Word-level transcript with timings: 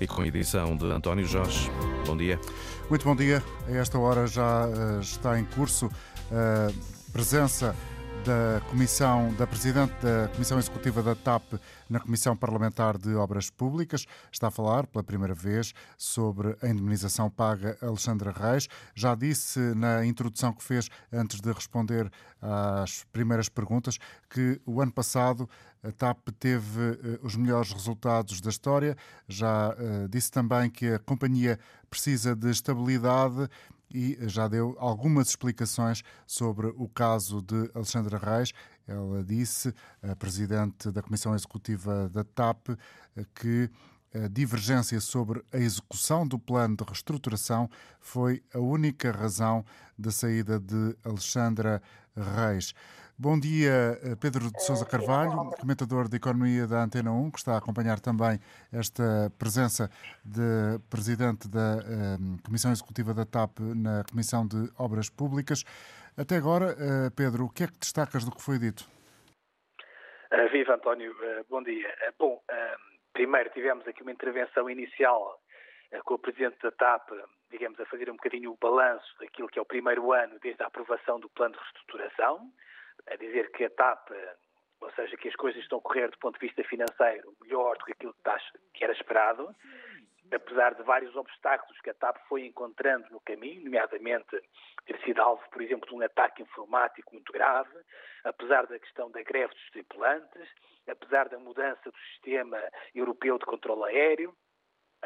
e 0.00 0.06
com 0.06 0.22
a 0.22 0.26
edição 0.26 0.76
de 0.76 0.86
António 0.86 1.26
Jorge. 1.26 1.70
Bom 2.06 2.16
dia. 2.16 2.38
Muito 2.88 3.04
bom 3.04 3.16
dia. 3.16 3.42
A 3.66 3.72
esta 3.72 3.98
hora 3.98 4.26
já 4.26 4.66
uh, 4.66 5.00
está 5.00 5.38
em 5.38 5.44
curso 5.44 5.90
a 6.30 7.12
presença 7.12 7.74
da 8.26 8.60
Comissão, 8.68 9.32
da 9.34 9.46
Presidente 9.46 9.92
da 10.02 10.28
Comissão 10.32 10.58
Executiva 10.58 11.00
da 11.00 11.14
TAP 11.14 11.44
na 11.88 12.00
Comissão 12.00 12.36
Parlamentar 12.36 12.98
de 12.98 13.14
Obras 13.14 13.50
Públicas. 13.50 14.04
Está 14.32 14.48
a 14.48 14.50
falar 14.50 14.84
pela 14.88 15.04
primeira 15.04 15.32
vez 15.32 15.72
sobre 15.96 16.56
a 16.60 16.66
indemnização 16.66 17.30
paga 17.30 17.78
Alexandra 17.80 18.32
Reis. 18.32 18.68
Já 18.96 19.14
disse 19.14 19.60
na 19.76 20.04
introdução 20.04 20.52
que 20.52 20.64
fez 20.64 20.88
antes 21.12 21.40
de 21.40 21.52
responder 21.52 22.10
às 22.42 23.04
primeiras 23.12 23.48
perguntas 23.48 23.96
que 24.28 24.60
o 24.66 24.80
ano 24.80 24.90
passado 24.90 25.48
a 25.86 25.92
TAP 25.92 26.28
teve 26.38 26.80
uh, 26.80 27.20
os 27.22 27.36
melhores 27.36 27.72
resultados 27.72 28.40
da 28.40 28.50
história. 28.50 28.96
Já 29.28 29.70
uh, 29.70 30.08
disse 30.08 30.30
também 30.30 30.68
que 30.68 30.86
a 30.88 30.98
companhia 30.98 31.58
precisa 31.88 32.34
de 32.34 32.50
estabilidade 32.50 33.48
e 33.88 34.18
já 34.22 34.48
deu 34.48 34.74
algumas 34.78 35.28
explicações 35.28 36.02
sobre 36.26 36.66
o 36.66 36.88
caso 36.88 37.40
de 37.40 37.70
Alexandra 37.72 38.18
Reis. 38.18 38.52
Ela 38.86 39.22
disse, 39.22 39.72
a 40.02 40.14
presidente 40.16 40.90
da 40.90 41.02
Comissão 41.02 41.34
Executiva 41.34 42.08
da 42.08 42.24
TAP, 42.24 42.70
que 43.34 43.70
a 44.24 44.28
divergência 44.28 45.00
sobre 45.00 45.44
a 45.52 45.58
execução 45.58 46.26
do 46.26 46.38
plano 46.38 46.76
de 46.76 46.84
reestruturação 46.84 47.68
foi 48.00 48.42
a 48.54 48.58
única 48.58 49.12
razão 49.12 49.64
da 49.98 50.10
saída 50.10 50.58
de 50.58 50.96
Alexandra 51.04 51.82
Reis. 52.16 52.74
Bom 53.18 53.40
dia, 53.40 53.96
eh, 54.04 54.14
Pedro 54.20 54.52
de 54.52 54.60
Sousa 54.60 54.84
Carvalho, 54.84 55.48
comentador 55.58 56.06
de 56.06 56.18
Economia 56.18 56.66
da 56.66 56.84
Antena 56.84 57.10
1, 57.12 57.30
que 57.30 57.38
está 57.38 57.54
a 57.54 57.56
acompanhar 57.56 57.98
também 57.98 58.38
esta 58.70 59.32
presença 59.38 59.88
de 60.22 60.76
presidente 60.90 61.48
da 61.48 61.80
eh, 61.80 62.44
Comissão 62.44 62.70
Executiva 62.70 63.14
da 63.14 63.24
TAP 63.24 63.56
na 63.74 64.04
Comissão 64.04 64.46
de 64.46 64.68
Obras 64.78 65.08
Públicas. 65.08 65.64
Até 66.12 66.36
agora, 66.36 66.76
uh, 66.76 67.10
Pedro, 67.16 67.46
o 67.46 67.48
que 67.48 67.64
é 67.64 67.68
que 67.68 67.78
destacas 67.80 68.22
do 68.22 68.36
que 68.36 68.42
foi 68.42 68.58
dito? 68.58 68.84
Uh, 70.28 70.52
viva 70.52 70.74
António, 70.74 71.12
uh, 71.12 71.40
bom 71.48 71.62
dia. 71.62 71.88
bom, 72.18 72.38
primeiro 73.14 73.48
tivemos 73.48 73.88
aqui 73.88 74.02
uma 74.02 74.12
intervenção 74.12 74.68
inicial 74.68 75.40
com 76.04 76.14
o 76.14 76.18
presidente 76.18 76.58
da 76.62 76.70
TAP, 76.70 77.08
digamos, 77.50 77.80
a 77.80 77.86
fazer 77.86 78.10
um 78.10 78.16
bocadinho 78.16 78.52
o 78.52 78.58
balanço 78.60 79.08
daquilo 79.18 79.48
que 79.48 79.58
é 79.58 79.62
o 79.62 79.64
primeiro 79.64 80.12
ano 80.12 80.38
desde 80.42 80.62
a 80.62 80.66
aprovação 80.66 81.18
do 81.18 81.30
plano 81.30 81.54
de 81.54 81.60
reestruturação 81.60 82.52
a 83.08 83.16
dizer 83.16 83.50
que 83.52 83.64
a 83.64 83.70
TAP, 83.70 84.10
ou 84.80 84.90
seja, 84.92 85.16
que 85.16 85.28
as 85.28 85.36
coisas 85.36 85.62
estão 85.62 85.78
a 85.78 85.82
correr 85.82 86.10
do 86.10 86.18
ponto 86.18 86.38
de 86.38 86.46
vista 86.46 86.62
financeiro 86.64 87.34
melhor 87.42 87.76
do 87.78 87.84
que 87.84 87.92
aquilo 87.92 88.14
que 88.74 88.84
era 88.84 88.92
esperado, 88.92 89.54
apesar 90.32 90.74
de 90.74 90.82
vários 90.82 91.14
obstáculos 91.14 91.80
que 91.80 91.90
a 91.90 91.94
TAP 91.94 92.16
foi 92.28 92.46
encontrando 92.46 93.08
no 93.10 93.20
caminho, 93.20 93.64
nomeadamente 93.64 94.40
ter 94.84 95.00
sido 95.02 95.20
alvo, 95.20 95.42
por 95.50 95.62
exemplo, 95.62 95.88
de 95.88 95.94
um 95.94 96.02
ataque 96.02 96.42
informático 96.42 97.12
muito 97.12 97.32
grave, 97.32 97.76
apesar 98.24 98.66
da 98.66 98.78
questão 98.78 99.10
da 99.10 99.22
greve 99.22 99.54
dos 99.54 99.70
tripulantes, 99.70 100.48
apesar 100.88 101.28
da 101.28 101.38
mudança 101.38 101.90
do 101.90 101.98
sistema 102.12 102.60
europeu 102.94 103.38
de 103.38 103.44
controle 103.44 103.84
aéreo, 103.84 104.34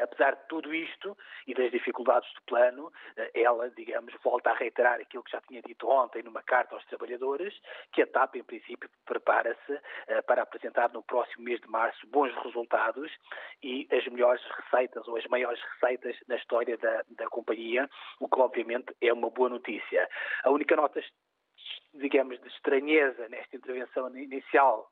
Apesar 0.01 0.35
de 0.35 0.47
tudo 0.47 0.73
isto 0.73 1.17
e 1.47 1.53
das 1.53 1.71
dificuldades 1.71 2.31
do 2.33 2.41
plano, 2.43 2.91
eh, 3.17 3.31
ela, 3.35 3.69
digamos, 3.69 4.13
volta 4.23 4.51
a 4.51 4.55
reiterar 4.55 4.99
aquilo 4.99 5.23
que 5.23 5.31
já 5.31 5.41
tinha 5.41 5.61
dito 5.61 5.87
ontem 5.87 6.23
numa 6.23 6.41
carta 6.41 6.75
aos 6.75 6.85
trabalhadores, 6.85 7.53
que 7.91 8.01
a 8.01 8.07
TAP, 8.07 8.35
em 8.35 8.43
princípio, 8.43 8.89
prepara-se 9.05 9.79
eh, 10.07 10.21
para 10.23 10.43
apresentar 10.43 10.91
no 10.91 11.03
próximo 11.03 11.43
mês 11.43 11.59
de 11.61 11.67
março 11.67 12.05
bons 12.07 12.33
resultados 12.43 13.11
e 13.61 13.87
as 13.91 14.05
melhores 14.07 14.41
receitas 14.43 15.07
ou 15.07 15.17
as 15.17 15.25
maiores 15.27 15.61
receitas 15.73 16.17
na 16.27 16.35
história 16.35 16.77
da, 16.77 17.03
da 17.09 17.27
companhia, 17.27 17.89
o 18.19 18.27
que 18.27 18.39
obviamente 18.39 18.95
é 19.01 19.13
uma 19.13 19.29
boa 19.29 19.49
notícia. 19.49 20.09
A 20.43 20.49
única 20.49 20.75
nota, 20.75 21.01
digamos, 21.93 22.39
de 22.41 22.47
estranheza 22.47 23.27
nesta 23.29 23.55
intervenção 23.55 24.15
inicial 24.17 24.89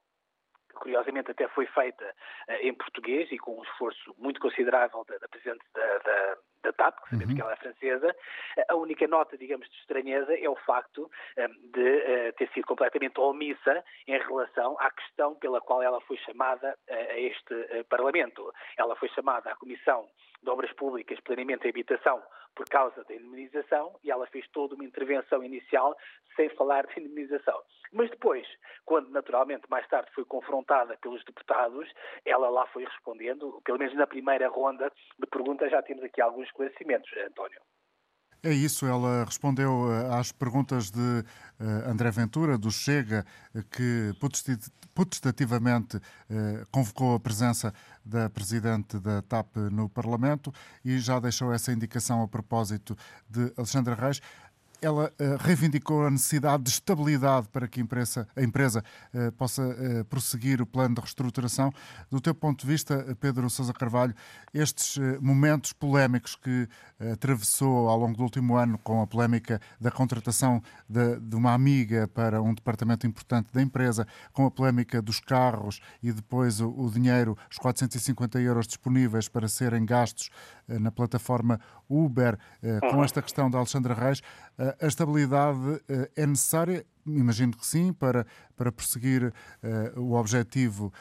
curiosamente 0.79 1.31
até 1.31 1.47
foi 1.50 1.66
feita 1.67 2.06
uh, 2.06 2.53
em 2.62 2.73
português 2.73 3.31
e 3.31 3.38
com 3.38 3.59
um 3.59 3.63
esforço 3.63 4.16
muito 4.17 4.40
considerável 4.40 5.06
da, 5.07 5.17
da 5.17 5.28
Presidente 5.28 5.63
da, 5.73 5.97
da, 6.00 6.38
da 6.63 6.73
TAP, 6.73 7.03
que 7.03 7.09
sabemos 7.12 7.29
uhum. 7.29 7.35
que 7.35 7.41
ela 7.41 7.53
é 7.53 7.56
francesa. 7.57 8.16
A 8.67 8.75
única 8.75 9.07
nota, 9.07 9.38
digamos, 9.38 9.69
de 9.69 9.75
estranheza 9.78 10.38
é 10.38 10.50
o 10.50 10.56
facto 10.57 11.09
eh, 11.38 11.47
de 11.47 12.31
ter 12.34 12.50
sido 12.53 12.66
completamente 12.66 13.19
omissa 13.19 13.84
em 14.07 14.18
relação 14.18 14.75
à 14.79 14.89
questão 14.91 15.35
pela 15.35 15.62
qual 15.62 15.81
ela 15.81 16.01
foi 16.01 16.18
chamada 16.18 16.78
a 16.89 17.18
este 17.18 17.84
Parlamento. 17.89 18.53
Ela 18.78 18.95
foi 18.95 19.09
chamada 19.09 19.51
à 19.51 19.56
Comissão 19.56 20.07
de 20.41 20.50
Obras 20.50 20.72
Públicas, 20.73 21.19
Planeamento 21.22 21.66
e 21.66 21.69
Habitação 21.69 22.22
por 22.55 22.67
causa 22.67 23.03
da 23.03 23.16
indemnização 23.16 23.97
e 24.03 24.11
ela 24.11 24.27
fez 24.27 24.47
toda 24.50 24.75
uma 24.75 24.83
intervenção 24.83 25.44
inicial 25.44 25.95
sem 26.35 26.50
falar 26.50 26.85
de 26.88 27.00
indemnização. 27.00 27.59
Mas 27.91 28.09
depois, 28.09 28.47
quando 28.85 29.09
naturalmente 29.09 29.69
mais 29.69 29.88
tarde 29.88 30.11
foi 30.13 30.25
confrontada 30.25 30.97
pelos 30.97 31.23
deputados, 31.25 31.91
ela 32.25 32.50
lá 32.50 32.66
foi 32.67 32.85
respondendo, 32.85 33.61
pelo 33.63 33.79
menos 33.79 33.95
na 33.95 34.07
primeira 34.07 34.47
ronda 34.47 34.91
de 35.17 35.27
perguntas 35.27 35.72
já 35.72 35.81
temos 35.81 36.03
aqui 36.03 36.22
alguns 36.22 36.47
esclarecimentos, 36.47 37.09
António. 37.17 37.59
É 38.41 38.53
isso, 38.53 38.85
ela 38.85 39.25
respondeu 39.25 39.91
eh, 39.91 40.17
às 40.17 40.31
perguntas 40.31 40.89
de 40.89 41.00
uh, 41.00 41.89
André 41.89 42.09
Ventura, 42.09 42.57
do 42.57 42.72
Chega, 42.72 43.25
que 43.69 44.13
potestativamente 44.94 46.00
convocou 46.72 47.16
a 47.16 47.19
presença 47.19 47.73
da 48.03 48.29
Presidente 48.29 49.00
da 49.00 49.22
TAP 49.22 49.55
no 49.72 49.88
Parlamento 49.88 50.53
e 50.83 51.00
já 51.00 51.19
deixou 51.19 51.53
essa 51.53 51.72
indicação 51.72 52.22
a 52.22 52.27
propósito 52.27 52.97
de 53.29 53.51
Alexandra 53.55 53.95
Reis 53.95 54.22
ela 54.81 55.12
uh, 55.19 55.38
reivindicou 55.40 56.06
a 56.06 56.12
necessidade 56.12 56.63
de 56.63 56.69
estabilidade 56.69 57.47
para 57.50 57.67
que 57.67 57.79
a 57.79 57.84
empresa, 57.84 58.28
a 58.35 58.41
empresa 58.41 58.84
uh, 59.13 59.31
possa 59.34 59.62
uh, 59.63 60.06
prosseguir 60.06 60.62
o 60.62 60.66
plano 60.66 60.95
de 60.95 61.01
reestruturação. 61.01 61.72
Do 62.09 62.22
teu 62.22 62.34
ponto 62.34 62.62
de 62.62 62.67
vista, 62.72 63.16
Pedro 63.19 63.50
Sousa 63.50 63.73
Carvalho, 63.73 64.13
estes 64.53 64.97
momentos 65.19 65.73
polémicos 65.73 66.35
que 66.35 66.68
atravessou 67.13 67.88
ao 67.88 67.97
longo 67.97 68.18
do 68.18 68.23
último 68.23 68.56
ano 68.56 68.78
com 68.79 69.01
a 69.01 69.07
polémica 69.07 69.62
da 69.79 69.91
contratação 69.91 70.62
de, 70.88 71.18
de, 71.19 71.35
uma 71.35 71.53
amiga 71.53 72.07
para 72.07 72.41
um 72.41 72.53
departamento 72.53 73.06
importante 73.07 73.50
da 73.53 73.62
empresa, 73.62 74.07
com 74.34 74.45
a 74.45 74.51
polémica 74.51 75.01
dos 75.01 75.19
carros 75.19 75.79
e 76.01 76.12
depois 76.12 76.59
o, 76.59 76.69
o 76.69 76.89
dinheiro, 76.91 77.38
os 77.50 77.57
450 77.57 78.39
euros 78.41 78.68
disponíveis 78.68 79.29
para 79.29 79.47
serem 79.47 79.85
gastos 79.85 80.29
na 80.68 80.91
plataforma 80.91 81.59
Uber, 81.89 82.38
com 82.81 82.97
uhum. 82.97 83.03
esta 83.03 83.22
questão 83.22 83.50
da 83.50 83.57
Alexandra 83.57 83.94
Reis, 83.94 84.22
a 84.79 84.87
estabilidade 84.87 85.81
eh, 85.87 86.11
é 86.15 86.27
necessária? 86.27 86.85
Imagino 87.05 87.55
que 87.55 87.65
sim, 87.65 87.91
para, 87.91 88.27
para 88.55 88.71
perseguir 88.71 89.23
uh, 89.23 89.99
o 89.99 90.13
objetivo 90.13 90.93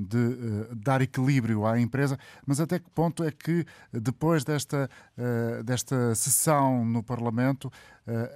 de 0.00 0.74
dar 0.74 1.00
equilíbrio 1.00 1.64
à 1.64 1.78
empresa, 1.78 2.18
mas 2.44 2.58
até 2.58 2.80
que 2.80 2.90
ponto 2.90 3.22
é 3.22 3.30
que, 3.30 3.64
depois 3.92 4.42
desta, 4.44 4.90
desta 5.64 6.14
sessão 6.16 6.84
no 6.84 7.00
Parlamento, 7.02 7.72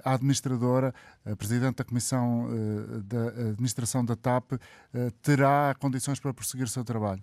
a 0.05 0.13
administradora, 0.13 0.95
a 1.25 1.35
Presidente 1.35 1.77
da 1.77 1.83
Comissão 1.83 2.47
da 3.03 3.27
Administração 3.49 4.05
da 4.05 4.15
TAP, 4.15 4.53
terá 5.21 5.75
condições 5.77 6.19
para 6.19 6.33
prosseguir 6.33 6.65
o 6.65 6.69
seu 6.69 6.83
trabalho? 6.83 7.21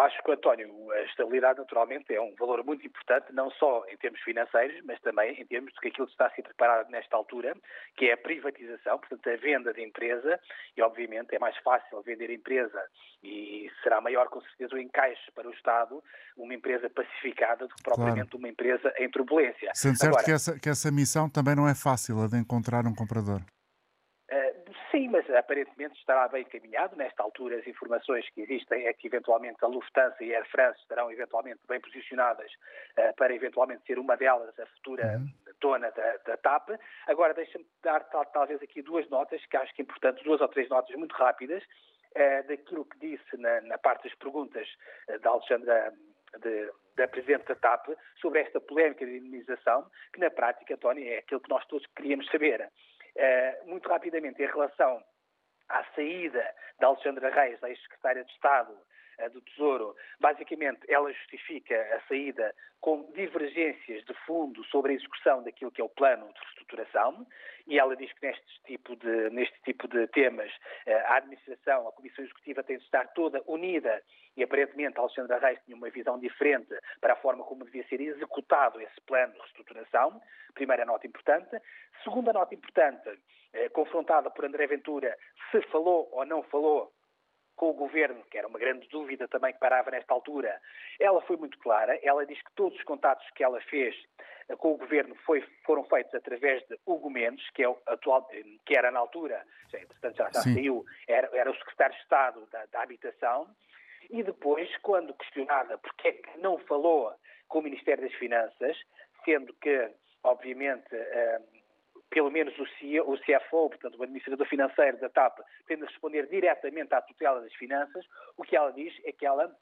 Eu 0.00 0.06
acho 0.06 0.22
que, 0.22 0.32
António, 0.32 0.90
a 0.92 1.02
estabilidade 1.02 1.58
naturalmente 1.58 2.14
é 2.14 2.18
um 2.18 2.34
valor 2.34 2.64
muito 2.64 2.86
importante, 2.86 3.34
não 3.34 3.50
só 3.50 3.84
em 3.86 3.98
termos 3.98 4.18
financeiros, 4.22 4.80
mas 4.86 4.98
também 5.02 5.38
em 5.38 5.44
termos 5.44 5.74
de 5.74 5.78
que 5.78 5.88
aquilo 5.88 6.06
que 6.06 6.12
está 6.12 6.24
a 6.24 6.30
ser 6.30 6.42
preparado 6.42 6.88
nesta 6.88 7.14
altura, 7.14 7.54
que 7.98 8.06
é 8.06 8.14
a 8.14 8.16
privatização, 8.16 8.98
portanto, 8.98 9.28
a 9.28 9.36
venda 9.36 9.74
de 9.74 9.82
empresa, 9.82 10.40
e 10.74 10.80
obviamente 10.80 11.36
é 11.36 11.38
mais 11.38 11.54
fácil 11.58 12.00
vender 12.00 12.30
empresa 12.30 12.82
e 13.22 13.70
será 13.82 14.00
maior 14.00 14.28
com 14.28 14.40
certeza 14.40 14.74
o 14.74 14.78
encaixe 14.78 15.30
para 15.32 15.46
o 15.46 15.52
Estado, 15.52 16.02
uma 16.34 16.54
empresa 16.54 16.88
pacificada 16.88 17.68
do 17.68 17.74
que 17.74 17.82
propriamente 17.82 18.30
claro. 18.30 18.38
uma 18.38 18.48
empresa 18.48 18.94
em 18.96 19.10
turbulência. 19.10 19.70
Sendo 19.74 19.98
certo 19.98 20.14
Agora, 20.14 20.24
que, 20.24 20.32
essa, 20.32 20.58
que 20.58 20.70
essa 20.70 20.90
missão 20.90 21.28
também 21.28 21.54
não 21.54 21.68
é 21.68 21.74
fácil, 21.74 22.22
a 22.22 22.26
de 22.26 22.38
encontrar 22.38 22.86
um 22.86 22.94
comprador. 22.94 23.42
Sim, 24.90 25.08
mas 25.08 25.28
aparentemente 25.30 25.96
estará 25.98 26.26
bem 26.26 26.42
encaminhado. 26.42 26.96
Nesta 26.96 27.22
altura, 27.22 27.58
as 27.58 27.66
informações 27.66 28.28
que 28.30 28.40
existem 28.40 28.86
é 28.86 28.92
que 28.92 29.06
eventualmente 29.06 29.64
a 29.64 29.68
Lufthansa 29.68 30.16
e 30.24 30.34
a 30.34 30.38
Air 30.38 30.50
France 30.50 30.80
estarão 30.80 31.12
eventualmente 31.12 31.60
bem 31.68 31.80
posicionadas 31.80 32.50
uh, 32.98 33.14
para 33.14 33.32
eventualmente 33.32 33.86
ser 33.86 34.00
uma 34.00 34.16
delas 34.16 34.58
a 34.58 34.66
futura 34.66 35.18
uhum. 35.18 35.54
dona 35.60 35.90
da, 35.92 36.16
da, 36.26 36.36
TAP. 36.38 36.70
Agora, 37.06 37.32
deixa-me 37.34 37.64
dar 37.82 38.00
tal, 38.10 38.24
talvez 38.26 38.60
aqui 38.60 38.82
duas 38.82 39.08
notas 39.10 39.44
que 39.46 39.56
acho 39.56 39.72
que 39.74 39.82
é 39.82 39.84
importante, 39.84 40.24
duas 40.24 40.40
ou 40.40 40.48
três 40.48 40.68
notas 40.68 40.96
muito 40.96 41.14
rápidas, 41.14 41.62
uh, 41.62 42.48
daquilo 42.48 42.84
que 42.84 42.98
disse 42.98 43.36
na, 43.36 43.60
na, 43.60 43.78
parte 43.78 44.08
das 44.08 44.18
perguntas 44.18 44.66
uh, 45.08 45.18
da 45.20 45.30
Alexandra. 45.30 45.92
De, 46.42 46.70
da 46.94 47.08
Presidente 47.08 47.46
da 47.46 47.56
TAP 47.56 47.88
sobre 48.20 48.40
esta 48.42 48.60
polémica 48.60 49.04
de 49.04 49.16
indemnização, 49.16 49.84
que 50.12 50.20
na 50.20 50.30
prática, 50.30 50.74
António, 50.74 51.04
é 51.08 51.18
aquilo 51.18 51.40
que 51.40 51.50
nós 51.50 51.66
todos 51.66 51.84
queríamos 51.96 52.26
saber. 52.30 52.70
Eh, 53.16 53.60
muito 53.64 53.88
rapidamente, 53.88 54.42
em 54.42 54.46
relação 54.46 55.02
à 55.68 55.84
saída 55.94 56.54
da 56.78 56.88
Alexandra 56.88 57.30
Reis, 57.30 57.60
da 57.60 57.68
ex-secretária 57.68 58.24
de 58.24 58.32
Estado, 58.32 58.76
do 59.28 59.40
Tesouro, 59.42 59.94
basicamente 60.18 60.80
ela 60.88 61.12
justifica 61.12 61.76
a 61.94 62.00
saída 62.08 62.54
com 62.80 63.10
divergências 63.12 64.02
de 64.04 64.14
fundo 64.24 64.64
sobre 64.64 64.92
a 64.92 64.94
execução 64.94 65.42
daquilo 65.42 65.70
que 65.70 65.80
é 65.80 65.84
o 65.84 65.88
plano 65.88 66.32
de 66.32 66.40
reestruturação 66.40 67.26
e 67.66 67.78
ela 67.78 67.94
diz 67.94 68.10
que 68.14 68.26
neste 68.26 68.62
tipo 68.64 68.96
de, 68.96 69.30
neste 69.30 69.60
tipo 69.62 69.86
de 69.86 70.06
temas 70.08 70.50
a 71.06 71.16
administração, 71.16 71.86
a 71.86 71.92
Comissão 71.92 72.24
Executiva 72.24 72.62
tem 72.62 72.78
de 72.78 72.84
estar 72.84 73.08
toda 73.08 73.42
unida 73.46 74.02
e 74.40 74.42
aparentemente 74.42 74.98
Alexandra 74.98 75.38
Reis 75.38 75.60
tinha 75.66 75.76
uma 75.76 75.90
visão 75.90 76.18
diferente 76.18 76.74
para 76.98 77.12
a 77.12 77.16
forma 77.16 77.44
como 77.44 77.64
devia 77.66 77.86
ser 77.88 78.00
executado 78.00 78.80
esse 78.80 78.98
plano 79.02 79.34
de 79.34 79.38
reestruturação. 79.38 80.20
Primeira 80.54 80.86
nota 80.86 81.06
importante. 81.06 81.60
Segunda 82.02 82.32
nota 82.32 82.54
importante, 82.54 83.20
eh, 83.52 83.68
confrontada 83.68 84.30
por 84.30 84.46
André 84.46 84.66
Ventura, 84.66 85.14
se 85.50 85.60
falou 85.70 86.08
ou 86.10 86.24
não 86.24 86.42
falou 86.44 86.90
com 87.54 87.68
o 87.68 87.74
governo, 87.74 88.24
que 88.30 88.38
era 88.38 88.48
uma 88.48 88.58
grande 88.58 88.88
dúvida 88.88 89.28
também 89.28 89.52
que 89.52 89.58
parava 89.58 89.90
nesta 89.90 90.14
altura, 90.14 90.58
ela 90.98 91.20
foi 91.20 91.36
muito 91.36 91.58
clara. 91.58 91.98
Ela 92.02 92.24
diz 92.24 92.40
que 92.40 92.54
todos 92.54 92.78
os 92.78 92.84
contatos 92.84 93.28
que 93.34 93.44
ela 93.44 93.60
fez 93.60 93.94
eh, 94.48 94.56
com 94.56 94.72
o 94.72 94.78
governo 94.78 95.14
foi, 95.26 95.42
foram 95.66 95.84
feitos 95.84 96.14
através 96.14 96.66
de 96.66 96.78
Hugo 96.86 97.10
Mendes, 97.10 97.46
que, 97.50 97.62
é 97.62 97.68
o 97.68 97.76
atual, 97.84 98.26
eh, 98.32 98.42
que 98.64 98.74
era 98.74 98.90
na 98.90 99.00
altura, 99.00 99.44
já, 99.70 99.78
entretanto 99.78 100.16
já, 100.16 100.30
já 100.32 100.40
saiu, 100.40 100.82
era, 101.06 101.28
era, 101.34 101.50
o 101.50 101.56
secretário 101.56 101.94
de 101.94 102.00
Estado 102.00 102.48
da, 102.50 102.64
da 102.64 102.80
Habitação. 102.80 103.46
E 104.10 104.22
depois, 104.22 104.68
quando 104.82 105.14
questionada 105.14 105.78
porque 105.78 106.08
é 106.08 106.12
que 106.12 106.38
não 106.38 106.58
falou 106.58 107.14
com 107.48 107.60
o 107.60 107.62
Ministério 107.62 108.02
das 108.02 108.14
Finanças, 108.14 108.76
sendo 109.24 109.54
que, 109.54 109.90
obviamente, 110.24 110.88
eh, 110.92 111.40
pelo 112.10 112.30
menos 112.30 112.52
o, 112.58 112.64
CFO, 112.64 113.70
portanto, 113.70 113.96
o 113.96 114.02
administrador 114.02 114.46
financeiro 114.46 114.98
da 114.98 115.08
TAP, 115.08 115.38
tem 115.66 115.76
de 115.76 115.84
responder 115.84 116.26
diretamente 116.26 116.92
à 116.92 117.00
tutela 117.00 117.40
das 117.40 117.54
finanças, 117.54 118.04
o 118.36 118.42
que 118.42 118.56
ela 118.56 118.72
diz 118.72 118.92
é 119.04 119.12
que 119.12 119.24
ela 119.24 119.54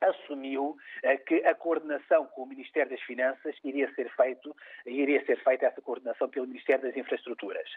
assumiu 0.00 0.76
eh, 1.04 1.16
que 1.18 1.44
a 1.46 1.54
coordenação 1.54 2.26
com 2.26 2.42
o 2.42 2.46
Ministério 2.46 2.90
das 2.90 3.00
Finanças 3.02 3.54
iria 3.62 3.92
ser 3.94 4.10
feito, 4.16 4.54
iria 4.84 5.24
ser 5.24 5.42
feita 5.44 5.66
essa 5.66 5.80
coordenação 5.80 6.28
pelo 6.28 6.48
Ministério 6.48 6.82
das 6.82 6.96
Infraestruturas. 6.96 7.68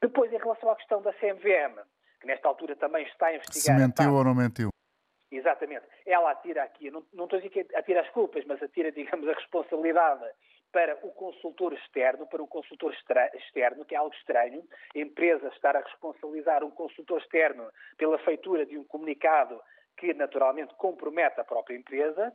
Depois, 0.00 0.32
em 0.32 0.38
relação 0.38 0.70
à 0.70 0.76
questão 0.76 1.02
da 1.02 1.12
CMVM, 1.14 1.80
que 2.20 2.26
nesta 2.28 2.46
altura 2.46 2.76
também 2.76 3.04
está 3.04 3.26
a 3.26 3.34
investigar... 3.34 3.76
Se 3.76 3.84
mentiu 3.84 4.14
ou 4.14 4.24
não 4.24 4.34
mentiu? 4.34 4.71
Exatamente. 5.32 5.86
Ela 6.04 6.30
atira 6.30 6.62
aqui, 6.62 6.90
não, 6.90 7.02
não 7.14 7.24
estou 7.24 7.38
a 7.38 7.42
dizer 7.42 7.64
que 7.64 7.74
atira 7.74 8.02
as 8.02 8.10
culpas, 8.10 8.44
mas 8.44 8.62
atira, 8.62 8.92
digamos, 8.92 9.26
a 9.26 9.32
responsabilidade 9.32 10.24
para 10.70 10.94
o 11.02 11.10
consultor 11.12 11.72
externo, 11.72 12.26
para 12.26 12.42
o 12.42 12.46
consultor 12.46 12.94
externo, 13.34 13.84
que 13.84 13.94
é 13.94 13.98
algo 13.98 14.14
estranho, 14.14 14.62
a 14.94 14.98
empresa 14.98 15.48
estar 15.48 15.74
a 15.74 15.80
responsabilizar 15.80 16.62
um 16.62 16.70
consultor 16.70 17.20
externo 17.20 17.70
pela 17.96 18.18
feitura 18.18 18.66
de 18.66 18.76
um 18.78 18.84
comunicado 18.84 19.60
que 19.96 20.12
naturalmente 20.12 20.74
compromete 20.74 21.40
a 21.40 21.44
própria 21.44 21.76
empresa. 21.76 22.32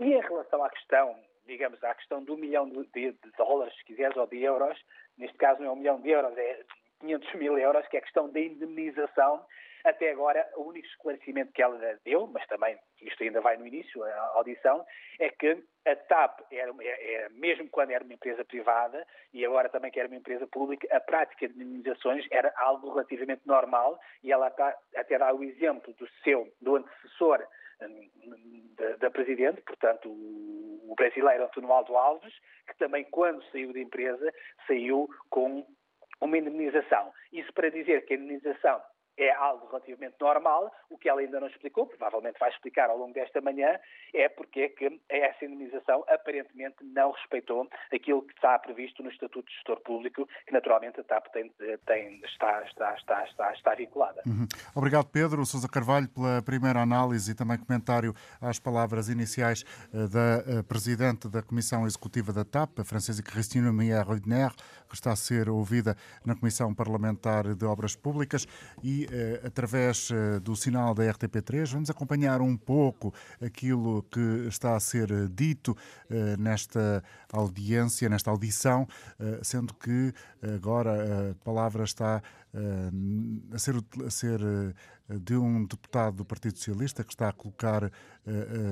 E 0.00 0.12
em 0.12 0.20
relação 0.20 0.62
à 0.64 0.70
questão, 0.70 1.16
digamos, 1.46 1.82
à 1.84 1.94
questão 1.94 2.22
do 2.22 2.36
milhão 2.36 2.68
de, 2.68 2.82
de, 2.86 3.12
de 3.12 3.30
dólares, 3.36 3.76
se 3.76 3.84
quiseres, 3.84 4.16
ou 4.16 4.26
de 4.26 4.42
euros, 4.42 4.78
neste 5.18 5.36
caso 5.36 5.60
não 5.60 5.70
é 5.70 5.72
um 5.72 5.76
milhão 5.76 6.00
de 6.00 6.10
euros, 6.10 6.36
é 6.36 6.62
500 7.00 7.34
mil 7.34 7.58
euros, 7.58 7.86
que 7.88 7.96
é 7.96 8.00
a 8.00 8.02
questão 8.02 8.30
da 8.30 8.40
indemnização 8.40 9.44
até 9.84 10.10
agora, 10.10 10.48
o 10.56 10.62
único 10.62 10.86
esclarecimento 10.86 11.52
que 11.52 11.62
ela 11.62 11.78
deu, 12.04 12.26
mas 12.26 12.46
também 12.46 12.78
isto 13.00 13.22
ainda 13.22 13.40
vai 13.40 13.56
no 13.56 13.66
início, 13.66 14.02
a 14.02 14.32
audição, 14.34 14.84
é 15.18 15.30
que 15.30 15.62
a 15.86 15.96
TAP, 15.96 16.40
era, 16.50 16.72
era, 16.80 17.28
mesmo 17.30 17.68
quando 17.70 17.90
era 17.90 18.04
uma 18.04 18.14
empresa 18.14 18.44
privada 18.44 19.06
e 19.32 19.44
agora 19.44 19.68
também 19.68 19.90
que 19.90 19.98
era 19.98 20.08
uma 20.08 20.16
empresa 20.16 20.46
pública, 20.46 20.86
a 20.94 21.00
prática 21.00 21.48
de 21.48 21.56
minimizações 21.56 22.26
era 22.30 22.52
algo 22.56 22.90
relativamente 22.90 23.42
normal 23.46 23.98
e 24.22 24.32
ela 24.32 24.52
até 24.96 25.18
dá 25.18 25.32
o 25.32 25.42
exemplo 25.42 25.94
do 25.94 26.08
seu, 26.22 26.52
do 26.60 26.76
antecessor 26.76 27.46
hum, 27.82 28.74
da, 28.76 28.96
da 28.96 29.10
Presidente, 29.10 29.60
portanto, 29.62 30.08
o, 30.08 30.92
o 30.92 30.94
brasileiro 30.94 31.44
António 31.44 31.72
Aldo 31.72 31.96
Alves, 31.96 32.34
que 32.66 32.76
também, 32.78 33.04
quando 33.04 33.42
saiu 33.50 33.72
da 33.72 33.80
empresa, 33.80 34.32
saiu 34.66 35.08
com 35.30 35.66
uma 36.20 36.38
indemnização. 36.38 37.12
Isso 37.32 37.52
para 37.52 37.70
dizer 37.70 38.04
que 38.04 38.14
a 38.14 38.16
indemnização 38.16 38.80
é 39.18 39.32
algo 39.32 39.66
relativamente 39.66 40.14
normal. 40.20 40.72
O 40.88 40.96
que 40.96 41.08
ela 41.08 41.20
ainda 41.20 41.40
não 41.40 41.48
explicou, 41.48 41.86
provavelmente 41.86 42.38
vai 42.38 42.50
explicar 42.50 42.88
ao 42.88 42.96
longo 42.96 43.12
desta 43.12 43.40
manhã, 43.40 43.78
é 44.14 44.28
porque 44.28 44.60
é 44.60 44.68
que 44.68 45.00
essa 45.08 45.44
indemnização 45.44 46.04
aparentemente 46.08 46.76
não 46.84 47.10
respeitou 47.10 47.68
aquilo 47.92 48.22
que 48.22 48.32
está 48.34 48.58
previsto 48.58 49.02
no 49.02 49.10
Estatuto 49.10 49.48
de 49.48 49.54
Gestor 49.54 49.80
Público, 49.80 50.26
que 50.46 50.52
naturalmente 50.52 51.00
a 51.00 51.04
TAP 51.04 51.26
tem, 51.32 51.50
tem, 51.84 52.20
está, 52.24 52.62
está, 52.62 52.94
está, 52.94 53.24
está, 53.24 53.52
está 53.52 53.74
vinculada. 53.74 54.22
Uhum. 54.24 54.46
Obrigado, 54.74 55.06
Pedro. 55.06 55.44
Sousa 55.44 55.68
Carvalho, 55.68 56.08
pela 56.08 56.40
primeira 56.42 56.80
análise 56.80 57.32
e 57.32 57.34
também 57.34 57.58
comentário 57.58 58.14
às 58.40 58.58
palavras 58.58 59.08
iniciais 59.08 59.64
eh, 59.92 60.06
da 60.06 60.58
eh, 60.58 60.62
Presidente 60.62 61.28
da 61.28 61.42
Comissão 61.42 61.86
Executiva 61.86 62.32
da 62.32 62.44
TAP, 62.44 62.80
a 62.80 62.84
Francesa 62.84 63.22
Cristina 63.22 63.72
Meyer-Rodner, 63.72 64.52
que 64.88 64.94
está 64.94 65.12
a 65.12 65.16
ser 65.16 65.48
ouvida 65.48 65.96
na 66.24 66.34
Comissão 66.36 66.74
Parlamentar 66.74 67.54
de 67.54 67.64
Obras 67.64 67.96
Públicas 67.96 68.46
e 68.82 69.07
através 69.44 70.10
eh, 70.10 70.38
do 70.40 70.54
sinal 70.54 70.94
da 70.94 71.04
RTP3 71.04 71.72
vamos 71.72 71.90
acompanhar 71.90 72.40
um 72.40 72.56
pouco 72.56 73.12
aquilo 73.40 74.02
que 74.10 74.46
está 74.48 74.76
a 74.76 74.80
ser 74.80 75.28
dito 75.28 75.76
eh, 76.10 76.36
nesta 76.38 77.02
audiência, 77.32 78.08
nesta 78.08 78.30
audição, 78.30 78.88
sendo 79.42 79.74
que 79.74 80.12
agora 80.54 81.30
a 81.30 81.44
palavra 81.44 81.84
está 81.84 82.22
a 83.52 83.58
ser, 83.58 83.76
a 84.04 84.10
ser 84.10 84.40
de 85.08 85.34
um 85.34 85.64
deputado 85.64 86.16
do 86.16 86.24
Partido 86.24 86.58
Socialista 86.58 87.02
que 87.02 87.12
está 87.12 87.30
a 87.30 87.32
colocar 87.32 87.84
uh, 87.84 87.90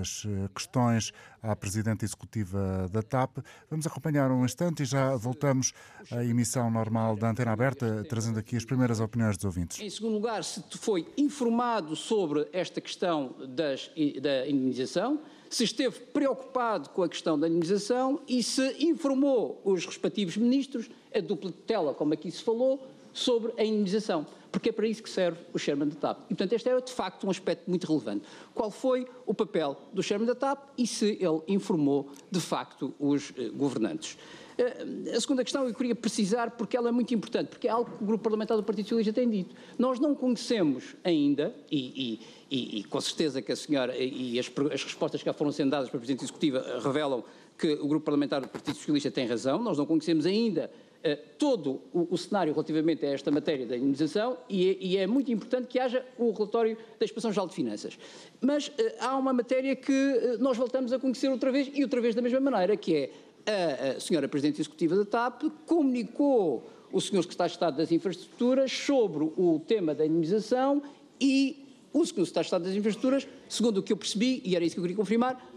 as 0.01 0.27
questões 0.55 1.13
à 1.43 1.57
Presidente 1.57 2.05
Executiva 2.05 2.89
da 2.93 3.03
TAP. 3.03 3.39
Vamos 3.71 3.87
acompanhar 3.87 4.31
um 4.31 4.45
instante 4.45 4.83
e 4.83 4.87
já 4.87 5.17
voltamos 5.17 5.73
à 6.11 6.23
emissão 6.23 6.71
normal 6.71 7.17
da 7.17 7.31
Antena 7.31 7.53
Aberta, 7.53 8.05
trazendo 8.09 8.39
aqui 8.39 8.57
as 8.57 8.65
primeiras 8.65 9.01
opiniões 9.01 9.37
dos 9.37 9.47
ouvintes. 9.47 9.81
Em 9.81 9.89
segundo 9.89 10.13
lugar, 10.15 10.45
se 10.45 10.63
foi 10.77 11.09
informado 11.17 11.97
sobre 11.97 12.47
esta 12.53 12.81
questão 12.81 13.35
das, 13.49 13.91
da 14.21 14.47
indenização, 14.47 15.23
se 15.49 15.65
esteve 15.65 16.01
preocupado 16.01 16.91
com 16.91 17.03
a 17.03 17.09
questão 17.09 17.39
da 17.39 17.49
indenização 17.49 18.21
e 18.29 18.43
se 18.43 18.85
informou 18.85 19.61
os 19.65 19.87
respectivos 19.87 20.37
ministros, 20.37 20.91
a 21.15 21.21
dupla 21.21 21.51
tutela, 21.51 21.95
como 21.95 22.13
aqui 22.13 22.31
se 22.31 22.43
falou, 22.43 22.96
sobre 23.19 23.53
a 23.59 23.65
indenização 23.65 24.27
porque 24.57 24.71
é 24.71 24.73
para 24.73 24.87
isso 24.87 25.03
que 25.03 25.11
serve 25.11 25.39
o 25.53 25.59
Chairman 25.59 25.89
da 25.89 25.97
TAP. 25.97 26.19
E, 26.25 26.29
portanto, 26.29 26.55
este 26.55 26.67
era, 26.67 26.81
de 26.81 26.91
facto, 26.91 27.27
um 27.27 27.31
aspecto 27.31 27.69
muito 27.69 27.87
relevante. 27.87 28.25
Qual 28.55 28.71
foi 28.71 29.07
o 29.27 29.35
papel 29.35 29.79
do 29.93 30.03
Chairman 30.03 30.27
da 30.27 30.35
TAP 30.35 30.71
e 30.79 30.87
se 30.87 31.19
ele 31.21 31.43
informou, 31.47 32.09
de 32.31 32.41
facto, 32.41 32.95
os 32.99 33.35
eh, 33.37 33.51
governantes. 33.51 34.17
Uh, 34.59 35.15
a 35.15 35.21
segunda 35.21 35.45
questão 35.45 35.69
eu 35.69 35.75
queria 35.75 35.95
precisar, 35.95 36.53
porque 36.53 36.75
ela 36.75 36.89
é 36.89 36.91
muito 36.91 37.13
importante, 37.13 37.49
porque 37.49 37.69
é 37.69 37.71
algo 37.71 37.91
que 37.99 38.03
o 38.03 38.07
Grupo 38.07 38.25
Parlamentar 38.25 38.57
do 38.57 38.63
Partido 38.63 38.87
Socialista 38.87 39.13
tem 39.13 39.29
dito. 39.29 39.55
Nós 39.79 40.01
não 40.01 40.15
conhecemos 40.15 40.97
ainda, 41.05 41.55
e, 41.71 42.19
e, 42.51 42.79
e, 42.81 42.85
com 42.85 42.99
certeza 42.99 43.43
que 43.43 43.53
a 43.53 43.57
senhora, 43.57 43.95
e 43.95 44.39
as, 44.39 44.51
as 44.73 44.85
respostas 44.85 45.21
que 45.21 45.27
já 45.27 45.35
foram 45.35 45.53
sendo 45.53 45.73
dadas 45.73 45.91
pela 45.91 46.01
Presidente 46.01 46.25
Executiva 46.25 46.81
revelam 46.83 47.23
que 47.59 47.75
o 47.75 47.87
Grupo 47.87 48.07
Parlamentar 48.07 48.41
do 48.41 48.49
Partido 48.49 48.77
Socialista 48.77 49.11
tem 49.11 49.27
razão, 49.27 49.63
nós 49.63 49.77
não 49.77 49.85
conhecemos 49.85 50.25
ainda 50.25 50.71
eh, 50.96 50.96
todo 51.15 51.81
o, 51.93 52.09
o, 52.11 52.19
cenário 52.19 52.53
relativamente 52.53 53.05
a 53.07 53.11
esta 53.11 53.31
matéria 53.31 53.67
da 53.67 53.77
indemnização 53.77 54.37
e 54.49 54.71
é, 54.71 54.77
e 54.81 54.97
é, 54.97 55.07
muito 55.07 55.31
importante 55.31 55.69
que 55.69 55.79
haja 55.79 56.05
o 56.19 56.33
relatório 56.33 56.77
da 56.99 57.05
Inspeção 57.05 57.31
Geral 57.31 57.47
de 57.47 57.55
Finanças. 57.55 57.99
Mas 58.41 58.69
uh, 58.69 58.73
há 58.99 59.17
uma 59.17 59.33
matéria 59.33 59.77
que 59.77 59.93
uh, 59.93 60.43
nós 60.43 60.57
voltamos 60.57 60.93
a 60.93 60.99
conhecer 60.99 61.29
outra 61.29 61.53
vez 61.53 61.71
e 61.73 61.83
outra 61.83 62.01
vez 62.01 62.15
da 62.15 62.23
mesma 62.23 62.41
maneira, 62.41 62.77
que 62.77 62.95
é 62.95 63.11
a, 63.47 63.97
a 63.97 64.01
senhora 64.01 64.29
Presidente 64.29 64.61
Executiva 64.61 64.97
da 64.97 65.05
TAP 65.05 65.43
comunicou 65.67 66.69
o 66.93 67.01
senhor 67.01 67.23
Secretário 67.23 67.51
de 67.51 67.57
Estado 67.57 67.77
das 67.77 67.93
Infraestruturas 67.93 68.73
sobre 68.73 69.25
o 69.37 69.61
tema 69.67 69.95
da 69.95 70.05
indemnização 70.05 70.83
e 71.21 71.65
o 71.93 72.05
senhor 72.05 72.27
Secretário 72.27 72.45
de 72.45 72.47
Estado 72.47 72.65
das 72.65 72.75
Infraestruturas, 72.75 73.29
segundo 73.49 73.79
o 73.79 73.83
que 73.83 73.93
eu 73.93 73.97
percebi, 73.97 74.43
e 74.45 74.57
era 74.57 74.65
isso 74.65 74.75
que 74.75 74.81
eu 74.81 74.83
queria 74.83 74.97
confirmar, 74.97 75.56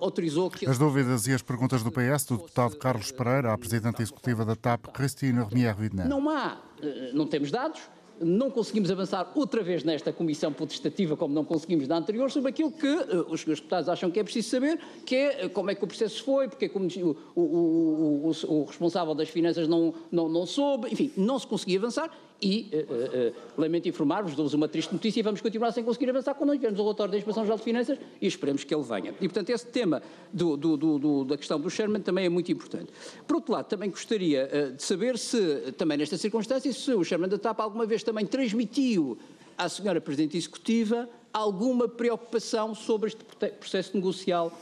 autorizou 0.00 0.50
que... 0.50 0.68
As 0.68 0.78
dúvidas 0.78 1.26
e 1.26 1.32
as 1.32 1.42
perguntas 1.42 1.82
do 1.82 1.90
PS, 1.90 2.24
do 2.26 2.36
deputado 2.38 2.76
Carlos 2.76 3.10
Pereira, 3.10 3.52
à 3.52 3.58
Presidente 3.58 4.02
Executiva 4.02 4.44
da 4.44 4.56
TAP, 4.56 4.86
Cristina 4.92 5.44
Remier 5.44 5.78
Widner. 5.78 6.08
Não 6.08 6.28
há, 6.28 6.58
uh, 6.82 7.16
não 7.16 7.26
temos 7.26 7.50
dados, 7.50 7.80
não 8.20 8.50
conseguimos 8.50 8.90
avançar 8.90 9.30
outra 9.34 9.62
vez 9.62 9.84
nesta 9.84 10.12
comissão 10.12 10.52
potestativa, 10.52 11.16
como 11.16 11.34
não 11.34 11.44
conseguimos 11.44 11.88
na 11.88 11.96
anterior, 11.96 12.30
sobre 12.30 12.50
aquilo 12.50 12.70
que 12.70 12.86
uh, 12.86 13.26
os 13.28 13.40
senhores 13.40 13.60
deputados 13.60 13.88
acham 13.88 14.10
que 14.10 14.20
é 14.20 14.24
preciso 14.24 14.50
saber, 14.50 14.78
que 15.04 15.16
é 15.16 15.46
uh, 15.46 15.50
como 15.50 15.70
é 15.70 15.74
que 15.74 15.84
o 15.84 15.86
processo 15.86 16.22
foi, 16.22 16.48
porque 16.48 16.66
é 16.66 16.68
como 16.68 16.86
o, 16.86 17.40
o, 17.40 17.42
o, 17.42 18.32
o, 18.48 18.64
responsável 18.64 19.14
das 19.14 19.28
finanças 19.28 19.66
não, 19.66 19.94
não, 20.10 20.28
não 20.28 20.46
soube, 20.46 20.88
enfim, 20.92 21.12
não 21.16 21.38
se 21.38 21.46
conseguia 21.46 21.78
avançar 21.78 22.10
e 22.42 22.68
uh, 22.72 23.30
uh, 23.30 23.34
lamento 23.56 23.88
informar-vos, 23.88 24.34
dou-vos 24.34 24.52
uma 24.52 24.66
triste 24.66 24.92
notícia 24.92 25.20
e 25.20 25.22
vamos 25.22 25.40
continuar 25.40 25.70
sem 25.70 25.84
conseguir 25.84 26.10
avançar 26.10 26.34
quando 26.34 26.48
não 26.48 26.56
tivermos 26.56 26.80
o 26.80 26.82
relatório 26.82 27.12
da 27.12 27.18
Inspeção 27.18 27.44
Geral 27.44 27.56
de 27.56 27.62
Finanças 27.62 27.98
e 28.20 28.26
esperemos 28.26 28.64
que 28.64 28.74
ele 28.74 28.82
venha. 28.82 29.10
E, 29.20 29.28
portanto, 29.28 29.50
esse 29.50 29.66
tema 29.66 30.02
do, 30.32 30.56
do, 30.56 30.76
do, 30.76 31.24
da 31.24 31.36
questão 31.36 31.60
do 31.60 31.70
Sherman 31.70 32.02
também 32.02 32.26
é 32.26 32.28
muito 32.28 32.50
importante. 32.50 32.92
Por 33.26 33.36
outro 33.36 33.52
lado, 33.52 33.66
também 33.66 33.88
gostaria 33.88 34.50
uh, 34.52 34.72
de 34.72 34.82
saber 34.82 35.16
se, 35.16 35.72
também 35.78 35.96
nesta 35.96 36.16
circunstância, 36.18 36.72
se 36.72 36.92
o 36.92 37.04
Sherman 37.04 37.28
da 37.28 37.38
TAP 37.38 37.60
alguma 37.60 37.86
vez 37.86 38.02
também 38.02 38.26
transmitiu 38.26 39.16
à 39.56 39.68
senhora 39.68 40.00
Presidente 40.00 40.36
Executiva 40.36 41.08
alguma 41.32 41.88
preocupação 41.88 42.74
sobre 42.74 43.08
este 43.08 43.24
processo 43.58 43.94
negocial 43.94 44.52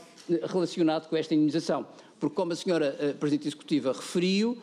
relacionado 0.43 1.09
com 1.09 1.17
esta 1.17 1.33
indenização. 1.33 1.85
Porque, 2.19 2.35
como 2.35 2.53
a 2.53 2.55
senhora 2.55 3.15
Presidente 3.19 3.47
Executiva 3.47 3.91
referiu, 3.91 4.57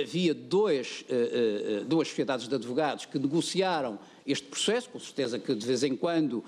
havia 0.00 0.34
dois, 0.34 1.04
uh, 1.10 1.84
duas 1.84 2.08
sociedades 2.08 2.48
de 2.48 2.54
advogados 2.54 3.06
que 3.06 3.18
negociaram 3.18 3.98
este 4.26 4.48
processo, 4.48 4.90
com 4.90 4.98
certeza 4.98 5.38
que 5.38 5.54
de 5.54 5.66
vez 5.66 5.82
em 5.84 5.96
quando 5.96 6.42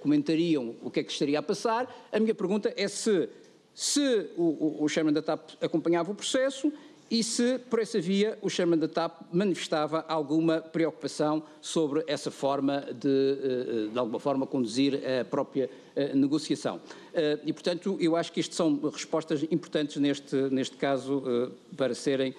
comentariam 0.00 0.74
o 0.82 0.90
que 0.90 0.98
é 0.98 1.04
que 1.04 1.12
estaria 1.12 1.38
a 1.38 1.42
passar. 1.42 2.08
A 2.10 2.18
minha 2.18 2.34
pergunta 2.34 2.74
é 2.76 2.88
se, 2.88 3.28
se 3.72 4.30
o, 4.36 4.42
o, 4.42 4.84
o 4.84 4.88
Chairman 4.88 5.14
da 5.14 5.22
TAP 5.22 5.50
acompanhava 5.60 6.10
o 6.10 6.14
processo 6.14 6.72
e 7.14 7.22
se, 7.22 7.60
por 7.70 7.78
essa 7.78 8.00
via, 8.00 8.36
o 8.42 8.50
Chairman 8.50 8.76
da 8.76 8.88
TAP 8.88 9.20
manifestava 9.32 10.04
alguma 10.08 10.60
preocupação 10.60 11.44
sobre 11.60 12.02
essa 12.08 12.28
forma 12.28 12.80
de, 12.92 13.08
eh, 13.08 13.88
de 13.92 13.96
alguma 13.96 14.18
forma, 14.18 14.44
conduzir 14.48 15.00
a 15.20 15.24
própria 15.24 15.70
eh, 15.94 16.12
negociação. 16.12 16.80
Eh, 17.12 17.38
e, 17.44 17.52
portanto, 17.52 17.96
eu 18.00 18.16
acho 18.16 18.32
que 18.32 18.40
isto 18.40 18.56
são 18.56 18.80
respostas 18.92 19.44
importantes 19.44 19.96
neste, 19.98 20.34
neste 20.50 20.76
caso 20.76 21.52
para 21.76 21.94
serem 21.94 22.34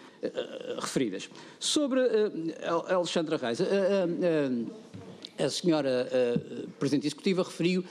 referidas. 0.78 1.30
Sobre 1.58 2.02
Alexandra 2.90 3.38
Reis, 3.38 3.60
a 5.38 5.50
senhora 5.50 6.10
Presidente 6.80 7.08
Executiva 7.08 7.44
referiu, 7.44 7.84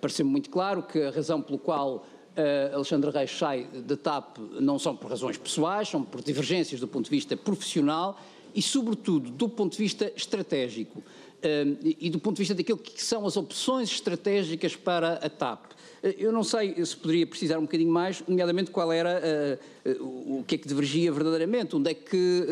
pareceu-me 0.00 0.30
muito 0.30 0.50
claro, 0.50 0.82
que 0.82 1.00
a 1.00 1.10
razão 1.10 1.40
pelo 1.40 1.58
qual 1.58 2.04
uh, 2.36 2.74
Alexandre 2.74 3.10
Reis 3.10 3.30
sai 3.30 3.66
da 3.86 3.96
TAP 3.96 4.38
não 4.60 4.78
são 4.78 4.96
por 4.96 5.10
razões 5.10 5.36
pessoais, 5.36 5.88
são 5.88 6.02
por 6.02 6.22
divergências 6.22 6.80
do 6.80 6.88
ponto 6.88 7.04
de 7.04 7.10
vista 7.10 7.36
profissional 7.36 8.18
e, 8.54 8.60
sobretudo, 8.60 9.30
do 9.30 9.48
ponto 9.48 9.72
de 9.72 9.78
vista 9.78 10.12
estratégico 10.16 10.98
uh, 10.98 11.78
e 11.82 12.10
do 12.10 12.18
ponto 12.18 12.36
de 12.36 12.40
vista 12.40 12.54
daquilo 12.54 12.78
que 12.78 13.02
são 13.02 13.26
as 13.26 13.36
opções 13.36 13.90
estratégicas 13.90 14.76
para 14.76 15.14
a 15.14 15.28
TAP. 15.28 15.72
Uh, 16.02 16.08
eu 16.18 16.32
não 16.32 16.42
sei 16.42 16.84
se 16.84 16.96
poderia 16.96 17.26
precisar 17.26 17.58
um 17.58 17.62
bocadinho 17.62 17.92
mais, 17.92 18.22
nomeadamente 18.26 18.70
qual 18.70 18.90
era 18.92 19.58
o 20.00 20.44
que 20.46 20.54
é 20.54 20.58
que 20.58 20.68
divergia 20.68 21.10
verdadeiramente, 21.10 21.74
onde 21.74 21.90
é 21.90 21.94
que 21.94 22.46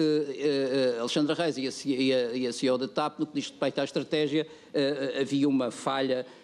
Alexandre 0.99 1.35
Reis 1.35 1.57
e 1.57 1.67
a, 1.67 1.71
e, 1.85 2.13
a, 2.13 2.33
e 2.33 2.47
a 2.47 2.53
CEO 2.53 2.79
da 2.79 2.89
TAP, 2.89 3.19
no 3.19 3.27
que 3.27 3.35
diz 3.35 3.51
respeito 3.51 3.81
à 3.81 3.85
estratégia, 3.85 4.47
havia 5.21 5.49
uma 5.49 5.71
falha 5.71 6.25
eh, 6.25 6.38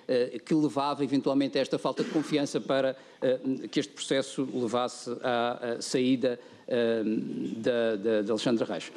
que 0.44 0.54
levava 0.54 1.04
eventualmente 1.04 1.58
a 1.58 1.61
esta 1.61 1.78
falta 1.78 2.04
de 2.04 2.11
confiança 2.11 2.61
para 2.61 2.96
eh, 3.20 3.38
que 3.70 3.80
este 3.80 3.92
processo 3.92 4.46
levasse 4.52 5.11
à 5.23 5.76
saída 5.80 6.38
eh, 6.68 7.02
de 7.04 8.30
Alexandre 8.30 8.64
Reis. 8.64 8.92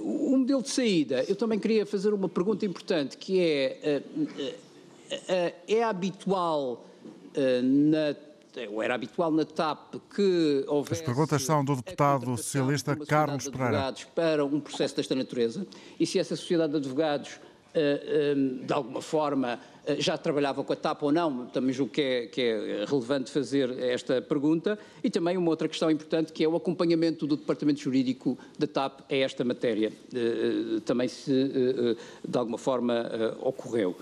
O 0.00 0.36
modelo 0.36 0.62
de 0.62 0.70
saída, 0.70 1.22
eu 1.28 1.36
também 1.36 1.58
queria 1.58 1.84
fazer 1.84 2.14
uma 2.14 2.28
pergunta 2.28 2.64
importante, 2.64 3.18
que 3.18 3.40
é, 3.40 4.02
é 5.66 5.82
habitual 5.82 6.86
na 7.62 8.16
ou 8.66 8.82
era 8.82 8.94
habitual 8.94 9.30
na 9.30 9.44
TAP 9.44 9.94
que 10.14 10.64
houvesse... 10.66 11.02
As 11.02 11.06
perguntas 11.06 11.42
são 11.42 11.64
do 11.64 11.76
deputado 11.76 12.36
socialista 12.36 12.96
Carlos 12.96 13.48
Pereira. 13.48 13.94
Para 14.14 14.44
um 14.44 14.58
processo 14.58 14.96
desta 14.96 15.14
natureza, 15.14 15.66
e 16.00 16.06
se 16.06 16.18
essa 16.18 16.34
sociedade 16.34 16.72
de 16.72 16.78
advogados, 16.78 17.38
de 18.64 18.72
alguma 18.72 19.02
forma, 19.02 19.58
eh, 19.88 19.96
já 19.98 20.18
trabalhava 20.18 20.62
com 20.62 20.70
a 20.70 20.76
TAP 20.76 21.02
ou 21.02 21.10
não, 21.10 21.46
também 21.46 21.72
julgo 21.72 21.90
que 21.90 22.02
é, 22.02 22.26
que 22.26 22.42
é, 22.42 22.84
relevante 22.86 23.30
fazer 23.30 23.70
esta 23.78 24.20
pergunta, 24.20 24.78
e 25.02 25.08
também 25.08 25.34
uma 25.38 25.48
outra 25.48 25.66
questão 25.66 25.90
importante 25.90 26.30
que 26.30 26.44
é 26.44 26.48
o 26.48 26.54
acompanhamento 26.54 27.26
do 27.26 27.38
Departamento 27.38 27.80
Jurídico 27.80 28.38
da 28.58 28.66
TAP 28.66 29.00
a 29.10 29.16
esta 29.16 29.44
matéria, 29.44 29.90
eh, 30.14 30.18
eh, 30.18 30.80
também 30.84 31.08
se 31.08 31.32
de 32.26 32.38
alguma 32.38 32.58
forma 32.58 33.10
ocorreu. 33.40 33.96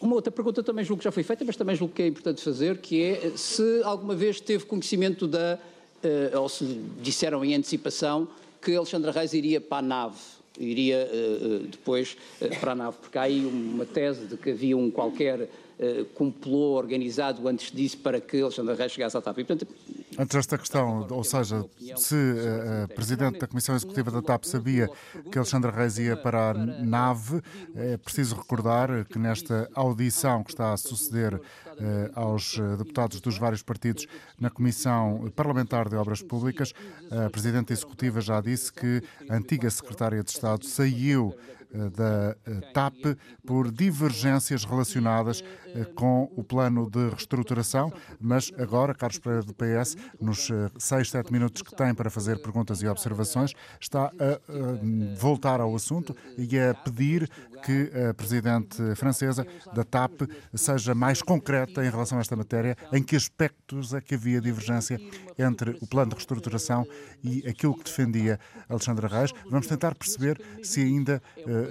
Uma 0.00 0.14
outra 0.14 0.30
pergunta 0.30 0.62
também 0.62 0.82
julgo 0.82 1.00
que 1.00 1.04
já 1.04 1.12
foi 1.12 1.22
feita, 1.22 1.44
mas 1.44 1.56
também 1.56 1.76
julgo 1.76 1.92
que 1.92 2.02
é 2.02 2.06
importante 2.06 2.42
fazer, 2.42 2.78
que 2.78 3.02
é 3.02 3.32
se 3.36 3.82
alguma 3.84 4.14
vez 4.14 4.40
teve 4.40 4.64
conhecimento 4.64 5.26
da, 5.26 5.58
ou 6.38 6.48
se 6.48 6.64
disseram 7.02 7.44
em 7.44 7.54
antecipação, 7.54 8.26
que 8.62 8.74
Alexandra 8.74 9.12
Reis 9.12 9.34
iria 9.34 9.60
para 9.60 9.78
a 9.78 9.82
nave 9.82 10.39
iria 10.58 11.08
uh, 11.10 11.66
depois 11.66 12.16
uh, 12.40 12.60
para 12.60 12.72
a 12.72 12.74
nave, 12.74 12.96
porque 13.00 13.18
há 13.18 13.22
aí 13.22 13.44
uma 13.44 13.86
tese 13.86 14.26
de 14.26 14.36
que 14.36 14.50
havia 14.50 14.76
um 14.76 14.90
qualquer 14.90 15.42
uh, 15.42 16.04
complô 16.14 16.76
organizado 16.76 17.46
antes 17.46 17.70
disso 17.70 17.98
para 17.98 18.20
que 18.20 18.40
Alexandre 18.40 18.74
Reis 18.74 18.92
chegasse 18.92 19.16
à 19.16 19.20
TAP. 19.20 19.38
E, 19.38 19.44
portanto, 19.44 19.74
Antes 20.18 20.36
desta 20.36 20.58
questão, 20.58 21.06
ou 21.08 21.22
seja, 21.24 21.64
se 21.96 22.16
a 22.84 22.88
Presidente 22.88 23.38
da 23.38 23.46
Comissão 23.46 23.74
Executiva 23.76 24.10
da 24.10 24.20
TAP 24.20 24.44
sabia 24.44 24.90
que 25.30 25.38
Alexandre 25.38 25.70
Reis 25.70 25.98
ia 25.98 26.16
para 26.16 26.50
a 26.50 26.54
nave, 26.54 27.40
é 27.76 27.96
preciso 27.96 28.34
recordar 28.34 29.04
que 29.04 29.18
nesta 29.18 29.70
audição 29.72 30.42
que 30.42 30.50
está 30.50 30.72
a 30.72 30.76
suceder 30.76 31.40
aos 32.14 32.58
deputados 32.78 33.20
dos 33.20 33.38
vários 33.38 33.62
partidos 33.62 34.06
na 34.38 34.50
Comissão 34.50 35.30
Parlamentar 35.34 35.88
de 35.88 35.96
Obras 35.96 36.22
Públicas, 36.22 36.72
a 37.10 37.30
Presidente 37.30 37.72
Executiva 37.72 38.20
já 38.20 38.40
disse 38.40 38.72
que 38.72 39.02
a 39.28 39.36
antiga 39.36 39.70
Secretária 39.70 40.22
de 40.22 40.30
Estado 40.30 40.64
saiu 40.64 41.34
eh, 41.72 41.90
da 41.90 42.36
eh, 42.46 42.72
TAP 42.72 43.16
por 43.46 43.70
divergências 43.70 44.64
relacionadas 44.64 45.44
eh, 45.66 45.84
com 45.94 46.28
o 46.36 46.42
plano 46.42 46.90
de 46.90 47.10
reestruturação, 47.10 47.92
mas 48.20 48.50
agora, 48.58 48.92
Carlos 48.92 49.18
Pereira 49.20 49.44
do 49.44 49.54
PS, 49.54 49.96
nos 50.20 50.50
seis, 50.78 51.10
sete 51.10 51.32
minutos 51.32 51.62
que 51.62 51.74
tem 51.74 51.94
para 51.94 52.10
fazer 52.10 52.42
perguntas 52.42 52.82
e 52.82 52.88
observações, 52.88 53.54
está 53.80 54.06
a 54.06 54.40
voltar 55.16 55.60
ao 55.60 55.74
assunto 55.74 56.14
e 56.36 56.58
a 56.58 56.74
pedir 56.74 57.30
que 57.62 57.90
a 58.08 58.14
Presidente 58.14 58.94
francesa 58.94 59.46
da 59.74 59.84
TAP 59.84 60.22
seja 60.54 60.94
mais 60.94 61.22
concreta 61.22 61.84
em 61.84 61.90
relação 61.90 62.18
a 62.18 62.20
esta 62.20 62.36
matéria, 62.36 62.76
em 62.92 63.02
que 63.02 63.16
aspectos 63.16 63.94
é 63.94 64.00
que 64.00 64.14
havia 64.14 64.40
divergência 64.40 65.00
entre 65.38 65.76
o 65.80 65.86
plano 65.86 66.10
de 66.10 66.16
reestruturação 66.16 66.86
e 67.22 67.46
aquilo 67.48 67.74
que 67.74 67.84
defendia 67.84 68.38
Alexandra 68.68 69.08
Reis. 69.08 69.32
Vamos 69.48 69.66
tentar 69.66 69.94
perceber 69.94 70.40
se 70.62 70.80
ainda 70.80 71.22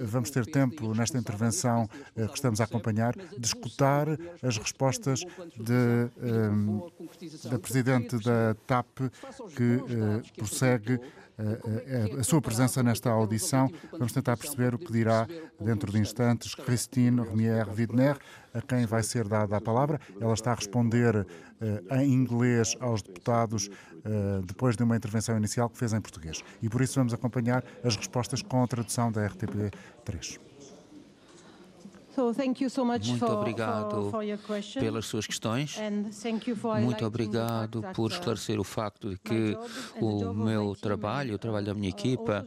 vamos 0.06 0.30
ter 0.30 0.46
tempo 0.46 0.94
nesta 0.94 1.18
intervenção 1.18 1.90
eh, 2.16 2.28
que 2.28 2.36
estamos 2.36 2.62
a 2.62 2.64
acompanhar 2.64 3.16
de 3.16 3.46
escutar 3.46 4.08
as 4.42 4.58
respostas 4.58 5.22
de, 5.58 6.10
eh, 6.22 7.50
da 7.50 7.60
Presidente 7.60 8.18
da 8.20 8.56
TAP 8.68 9.00
que 9.56 9.64
eh, 9.64 10.22
prossegue 10.38 11.00
a 12.18 12.24
sua 12.24 12.42
presença 12.42 12.84
nesta 12.84 13.10
audição. 13.10 13.72
Vamos 13.92 14.12
tentar 14.12 14.36
perceber 14.36 14.76
o 14.76 14.78
que 14.78 14.92
dirá 14.92 15.26
dentro 15.60 15.92
de 15.92 16.00
instantes 16.00 16.54
Christine 16.54 17.22
Romier 17.22 17.68
Widner, 17.70 18.18
a 18.54 18.62
quem 18.62 18.86
vai 18.86 19.04
ser 19.04 19.28
dada 19.28 19.56
a 19.56 19.62
palavra. 19.62 20.00
Ela 20.20 20.34
está 20.34 20.52
a 20.52 20.56
responder 20.56 21.26
em 21.92 22.12
inglês 22.12 22.76
aos 22.80 23.02
deputados 23.02 23.70
depois 24.46 24.76
de 24.76 24.84
uma 24.84 24.98
intervenção 24.98 25.38
inicial 25.38 25.70
que 25.70 25.78
fez 25.78 25.94
em 25.94 26.02
português. 26.02 26.44
E 26.62 26.68
por 26.68 26.82
isso 26.82 26.96
vamos 26.96 27.14
acompanhar 27.14 27.64
as 27.84 27.96
respostas 27.96 28.42
com 28.42 28.64
a 28.64 28.68
tradução 28.68 29.12
da 29.12 29.28
RTP3. 29.30 30.49
Muito 33.10 33.26
obrigado 33.26 34.12
pelas 34.80 35.06
suas 35.06 35.26
questões. 35.26 35.78
Muito 36.82 37.06
obrigado 37.06 37.82
por 37.94 38.12
esclarecer 38.12 38.60
o 38.60 38.64
facto 38.64 39.10
de 39.10 39.18
que 39.18 39.58
o 40.02 40.34
meu 40.34 40.76
trabalho, 40.76 41.36
o 41.36 41.38
trabalho 41.38 41.66
da 41.66 41.74
minha 41.74 41.90
equipa 41.90 42.46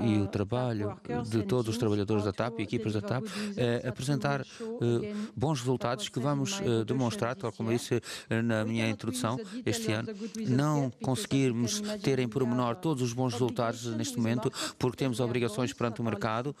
e, 0.00 0.08
e 0.08 0.18
o 0.20 0.26
trabalho 0.26 1.00
de 1.28 1.42
todos 1.42 1.68
os 1.68 1.78
trabalhadores 1.78 2.24
da 2.24 2.32
TAP 2.32 2.60
e 2.60 2.62
equipas 2.62 2.92
da 2.92 3.00
TAP 3.00 3.24
é 3.56 3.88
apresentar 3.88 4.42
uh, 4.42 5.30
bons 5.34 5.60
resultados 5.60 6.08
que 6.08 6.20
vamos 6.20 6.60
uh, 6.60 6.84
demonstrar, 6.84 7.34
tal 7.36 7.52
como 7.52 7.70
disse 7.70 7.96
uh, 7.96 8.42
na 8.42 8.64
minha 8.64 8.88
introdução 8.88 9.38
este 9.64 9.92
ano. 9.92 10.08
Não 10.48 10.90
conseguirmos 11.02 11.80
ter 12.02 12.18
em 12.18 12.28
pormenor 12.28 12.76
todos 12.76 13.02
os 13.02 13.12
bons 13.12 13.32
resultados 13.32 13.86
neste 13.86 14.16
momento, 14.16 14.52
porque 14.78 14.96
temos 14.96 15.20
obrigações 15.20 15.72
perante 15.72 16.00
o 16.00 16.04
mercado, 16.04 16.54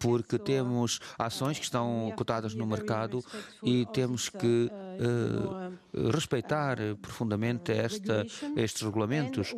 porque 0.00 0.38
temos 0.38 1.00
ações 1.26 1.58
que 1.58 1.64
estão 1.64 2.12
cotadas 2.16 2.54
no 2.54 2.66
mercado 2.66 3.22
e 3.62 3.86
temos 3.92 4.28
que 4.28 4.70
uh, 4.70 6.10
respeitar 6.10 6.78
profundamente 7.02 7.72
esta, 7.72 8.26
estes 8.56 8.82
regulamentos. 8.82 9.54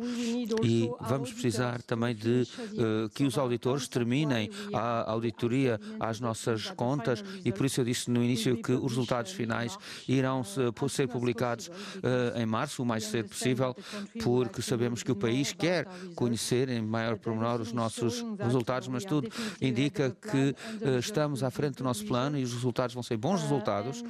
E 0.63 0.89
vamos 1.01 1.31
precisar 1.31 1.81
também 1.83 2.15
de 2.15 2.47
uh, 2.73 3.09
que 3.09 3.23
os 3.23 3.37
auditores 3.37 3.87
terminem 3.87 4.49
a 4.73 5.09
auditoria 5.11 5.79
às 5.99 6.19
nossas 6.19 6.69
contas. 6.71 7.23
E 7.45 7.51
por 7.51 7.65
isso 7.65 7.81
eu 7.81 7.85
disse 7.85 8.09
no 8.09 8.23
início 8.23 8.61
que 8.61 8.71
os 8.71 8.91
resultados 8.91 9.31
finais 9.31 9.77
irão 10.07 10.43
ser 10.43 11.07
publicados 11.07 11.67
uh, 11.67 12.37
em 12.37 12.45
março, 12.45 12.81
o 12.81 12.85
mais 12.85 13.05
cedo 13.05 13.29
possível, 13.29 13.75
porque 14.21 14.61
sabemos 14.61 15.03
que 15.03 15.11
o 15.11 15.15
país 15.15 15.53
quer 15.53 15.85
conhecer 16.15 16.69
em 16.69 16.81
maior 16.81 17.17
pormenor 17.17 17.61
os 17.61 17.71
nossos 17.71 18.25
resultados, 18.39 18.87
mas 18.87 19.05
tudo 19.05 19.29
indica 19.61 20.11
que 20.11 20.55
estamos 20.99 21.43
à 21.49 21.51
frente 21.51 21.77
do 21.77 21.83
nosso 21.83 22.05
plano 22.05 22.37
e 22.37 22.43
os 22.43 22.53
resultados 22.53 22.93
vão 22.93 23.03
ser 23.03 23.17
bons 23.17 23.41
resultados. 23.41 24.03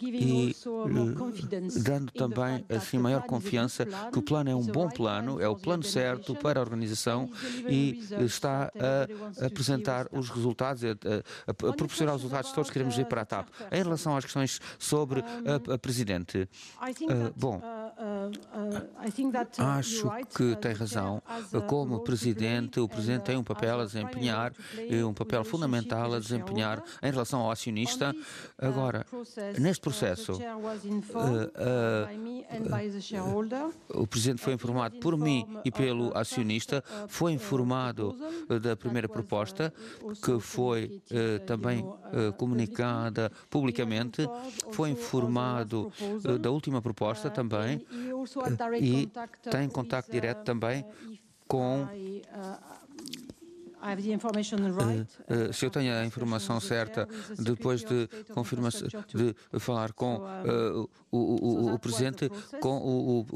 E 0.00 0.56
dando 1.82 2.10
também 2.12 2.64
assim 2.68 2.98
maior 2.98 3.22
confiança 3.22 3.84
que 4.10 4.18
o 4.18 4.22
plano 4.22 4.50
é 4.50 4.54
um 4.54 4.64
bom 4.64 4.88
plano, 4.88 5.40
é 5.40 5.48
o 5.48 5.56
plano 5.56 5.82
certo 5.82 6.34
para 6.34 6.60
a 6.60 6.62
organização 6.62 7.30
e 7.68 8.00
está 8.20 8.72
a 8.78 9.44
apresentar 9.46 10.06
os 10.12 10.30
resultados, 10.30 10.84
a, 10.84 10.88
a, 10.88 11.50
a 11.50 11.54
proporcionar 11.54 12.14
os 12.14 12.22
resultados 12.22 12.50
que 12.50 12.54
todos 12.54 12.70
queremos 12.70 12.96
ver 12.96 13.06
para 13.06 13.22
a 13.22 13.24
TAP. 13.24 13.48
Em 13.72 13.82
relação 13.82 14.16
às 14.16 14.24
questões 14.24 14.60
sobre 14.78 15.20
a, 15.20 15.74
a 15.74 15.78
Presidente, 15.78 16.48
uh, 16.80 17.32
bom, 17.36 17.60
acho 19.58 20.10
que 20.36 20.56
tem 20.56 20.72
razão. 20.72 21.22
Como 21.66 22.00
Presidente, 22.00 22.80
o 22.80 22.88
Presidente 22.88 23.22
tem 23.22 23.36
um 23.36 23.44
papel 23.44 23.80
a 23.80 23.84
desempenhar, 23.84 24.52
um 25.04 25.14
papel 25.14 25.44
fundamental 25.44 26.14
a 26.14 26.18
desempenhar 26.18 26.67
em 27.02 27.10
relação 27.10 27.40
ao 27.40 27.50
acionista. 27.50 28.14
Agora, 28.58 29.06
neste 29.58 29.80
processo, 29.80 30.32
o 33.88 34.06
Presidente 34.06 34.40
foi 34.40 34.52
informado 34.52 34.98
por 34.98 35.16
mim 35.16 35.46
e 35.64 35.70
pelo 35.70 36.16
acionista, 36.16 36.82
foi 37.08 37.32
informado 37.32 38.16
da 38.60 38.76
primeira 38.76 39.08
proposta, 39.08 39.72
que 40.24 40.38
foi 40.40 41.02
também 41.46 41.84
comunicada 42.36 43.30
publicamente, 43.48 44.28
foi 44.72 44.90
informado 44.90 45.92
da 46.40 46.50
última 46.50 46.82
proposta 46.82 47.30
também 47.30 47.86
e 48.80 49.08
tem 49.50 49.68
contato 49.68 50.10
direto 50.10 50.44
também 50.44 50.84
com 51.46 51.86
Uh, 55.28 55.52
se 55.52 55.64
eu 55.64 55.70
tenho 55.70 55.94
a 55.94 56.04
informação 56.04 56.60
certa, 56.60 57.08
depois 57.38 57.82
de, 57.82 58.08
de 59.14 59.34
falar 59.58 59.92
com 59.92 60.16
uh, 60.16 60.88
o, 61.10 61.18
o, 61.18 61.74
o, 61.74 61.78
Presidente, 61.78 62.30
com 62.60 62.78
o, 62.78 63.26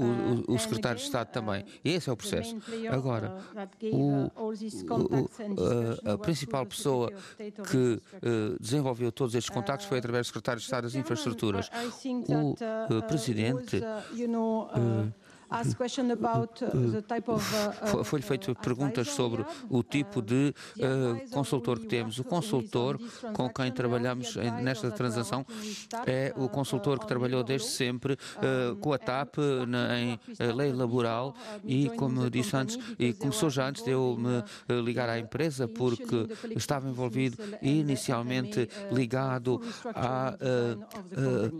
o, 0.49 0.59
Secretário 0.59 0.99
de 0.99 1.05
Estado 1.05 1.29
também. 1.29 1.65
E 1.85 1.91
esse 1.91 2.09
é 2.09 2.13
o 2.13 2.17
processo. 2.17 2.57
Agora, 2.91 3.37
a 6.05 6.19
principal 6.19 6.67
pessoa 6.67 7.13
que 7.71 8.01
uh, 8.23 8.59
desenvolveu 8.61 9.11
todos 9.11 9.35
estes 9.35 9.51
contactos 9.51 9.87
foi 9.87 9.99
através 9.99 10.27
do 10.27 10.29
Secretário 10.29 10.61
de 10.61 10.65
Estado 10.65 10.85
das 10.85 10.95
Infraestruturas. 10.95 11.71
O 12.91 13.03
Presidente. 13.03 13.83
Foi-lhe 18.05 18.25
feito 18.25 18.55
perguntas 18.55 19.09
sobre 19.09 19.45
o 19.69 19.83
tipo 19.83 20.23
de 20.23 20.55
uh, 20.79 21.31
consultor 21.31 21.79
que 21.79 21.87
temos. 21.87 22.19
O 22.19 22.25
consultor 22.25 22.99
com 23.35 23.49
quem 23.51 23.71
trabalhamos 23.71 24.37
nesta 24.63 24.91
transação 24.91 25.45
é 26.07 26.33
o 26.37 26.49
consultor 26.49 26.99
que 26.99 27.07
trabalhou 27.07 27.45
desde 27.45 27.69
sempre 27.69 28.15
uh, 28.15 28.77
com 28.77 28.93
a 28.93 28.99
TAP 28.99 29.37
na, 29.69 29.99
em 30.01 30.15
uh, 30.15 30.57
lei 30.57 30.73
laboral 30.73 31.35
e, 31.65 31.91
como 31.91 32.31
disse 32.31 32.57
antes, 32.57 32.79
e 32.99 33.13
começou 33.13 33.51
já 33.51 33.69
antes 33.69 33.85
de 33.85 33.91
eu 33.91 34.17
me 34.19 34.83
ligar 34.83 35.09
à 35.09 35.19
empresa, 35.19 35.69
porque 35.69 36.27
estava 36.57 36.89
envolvido 36.89 37.37
inicialmente 37.61 38.69
ligado 38.91 39.61
à, 39.95 40.35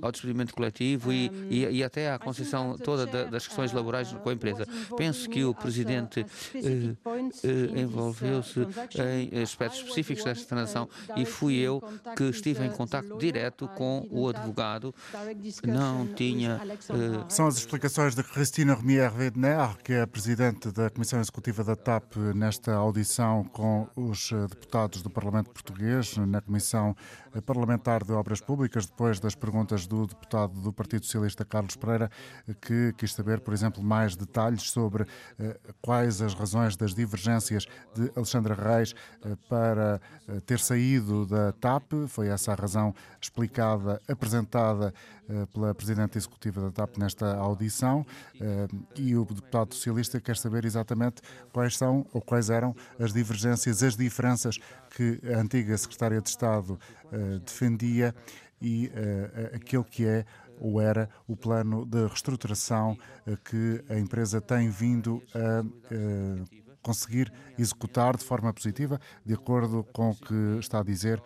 ao 0.01 0.11
despedimento 0.11 0.55
coletivo 0.55 1.13
e, 1.13 1.31
e, 1.51 1.65
e, 1.67 1.85
até 1.85 2.13
à 2.13 2.19
concessão 2.19 2.77
toda 2.79 3.07
das 3.07 3.47
questões 3.47 3.73
laborais 3.73 3.82
laborais 3.83 4.13
com 4.13 4.31
a 4.31 4.33
empresa. 4.33 4.67
Penso 4.97 5.29
que 5.29 5.45
o 5.45 5.55
Presidente 5.55 6.25
eh, 6.55 6.95
eh, 7.45 7.81
envolveu-se 7.81 8.61
em 8.99 9.43
aspectos 9.43 9.81
específicos 9.81 10.25
desta 10.25 10.47
transação 10.47 10.89
e 11.17 11.25
fui 11.25 11.57
eu 11.57 11.83
que 12.17 12.25
estive 12.25 12.65
em 12.65 12.71
contato 12.71 13.19
direto 13.19 13.69
com 13.69 14.07
o 14.11 14.29
advogado. 14.29 14.95
Não 15.65 16.07
tinha. 16.07 16.61
Eh, 16.65 17.25
São 17.29 17.47
as 17.47 17.57
explicações 17.57 18.15
de 18.15 18.23
Cristina 18.23 18.75
Romier 18.75 19.13
Wedner, 19.15 19.77
que 19.83 19.93
é 19.93 20.03
a 20.03 20.07
Presidente 20.07 20.71
da 20.71 20.89
Comissão 20.89 21.21
Executiva 21.21 21.65
da 21.65 21.77
TAP, 21.77 22.17
nesta 22.35 22.73
audição 22.75 23.45
com 23.45 23.89
os 23.97 24.31
deputados 24.51 25.03
do 25.03 25.11
Parlamento 25.11 25.51
Português, 25.51 26.17
na 26.17 26.41
Comissão 26.41 26.95
Parlamentar 27.47 28.05
de 28.05 28.13
Obras 28.13 28.41
Públicas, 28.41 28.87
depois 28.87 29.19
das 29.19 29.35
perguntas 29.35 29.87
do 29.87 30.07
deputado 30.07 30.61
do 30.61 30.73
Partido 30.73 31.07
Socialista 31.07 31.45
Carlos 31.45 31.77
Pereira, 31.77 32.11
que 32.61 32.93
quis 32.99 33.13
saber, 33.13 33.41
por 33.41 33.55
exemplo, 33.55 33.72
exemplo, 33.73 33.83
mais 33.83 34.15
detalhes 34.15 34.71
sobre 34.71 35.07
eh, 35.39 35.59
quais 35.81 36.21
as 36.21 36.35
razões 36.35 36.77
das 36.77 36.95
divergências 36.95 37.67
de 37.95 38.11
Alexandra 38.15 38.55
Reis 38.55 38.95
eh, 39.25 39.37
para 39.49 40.01
eh, 40.29 40.41
ter 40.45 40.59
saído 40.59 41.27
da 41.27 41.53
TAP. 41.53 41.93
Foi 42.09 42.29
essa 42.29 42.53
a 42.53 42.55
razão 42.55 42.95
explicada, 43.21 44.01
apresentada 44.09 44.93
pela 45.55 45.75
Presidente 45.75 46.19
Executiva 46.19 46.61
da 46.61 46.71
TAP 46.71 46.99
nesta 46.99 47.37
audição. 47.37 48.05
E 48.97 49.17
o 49.17 49.25
deputado 49.25 49.73
socialista 49.75 50.21
quer 50.21 50.37
saber 50.37 50.65
exatamente 50.65 51.23
quais 51.53 51.79
são 51.79 52.05
ou 52.13 52.21
quais 52.21 52.51
eram 52.51 52.75
as 52.99 53.13
divergências, 53.13 53.83
as 53.83 53.97
diferenças 53.97 54.59
que 54.95 55.21
a 55.33 55.39
antiga 55.39 55.79
Secretária 55.79 56.21
de 56.21 56.29
Estado 56.29 56.79
defendia 57.47 58.15
e 58.63 58.87
uh, 58.87 59.57
aquele 59.57 59.83
que 59.83 60.07
é 60.07 60.25
ou 60.63 60.81
era 60.81 61.11
o 61.27 61.37
plano 61.37 61.85
de 61.85 62.07
reestruturação 62.07 62.97
eh, 63.27 63.37
que 63.45 63.85
a 63.91 63.99
empresa 63.99 64.41
tem 64.41 64.71
vindo 64.71 65.21
a 65.35 65.65
eh, 65.91 66.45
conseguir 66.81 67.33
executar 67.59 68.17
de 68.17 68.25
forma 68.25 68.53
positiva, 68.53 69.01
de 69.27 69.35
acordo 69.35 69.85
com 69.93 70.11
o 70.11 70.15
que 70.15 70.59
está 70.61 70.79
a 70.79 70.85
dizer 70.85 71.21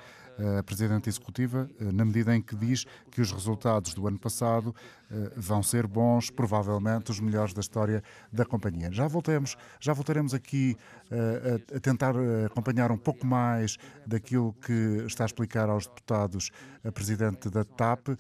a 0.59 0.63
Presidente 0.63 1.09
Executiva, 1.09 1.69
eh, 1.81 1.93
na 1.93 2.05
medida 2.05 2.35
em 2.35 2.43
que 2.43 2.55
diz 2.55 2.85
que 3.11 3.21
os 3.21 3.33
resultados 3.33 3.95
do 3.95 4.07
ano 4.07 4.19
passado 4.19 4.75
eh, 5.11 5.33
vão 5.37 5.63
ser 5.63 5.87
bons, 5.87 6.31
provavelmente 6.31 7.11
os 7.11 7.21
melhores 7.21 7.55
da 7.55 7.61
história 7.61 8.03
da 8.31 8.45
companhia. 8.45 8.93
Já 8.93 9.07
voltemos, 9.07 9.57
já 9.81 9.93
voltaremos 9.93 10.35
aqui 10.35 10.77
eh, 11.11 11.61
a, 11.73 11.77
a 11.77 11.81
tentar 11.81 12.15
acompanhar 12.45 12.91
um 12.91 12.99
pouco 12.99 13.27
mais 13.27 13.79
daquilo 14.07 14.53
que 14.55 15.05
está 15.07 15.25
a 15.25 15.27
explicar 15.27 15.69
aos 15.69 15.87
deputados 15.87 16.51
a 16.85 16.93
Presidente 16.93 17.51
da 17.51 17.65
TAP, 17.65 18.11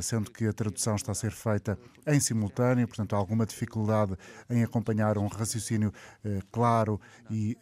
sendo 0.00 0.30
que 0.30 0.46
a 0.46 0.52
tradução 0.52 0.94
está 0.94 1.10
a 1.10 1.14
ser 1.16 1.32
feita 1.32 1.76
em 2.06 2.20
simultâneo, 2.20 2.86
portanto 2.86 3.12
há 3.14 3.16
alguma 3.16 3.44
dificuldade 3.44 4.16
em 4.48 4.62
acompanhar 4.62 5.18
um 5.18 5.26
raciocínio 5.26 5.92
claro 6.52 7.00
e 7.28 7.56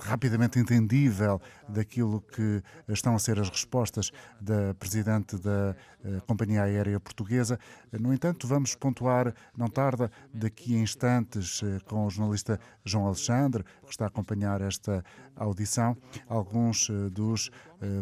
rapidamente 0.00 0.58
entendível 0.58 1.40
daquilo 1.68 2.22
que 2.22 2.62
estão 3.00 3.14
a 3.14 3.18
ser 3.18 3.38
as 3.40 3.48
respostas 3.48 4.12
da 4.40 4.74
Presidente 4.74 5.36
da 5.38 5.74
uh, 6.04 6.20
Companhia 6.26 6.62
Aérea 6.62 7.00
Portuguesa. 7.00 7.58
No 7.92 8.12
entanto, 8.12 8.46
vamos 8.46 8.74
pontuar, 8.74 9.34
não 9.56 9.68
tarda, 9.68 10.10
daqui 10.32 10.76
a 10.76 10.78
instantes, 10.78 11.62
uh, 11.62 11.80
com 11.86 12.06
o 12.06 12.10
jornalista 12.10 12.60
João 12.84 13.06
Alexandre, 13.06 13.64
que 13.84 13.90
está 13.90 14.04
a 14.04 14.08
acompanhar 14.08 14.60
esta 14.60 15.04
audição, 15.34 15.96
alguns 16.28 16.88
uh, 16.88 17.10
dos 17.10 17.50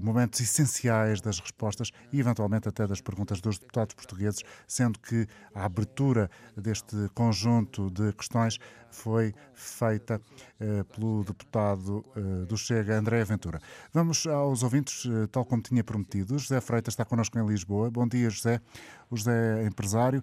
momentos 0.03 0.41
essenciais 0.41 1.21
das 1.21 1.39
respostas 1.39 1.91
e, 2.13 2.19
eventualmente, 2.21 2.69
até 2.69 2.87
das 2.87 3.01
perguntas 3.01 3.41
dos 3.41 3.59
deputados 3.59 3.95
portugueses, 3.95 4.43
sendo 4.67 4.99
que 4.99 5.27
a 5.55 5.65
abertura 5.65 6.31
deste 6.57 6.97
conjunto 7.15 7.91
de 7.91 8.13
questões 8.13 8.59
foi 8.91 9.35
feita 9.53 10.21
pelo 10.95 11.23
deputado 11.23 12.05
do 12.47 12.57
Chega, 12.57 12.99
André 12.99 13.23
Ventura. 13.25 13.61
Vamos 13.93 14.27
aos 14.27 14.63
ouvintes 14.63 15.05
eh, 15.07 15.27
tal 15.27 15.45
como 15.45 15.63
tinha 15.63 15.85
prometido. 15.85 16.39
José 16.39 16.61
Freitas 16.61 16.93
está 16.93 17.05
connosco 17.05 17.39
em 17.39 17.47
Lisboa. 17.47 17.91
Bom 17.91 18.09
dia, 18.09 18.31
José. 18.31 18.61
O 19.11 19.17
José 19.17 19.63
é 19.63 19.67
empresário, 19.67 20.23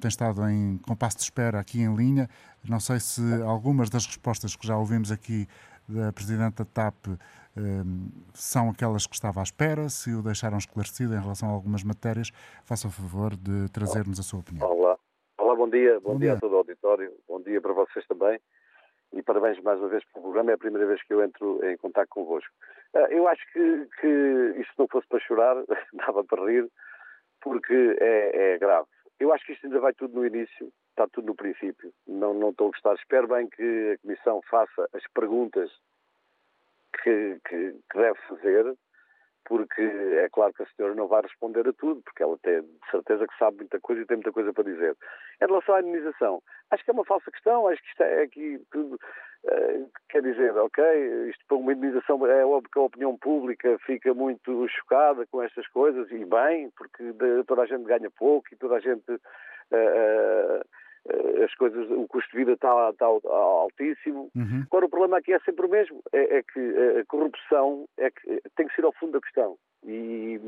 tem 0.00 0.08
estado 0.08 0.48
em 0.48 0.78
compasso 0.78 1.18
de 1.18 1.22
espera 1.22 1.60
aqui 1.60 1.80
em 1.80 1.94
linha. 1.94 2.28
Não 2.68 2.80
sei 2.80 2.98
se 2.98 3.22
algumas 3.42 3.88
das 3.88 4.04
respostas 4.04 4.56
que 4.56 4.66
já 4.66 4.76
ouvimos 4.76 5.12
aqui 5.12 5.46
da 5.88 6.12
Presidente 6.12 6.56
da 6.56 6.64
TAP 6.64 7.06
são 8.34 8.70
aquelas 8.70 9.06
que 9.06 9.14
estava 9.14 9.40
à 9.40 9.42
espera, 9.42 9.88
se 9.88 10.12
o 10.14 10.22
deixaram 10.22 10.58
esclarecido 10.58 11.14
em 11.14 11.20
relação 11.20 11.48
a 11.48 11.52
algumas 11.52 11.82
matérias. 11.82 12.30
Faça 12.64 12.88
o 12.88 12.90
favor 12.90 13.36
de 13.36 13.68
trazer-nos 13.70 14.18
a 14.20 14.22
sua 14.22 14.40
opinião. 14.40 14.70
Olá, 14.70 14.98
Olá 15.38 15.54
bom 15.56 15.68
dia. 15.68 16.00
Bom, 16.00 16.12
bom 16.12 16.18
dia. 16.18 16.28
dia 16.30 16.36
a 16.36 16.40
todo 16.40 16.52
o 16.52 16.58
auditório. 16.58 17.12
Bom 17.28 17.40
dia 17.40 17.60
para 17.60 17.72
vocês 17.72 18.06
também 18.06 18.38
e 19.12 19.22
parabéns 19.22 19.60
mais 19.62 19.78
uma 19.78 19.88
vez 19.88 20.04
pelo 20.04 20.24
programa. 20.24 20.52
É 20.52 20.54
a 20.54 20.58
primeira 20.58 20.86
vez 20.86 21.02
que 21.02 21.12
eu 21.12 21.22
entro 21.22 21.60
em 21.64 21.76
contato 21.76 22.08
convosco. 22.08 22.52
Ah, 22.94 23.06
eu 23.10 23.26
acho 23.28 23.42
que, 23.52 23.88
que 24.00 24.60
isto 24.60 24.74
não 24.78 24.88
fosse 24.88 25.06
para 25.08 25.20
chorar, 25.20 25.56
dava 25.94 26.24
para 26.24 26.44
rir, 26.44 26.68
porque 27.40 27.96
é, 28.00 28.54
é, 28.54 28.58
grave. 28.58 28.86
Eu 29.18 29.32
acho 29.32 29.44
que 29.44 29.52
isto 29.52 29.66
ainda 29.66 29.80
vai 29.80 29.92
tudo 29.92 30.14
no 30.14 30.26
início, 30.26 30.72
está 30.90 31.06
tudo 31.08 31.26
no 31.26 31.34
princípio. 31.34 31.92
Não, 32.06 32.32
não 32.32 32.50
estou 32.50 32.68
a 32.68 32.70
gostar. 32.70 32.94
Espero 32.94 33.28
bem 33.28 33.48
que 33.48 33.92
a 33.92 33.98
Comissão 33.98 34.40
faça 34.48 34.88
as 34.94 35.02
perguntas 35.12 35.70
que, 37.02 37.38
que, 37.48 37.72
que 37.90 37.98
deve 37.98 38.18
fazer, 38.28 38.74
porque 39.44 39.82
é 39.82 40.28
claro 40.30 40.52
que 40.52 40.62
a 40.62 40.66
senhora 40.66 40.94
não 40.94 41.08
vai 41.08 41.22
responder 41.22 41.66
a 41.66 41.72
tudo, 41.72 42.02
porque 42.02 42.22
ela 42.22 42.38
tem 42.38 42.60
de 42.62 42.90
certeza 42.90 43.26
que 43.26 43.38
sabe 43.38 43.58
muita 43.58 43.80
coisa 43.80 44.02
e 44.02 44.06
tem 44.06 44.16
muita 44.16 44.32
coisa 44.32 44.52
para 44.52 44.64
dizer. 44.64 44.96
Em 45.42 45.46
relação 45.46 45.74
à 45.74 45.80
indenização, 45.80 46.42
acho 46.70 46.84
que 46.84 46.90
é 46.90 46.94
uma 46.94 47.04
falsa 47.04 47.30
questão, 47.30 47.66
acho 47.66 47.82
que 47.82 47.88
isto 47.88 48.02
é 48.02 48.22
aqui 48.22 48.62
tudo. 48.70 48.98
Uh, 49.42 49.90
quer 50.10 50.22
dizer, 50.22 50.54
ok, 50.56 50.84
isto 51.30 51.44
para 51.48 51.56
uma 51.56 51.72
indenização 51.72 52.24
é 52.26 52.44
óbvio 52.44 52.70
que 52.70 52.78
a 52.78 52.82
opinião 52.82 53.16
pública 53.16 53.78
fica 53.86 54.12
muito 54.12 54.68
chocada 54.68 55.26
com 55.26 55.42
estas 55.42 55.66
coisas, 55.68 56.10
e 56.10 56.24
bem, 56.24 56.70
porque 56.76 57.02
toda 57.46 57.62
a 57.62 57.66
gente 57.66 57.84
ganha 57.84 58.10
pouco 58.10 58.46
e 58.52 58.56
toda 58.56 58.76
a 58.76 58.80
gente. 58.80 59.10
Uh, 59.10 60.60
as 61.44 61.54
coisas, 61.54 61.90
o 61.90 62.06
custo 62.06 62.30
de 62.32 62.38
vida 62.38 62.52
está, 62.52 62.90
está 62.90 63.06
altíssimo. 63.06 64.30
Uhum. 64.34 64.64
Agora, 64.66 64.86
o 64.86 64.90
problema 64.90 65.18
aqui 65.18 65.32
é 65.32 65.38
sempre 65.40 65.66
o 65.66 65.68
mesmo: 65.68 66.02
é, 66.12 66.38
é, 66.38 66.42
que 66.42 66.98
a 67.00 67.04
corrupção 67.06 67.86
é 67.98 68.10
que, 68.10 68.42
tem 68.56 68.66
que 68.66 68.74
ser 68.74 68.84
ao 68.84 68.92
fundo 68.92 69.12
da 69.12 69.20
questão. 69.20 69.56
E, 69.84 70.40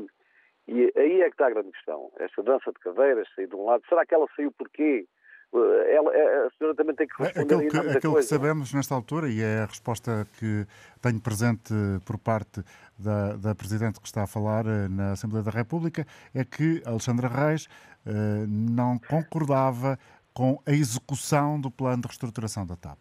e 0.67 0.91
aí 0.95 1.21
é 1.21 1.25
que 1.25 1.33
está 1.33 1.47
a 1.47 1.51
grande 1.51 1.71
questão. 1.71 2.11
Esta 2.19 2.43
dança 2.43 2.71
de 2.71 2.79
cadeiras, 2.79 3.27
sair 3.35 3.47
de 3.47 3.55
um 3.55 3.65
lado, 3.65 3.83
será 3.87 4.05
que 4.05 4.13
ela 4.13 4.27
saiu 4.35 4.51
porquê? 4.51 5.05
Eh, 5.53 5.95
ela, 5.95 6.11
eh, 6.15 6.47
a 6.47 6.57
senhora 6.57 6.75
também 6.75 6.95
tem 6.95 7.07
que 7.07 7.21
responder 7.21 7.55
aquilo 7.55 7.69
que, 7.69 7.97
aquilo 7.97 8.15
que 8.15 8.23
sabemos 8.23 8.73
nesta 8.73 8.95
altura, 8.95 9.29
e 9.29 9.41
é 9.41 9.59
a 9.59 9.65
resposta 9.65 10.27
que 10.39 10.65
tenho 11.01 11.21
presente 11.21 11.73
por 12.05 12.17
parte 12.17 12.63
da, 12.97 13.35
da 13.35 13.55
Presidente 13.55 13.99
que 13.99 14.07
está 14.07 14.23
a 14.23 14.27
falar 14.27 14.65
eh, 14.65 14.87
na 14.89 15.11
Assembleia 15.11 15.43
da 15.43 15.51
República, 15.51 16.05
é 16.33 16.43
que 16.43 16.81
Alexandra 16.85 17.27
Reis 17.27 17.67
uh, 18.05 18.47
não 18.47 18.97
concordava 18.99 19.97
com 20.33 20.59
a 20.65 20.71
execução 20.71 21.59
do 21.59 21.69
plano 21.69 22.01
de 22.01 22.07
reestruturação 22.07 22.65
da 22.65 22.75
TAP. 22.75 22.99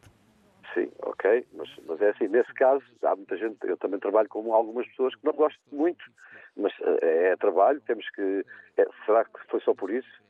Sim, 0.74 0.90
ok, 1.02 1.46
mas, 1.54 1.68
mas 1.86 2.00
é 2.00 2.10
assim, 2.10 2.28
nesse 2.28 2.52
caso, 2.54 2.84
há 3.02 3.16
muita 3.16 3.36
gente, 3.36 3.56
eu 3.62 3.76
também 3.76 3.98
trabalho 3.98 4.28
com 4.28 4.52
algumas 4.54 4.86
pessoas 4.88 5.14
que 5.14 5.24
não 5.24 5.32
gosto 5.32 5.60
muito, 5.70 6.04
mas 6.56 6.72
é, 7.02 7.28
é 7.28 7.36
trabalho, 7.36 7.80
temos 7.82 8.08
que. 8.10 8.44
É, 8.76 8.86
será 9.06 9.24
que 9.24 9.40
foi 9.48 9.60
só 9.60 9.74
por 9.74 9.90
isso? 9.90 10.22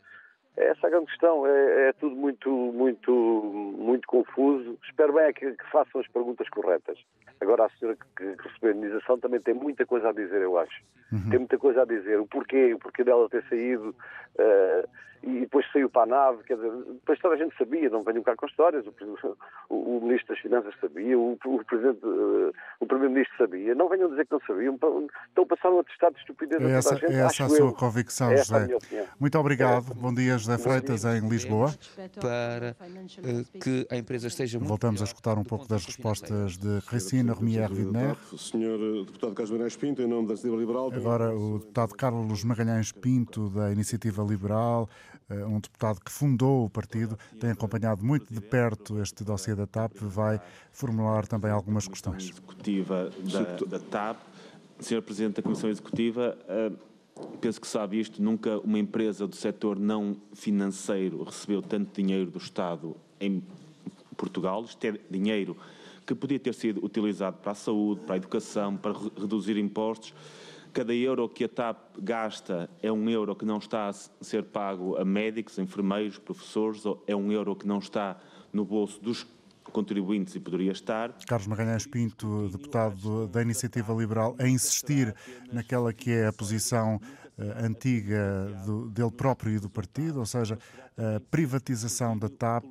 É 0.57 0.69
essa 0.69 0.87
a 0.87 0.91
grande 0.91 1.07
questão. 1.07 1.47
É, 1.47 1.89
é, 1.89 1.93
tudo 1.95 2.15
muito, 2.15 2.51
muito, 2.51 3.11
muito 3.13 4.07
confuso. 4.07 4.79
Espero 4.85 5.15
bem 5.15 5.25
é 5.25 5.33
que, 5.33 5.53
que, 5.53 5.71
façam 5.71 6.01
as 6.01 6.09
perguntas 6.09 6.49
corretas. 6.51 6.99
Agora, 7.41 7.65
a 7.65 7.71
senhora 7.71 7.97
que, 7.97 8.37
que, 8.37 8.49
recebeu 8.49 8.71
a 8.71 8.75
indenização 8.75 9.19
também 9.19 9.41
tem 9.41 9.55
muita 9.55 9.87
coisa 9.87 10.11
a 10.11 10.13
dizer, 10.13 10.43
eu 10.43 10.59
acho. 10.59 10.83
Uhum. 11.11 11.31
Tem 11.31 11.39
muita 11.39 11.59
coisa 11.59 11.83
a 11.83 11.85
dizer. 11.85 12.21
O 12.21 12.27
porquê, 12.27 12.75
o 12.75 12.79
porquê 12.79 13.03
dela 13.03 13.29
ter 13.29 13.45
saído. 13.49 13.95
Uh, 14.39 14.89
e 15.23 15.41
depois 15.41 15.65
saiu 15.73 15.89
para 15.89 16.03
a 16.03 16.07
nave, 16.07 16.43
quer 16.45 16.57
dizer, 16.57 16.71
depois 16.71 17.19
toda 17.21 17.35
a 17.35 17.39
gente 17.39 17.57
sabia, 17.57 17.89
não 17.91 18.03
venham 18.03 18.23
cá 18.23 18.35
com 18.35 18.47
histórias, 18.47 18.85
o, 18.87 18.95
o, 19.69 19.99
o 19.99 20.01
Ministro 20.03 20.35
das 20.35 20.43
Finanças 20.43 20.75
sabia, 20.81 21.19
o, 21.19 21.39
o 21.45 21.65
Presidente, 21.65 22.05
uh, 22.05 22.53
o 22.81 22.87
Primeiro-Ministro 22.87 23.37
sabia, 23.39 23.75
não 23.75 23.89
venham 23.89 24.09
dizer 24.11 24.27
que 24.27 24.33
não 24.33 24.41
sabiam, 24.47 24.75
estão 24.75 25.45
a 25.45 25.47
passar 25.47 25.71
um 25.71 25.81
atestado 25.81 26.15
de 26.15 26.21
estupidez 26.21 26.61
é 26.63 26.71
essa, 26.73 26.95
a 26.95 26.99
toda 26.99 27.07
a 27.07 27.09
gente. 27.09 27.19
É 27.19 27.25
essa 27.25 27.45
a 27.45 27.49
sua 27.49 27.59
eu. 27.59 27.73
convicção, 27.73 28.31
é 28.33 28.37
José. 28.39 28.79
Muito 29.21 29.39
obrigado, 29.39 29.93
é. 29.93 29.95
bom 29.95 30.13
dia 30.13 30.39
José 30.39 30.59
Freitas 30.59 31.05
em 31.05 31.29
Lisboa. 31.29 31.73
Para 32.21 32.77
uh, 32.81 33.59
que 33.61 33.87
a 33.91 33.97
empresa 33.97 34.27
esteja 34.27 34.59
Voltamos 34.59 35.03
a 35.03 35.05
escutar 35.05 35.39
um 35.39 35.45
pouco 35.45 35.69
das 35.69 35.85
respostas 35.85 36.57
de 36.57 36.81
Cristina 36.87 37.33
Romier 37.33 37.71
Vidner. 37.73 38.17
Senhor 38.37 38.79
Deputado 39.05 39.35
Carlos 39.35 39.51
Magalhães 39.51 39.77
Pinto, 39.77 40.03
em 40.03 40.07
nome 40.07 40.27
da 40.27 40.33
Iniciativa 40.33 40.57
Liberal. 40.57 40.93
Agora 40.93 41.35
o 41.35 41.59
Deputado 41.59 41.95
Carlos 41.95 42.45
Magalhães 42.45 42.93
Pinto, 42.93 43.51
da 43.51 43.71
Iniciativa 43.71 44.23
Liberal, 44.23 44.89
eh, 45.12 45.12
um 45.47 45.61
deputado 45.61 46.01
que 46.01 46.11
fundou 46.11 46.67
o 46.67 46.71
partido, 46.71 47.19
tem 47.41 47.51
acompanhado 47.51 48.05
muito 48.05 48.33
de 48.33 48.41
perto 48.41 49.01
este 49.01 49.25
dossiê 49.25 49.55
da 49.55 49.67
TAP, 49.67 49.97
vai 49.97 50.41
formular 50.73 51.27
também 51.27 51.51
algumas 51.51 51.87
questões. 51.89 52.31
Executiva 52.31 53.11
da, 53.33 53.67
da 53.67 53.79
TAP, 53.79 54.19
Sr. 54.81 55.03
Presidente 55.03 55.37
da 55.37 55.43
Comissão 55.43 55.71
Executiva, 55.71 56.37
eh, 56.49 56.73
penso 57.41 57.61
que 57.61 57.67
sabe 57.67 58.01
isto, 58.01 58.23
nunca 58.23 58.59
uma 58.59 58.79
empresa 58.79 59.27
do 59.27 59.37
setor 59.37 59.79
não 59.79 60.17
financeiro 60.35 61.23
recebeu 61.23 61.63
tanto 61.63 62.01
dinheiro 62.01 62.31
do 62.31 62.39
Estado 62.39 62.97
em 63.21 63.43
Portugal, 64.17 64.65
isto 64.65 64.85
é 64.85 64.99
dinheiro 65.11 65.57
que 66.07 66.15
podia 66.15 66.39
ter 66.39 66.55
sido 66.55 66.85
utilizado 66.85 67.37
para 67.39 67.53
a 67.53 67.55
saúde, 67.55 68.01
para 68.03 68.15
a 68.15 68.19
educação, 68.19 68.77
para 68.77 68.93
reduzir 68.93 69.57
impostos, 69.57 70.13
Cada 70.73 70.95
euro 70.95 71.29
que 71.29 71.45
a 71.45 71.49
TAP 71.49 71.99
gasta 71.99 72.71
é 72.83 72.91
um 72.91 73.09
euro 73.11 73.37
que 73.37 73.45
não 73.45 73.59
está 73.59 73.89
a 73.89 73.93
ser 73.93 74.45
pago 74.45 74.97
a 74.97 75.05
médicos, 75.05 75.59
enfermeiros, 75.59 76.19
professores, 76.19 76.83
é 77.07 77.15
um 77.15 77.31
euro 77.31 77.55
que 77.55 77.67
não 77.67 77.79
está 77.79 78.19
no 78.53 78.65
bolso 78.65 78.99
dos 79.03 79.27
contribuintes 79.65 80.35
e 80.35 80.41
poderia 80.41 80.73
estar. 80.73 81.15
Carlos 81.27 81.47
Magalhães 81.47 81.87
Pinto, 81.87 82.49
deputado 82.49 83.27
da 83.29 83.43
Iniciativa 83.43 83.93
Liberal, 83.93 84.35
a 84.39 84.49
insistir 84.49 85.15
naquela 85.53 85.93
que 85.93 86.11
é 86.11 86.27
a 86.27 86.33
posição 86.33 86.99
antiga 87.39 88.47
do, 88.67 88.89
dele 88.91 89.11
próprio 89.11 89.53
e 89.53 89.59
do 89.59 89.71
partido, 89.71 90.21
ou 90.21 90.27
seja, 90.27 90.59
a 90.99 91.21
privatização 91.31 92.19
da 92.19 92.29
TAP 92.29 92.65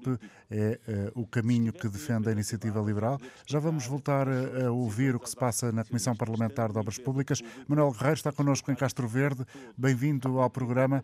é 0.50 0.80
uh, 1.16 1.22
o 1.22 1.26
caminho 1.26 1.74
que 1.74 1.88
defende 1.88 2.30
a 2.30 2.32
Iniciativa 2.32 2.80
Liberal. 2.80 3.18
Já 3.48 3.60
vamos 3.60 3.88
voltar 3.88 4.28
a, 4.28 4.68
a, 4.68 4.72
ouvir 4.72 5.16
o 5.16 5.20
que 5.20 5.30
se 5.30 5.36
passa 5.36 5.72
na 5.72 5.84
Comissão 5.84 6.16
Parlamentar 6.16 6.72
de 6.72 6.78
Obras 6.78 7.00
Públicas. 7.00 7.42
Manuel 7.68 7.92
Guerreiro 7.92 8.14
está 8.14 8.32
connosco 8.32 8.72
em 8.72 8.76
Castro 8.76 9.08
Verde. 9.08 9.44
Bem-vindo 9.78 10.40
ao 10.40 10.50
programa. 10.50 11.04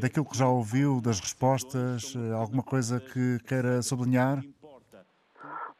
Daquilo 0.00 0.26
que 0.26 0.36
já 0.36 0.48
ouviu, 0.48 1.00
das 1.00 1.20
respostas, 1.20 2.14
alguma 2.36 2.62
coisa 2.62 2.98
que 3.00 3.38
queira 3.46 3.80
sublinhar? 3.82 4.42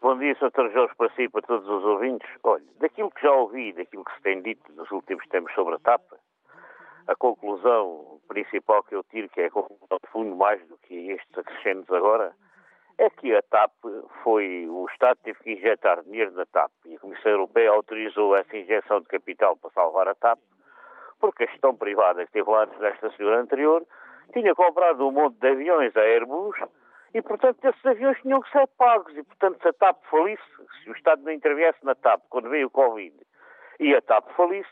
Bom 0.01 0.17
dia, 0.19 0.35
Sr. 0.37 0.71
Jorge, 0.73 0.95
para 0.97 1.13
si 1.15 1.23
e 1.23 1.29
para 1.29 1.43
todos 1.43 1.69
os 1.69 1.85
ouvintes. 1.85 2.29
Olha, 2.43 2.65
daquilo 2.79 3.11
que 3.11 3.23
já 3.23 3.33
ouvi, 3.33 3.73
daquilo 3.73 4.05
que 4.05 4.15
se 4.15 4.23
tem 4.23 4.41
dito 4.41 4.73
nos 4.73 4.91
últimos 4.91 5.27
tempos 5.29 5.53
sobre 5.55 5.75
a 5.75 5.79
TAP, 5.79 6.01
a 7.11 7.17
conclusão 7.17 8.21
principal 8.29 8.85
que 8.85 8.95
eu 8.95 9.03
tiro, 9.03 9.29
que 9.29 9.41
é 9.41 9.47
a 9.47 9.51
conclusão 9.51 9.99
de 10.01 10.11
fundo 10.13 10.37
mais 10.37 10.65
do 10.69 10.79
que 10.79 11.11
estes 11.11 11.37
acrescentos 11.37 11.91
agora, 11.93 12.33
é 12.99 13.11
que 13.11 13.35
a 13.35 13.43
TAP 13.43 13.73
foi, 14.23 14.69
o 14.69 14.87
Estado 14.93 15.19
teve 15.25 15.41
que 15.41 15.53
injetar 15.55 16.05
dinheiro 16.05 16.31
na 16.33 16.47
TAP 16.47 16.71
e 16.85 16.95
a 16.95 17.01
Comissão 17.01 17.33
Europeia 17.33 17.73
autorizou 17.73 18.37
essa 18.37 18.57
injeção 18.57 19.01
de 19.01 19.07
capital 19.07 19.57
para 19.57 19.71
salvar 19.71 20.07
a 20.07 20.15
TAP, 20.15 20.39
porque 21.19 21.43
a 21.43 21.47
gestão 21.47 21.75
privada 21.75 22.25
que 22.25 22.33
teve 22.33 22.49
lá 22.49 22.63
antes 22.63 22.79
desta 22.79 23.11
senhora 23.17 23.41
anterior 23.41 23.85
tinha 24.33 24.55
comprado 24.55 25.09
um 25.09 25.11
monte 25.11 25.37
de 25.41 25.49
aviões 25.49 25.97
a 25.97 26.03
Airbus 26.03 26.57
e, 27.13 27.21
portanto, 27.23 27.65
esses 27.65 27.85
aviões 27.87 28.21
tinham 28.21 28.41
que 28.41 28.53
ser 28.53 28.69
pagos. 28.79 29.17
E, 29.17 29.25
portanto, 29.25 29.61
se 29.61 29.67
a 29.67 29.73
TAP 29.73 29.97
falisse, 30.09 30.43
se 30.85 30.91
o 30.91 30.93
Estado 30.93 31.23
não 31.25 31.33
interviesse 31.33 31.85
na 31.85 31.97
TAP 31.97 32.23
quando 32.31 32.49
veio 32.51 32.69
o 32.69 32.71
Covid 32.71 33.17
e 33.81 33.97
a 33.97 34.01
TAP 34.01 34.31
falisse, 34.37 34.71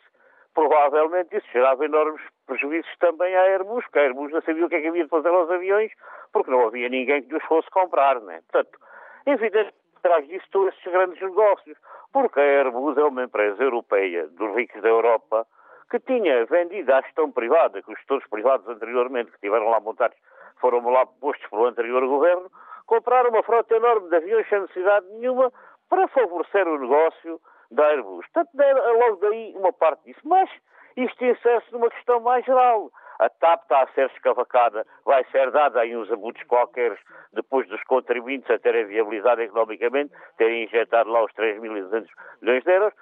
provavelmente 0.55 1.37
isso 1.37 1.47
gerava 1.53 1.85
enormes 1.85 2.21
prejuízos 2.47 2.91
também 2.99 3.35
à 3.37 3.43
Airbus, 3.43 3.85
porque 3.85 3.99
a 3.99 4.03
Airbus 4.03 4.33
não 4.33 4.43
sabia 4.43 4.67
o 4.67 4.69
que 4.69 4.77
é 4.77 4.81
que 4.81 4.89
havia 4.89 5.05
de 5.05 5.11
fazer 5.11 5.29
aos 5.29 5.51
aviões, 5.51 5.93
porque 6.33 6.51
não 6.51 6.67
havia 6.67 6.89
ninguém 6.89 7.23
que 7.23 7.35
os 7.35 7.45
fosse 7.45 7.71
comprar, 7.71 8.21
né? 8.21 8.41
Portanto, 8.51 8.79
evidente 9.27 9.75
atrás 9.99 10.27
disso 10.27 10.45
estão 10.45 10.69
esses 10.69 10.83
grandes 10.85 11.21
negócios, 11.21 11.77
porque 12.13 12.41
a 12.41 12.43
Airbus 12.43 12.97
é 12.97 13.05
uma 13.05 13.25
empresa 13.25 13.63
europeia 13.63 14.27
dos 14.29 14.55
ricos 14.57 14.81
da 14.83 14.89
Europa 14.89 15.47
que 15.91 15.99
tinha 16.01 16.45
vendido 16.47 16.93
à 16.93 17.01
gestão 17.01 17.31
privada, 17.31 17.83
que 17.83 17.91
os 17.91 17.99
gestores 17.99 18.27
privados 18.29 18.69
anteriormente 18.69 19.31
que 19.31 19.41
tiveram 19.41 19.69
lá 19.69 19.81
montados 19.81 20.17
foram 20.61 20.87
lá 20.91 21.07
postos 21.07 21.49
pelo 21.49 21.67
anterior 21.67 22.07
governo, 22.07 22.51
compraram 22.87 23.31
uma 23.31 23.43
frota 23.43 23.75
enorme 23.75 24.09
de 24.09 24.17
aviões 24.17 24.49
sem 24.49 24.61
necessidade 24.61 25.07
nenhuma 25.13 25.53
para 25.89 26.09
favorecer 26.09 26.67
o 26.67 26.79
negócio 26.79 27.41
da 27.71 27.87
Airbus. 27.89 28.27
Portanto, 28.33 28.51
logo 28.99 29.17
daí 29.17 29.55
uma 29.57 29.73
parte 29.73 30.05
disso. 30.05 30.21
Mas 30.25 30.51
isto 30.97 31.25
insere-se 31.25 31.73
numa 31.73 31.91
questão 31.91 32.21
mais 32.21 32.45
geral. 32.45 32.91
A 33.19 33.29
TAP 33.29 33.63
está 33.63 33.83
a 33.83 33.89
ser 33.95 34.09
escavacada, 34.13 34.87
vai 35.05 35.25
ser 35.33 35.51
dada 35.51 35.81
aí 35.81 35.97
uns 35.97 36.11
abusos 36.11 36.41
qualquer 36.45 36.97
depois 37.33 37.67
dos 37.69 37.83
contribuintes 37.83 38.49
a 38.49 38.61
terem 38.61 38.87
viabilizado 38.87 39.43
economicamente, 39.43 40.15
terem 40.37 40.65
injetado 40.65 41.11
lá 41.11 41.25
os 41.25 41.33
3.200 41.33 42.07
milhões 42.41 42.63
de 42.63 42.71
euros, 42.71 42.95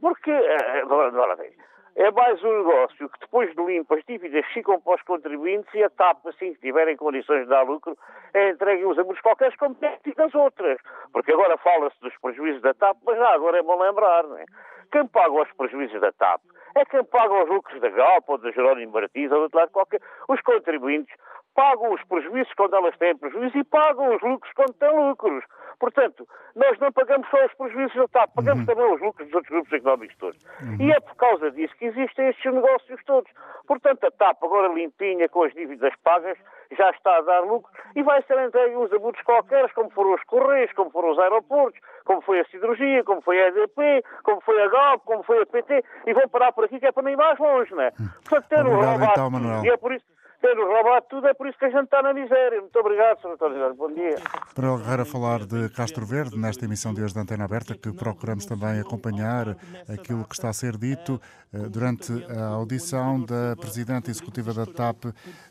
porque, 0.00 0.30
agora 0.30 1.34
bem, 1.34 1.52
é 1.96 2.10
mais 2.10 2.42
um 2.42 2.58
negócio 2.58 3.08
que 3.08 3.20
depois 3.20 3.54
de 3.54 3.62
limpo 3.62 3.94
as 3.94 4.04
dívidas 4.04 4.44
ficam 4.52 4.80
para 4.80 4.96
os 4.96 5.02
contribuintes 5.02 5.72
e 5.74 5.84
a 5.84 5.90
TAP, 5.90 6.26
assim 6.26 6.54
que 6.54 6.60
tiverem 6.60 6.96
condições 6.96 7.42
de 7.42 7.48
dar 7.48 7.62
lucro, 7.62 7.96
é 8.32 8.50
entregue 8.50 8.84
os 8.84 8.98
abusos 8.98 9.20
qualquer 9.20 9.52
tem 9.78 10.14
das 10.14 10.34
outras. 10.34 10.78
Porque 11.12 11.32
agora 11.32 11.56
fala-se 11.58 12.00
dos 12.00 12.16
prejuízos 12.20 12.62
da 12.62 12.74
TAP, 12.74 12.96
mas 13.06 13.16
já 13.16 13.34
agora 13.34 13.58
é 13.58 13.62
bom 13.62 13.80
lembrar, 13.80 14.24
não 14.24 14.38
é? 14.38 14.44
Quem 14.90 15.06
paga 15.06 15.42
os 15.42 15.52
prejuízos 15.52 16.00
da 16.00 16.12
TAP 16.12 16.40
é 16.76 16.84
quem 16.84 17.04
paga 17.04 17.44
os 17.44 17.48
lucros 17.48 17.80
da 17.80 17.88
Galp 17.88 18.28
ou 18.28 18.38
da 18.38 18.50
Jerónimo 18.50 18.92
Martins 18.92 19.30
ou 19.30 19.38
de 19.38 19.42
outro 19.44 19.58
lado 19.58 19.70
qualquer. 19.70 20.00
Os 20.28 20.40
contribuintes 20.40 21.14
pagam 21.54 21.92
os 21.92 22.02
prejuízos 22.04 22.52
quando 22.54 22.76
elas 22.76 22.96
têm 22.98 23.16
prejuízos 23.16 23.54
e 23.54 23.64
pagam 23.64 24.14
os 24.14 24.22
lucros 24.22 24.52
quando 24.54 24.74
têm 24.74 25.08
lucros. 25.08 25.44
Portanto, 25.78 26.26
nós 26.54 26.78
não 26.78 26.92
pagamos 26.92 27.28
só 27.30 27.44
os 27.44 27.54
prejuízos 27.54 27.94
da 27.94 28.08
TAP, 28.08 28.30
pagamos 28.34 28.60
uhum. 28.60 28.66
também 28.66 28.94
os 28.94 29.00
lucros 29.00 29.26
dos 29.28 29.34
outros 29.34 29.52
grupos 29.52 29.72
económicos 29.72 30.16
todos. 30.16 30.44
Uhum. 30.62 30.76
E 30.80 30.92
é 30.92 31.00
por 31.00 31.14
causa 31.16 31.50
disso 31.50 31.74
que 31.76 31.86
existem 31.86 32.28
estes 32.28 32.52
negócios 32.52 33.00
todos. 33.04 33.30
Portanto, 33.66 34.04
a 34.04 34.10
TAP, 34.10 34.42
agora 34.42 34.72
limpinha, 34.72 35.28
com 35.28 35.42
as 35.42 35.52
dívidas 35.52 35.92
pagas, 36.02 36.38
já 36.76 36.90
está 36.90 37.18
a 37.18 37.20
dar 37.22 37.40
lucro 37.40 37.70
e 37.94 38.02
vai 38.02 38.22
ser 38.22 38.38
entregue 38.44 38.76
uns 38.76 38.92
abusos 38.92 39.20
qualquer, 39.22 39.72
como 39.72 39.90
foram 39.90 40.14
os 40.14 40.22
Correios, 40.24 40.72
como 40.72 40.90
foram 40.90 41.10
os 41.10 41.18
aeroportos, 41.18 41.80
como 42.04 42.20
foi 42.22 42.40
a 42.40 42.44
Siderurgia, 42.46 43.04
como 43.04 43.20
foi 43.20 43.40
a 43.40 43.48
EDP, 43.48 44.04
como 44.22 44.40
foi 44.40 44.60
a 44.62 44.68
Galp, 44.68 45.04
como 45.04 45.22
foi 45.22 45.42
a 45.42 45.46
PT, 45.46 45.84
e 46.06 46.14
vão 46.14 46.28
parar 46.28 46.52
por 46.52 46.64
aqui 46.64 46.80
que 46.80 46.86
é 46.86 46.92
para 46.92 47.10
ir 47.10 47.16
mais 47.16 47.38
longe, 47.38 47.72
não 47.74 47.82
é? 47.82 47.92
Hum. 48.00 48.08
Portanto, 48.28 48.48
ter 48.48 48.66
um 48.66 48.74
roubado 48.74 49.36
então, 49.36 49.64
e 49.64 49.68
é 49.68 49.76
por 49.76 49.92
isso 49.92 50.13
ter 50.44 50.58
roubado 50.58 51.06
tudo, 51.08 51.26
é 51.26 51.32
por 51.32 51.46
isso 51.46 51.58
que 51.58 51.64
a 51.64 51.70
gente 51.70 51.84
está 51.84 52.02
na 52.02 52.12
miséria. 52.12 52.60
Muito 52.60 52.78
obrigado, 52.78 53.18
Sr. 53.22 53.28
António 53.28 53.74
Bom 53.74 53.90
dia. 53.94 54.16
Para 54.54 54.76
Guerreiro 54.76 55.06
falar 55.06 55.46
de 55.46 55.70
Castro 55.70 56.04
Verde, 56.04 56.36
nesta 56.36 56.66
emissão 56.66 56.92
de 56.92 57.02
hoje 57.02 57.14
da 57.14 57.22
Antena 57.22 57.44
Aberta, 57.44 57.74
que 57.74 57.90
procuramos 57.90 58.44
também 58.44 58.78
acompanhar 58.78 59.56
aquilo 59.88 60.22
que 60.26 60.34
está 60.34 60.50
a 60.50 60.52
ser 60.52 60.76
dito 60.76 61.18
eh, 61.50 61.58
durante 61.70 62.12
a 62.28 62.48
audição 62.48 63.24
da 63.24 63.56
Presidente 63.56 64.10
Executiva 64.10 64.52
da 64.52 64.66
TAP. 64.66 65.06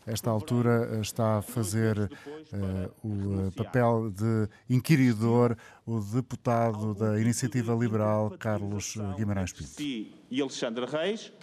Esta 0.05 0.29
altura 0.29 0.87
eh, 0.91 0.99
está 1.01 1.39
a 1.39 1.41
fazer 1.41 1.97
uh, 1.97 2.91
o 3.03 3.51
papel 3.51 4.11
de 4.11 4.47
inquiridor 4.69 5.55
o 5.87 5.99
deputado 5.99 6.93
da 6.93 7.19
Iniciativa 7.19 7.73
Liberal, 7.73 8.29
Carlos 8.37 8.95
Guimarães 9.17 9.51
Pinto. 9.51 9.81
E 9.81 10.39
Alexandre 10.39 10.85
Reis, 10.85 11.33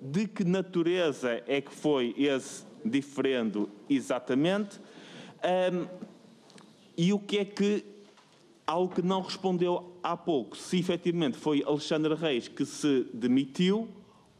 de 0.00 0.26
que 0.26 0.44
natureza 0.44 1.42
é 1.46 1.60
que 1.60 1.72
foi 1.72 2.12
esse 2.18 2.66
diferendo 2.84 3.68
exatamente. 3.88 4.80
Um, 5.72 5.86
e 6.96 7.12
o 7.12 7.18
que 7.18 7.38
é 7.38 7.44
que, 7.44 7.84
algo 8.66 8.94
que 8.94 9.02
não 9.02 9.20
respondeu 9.20 9.92
há 10.02 10.16
pouco, 10.16 10.56
se 10.56 10.78
efetivamente 10.78 11.36
foi 11.36 11.62
Alexandre 11.66 12.14
Reis 12.14 12.48
que 12.48 12.64
se 12.64 13.06
demitiu 13.12 13.88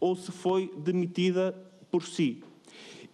ou 0.01 0.17
se 0.17 0.33
foi 0.33 0.73
demitida 0.79 1.55
por 1.91 2.03
si. 2.03 2.43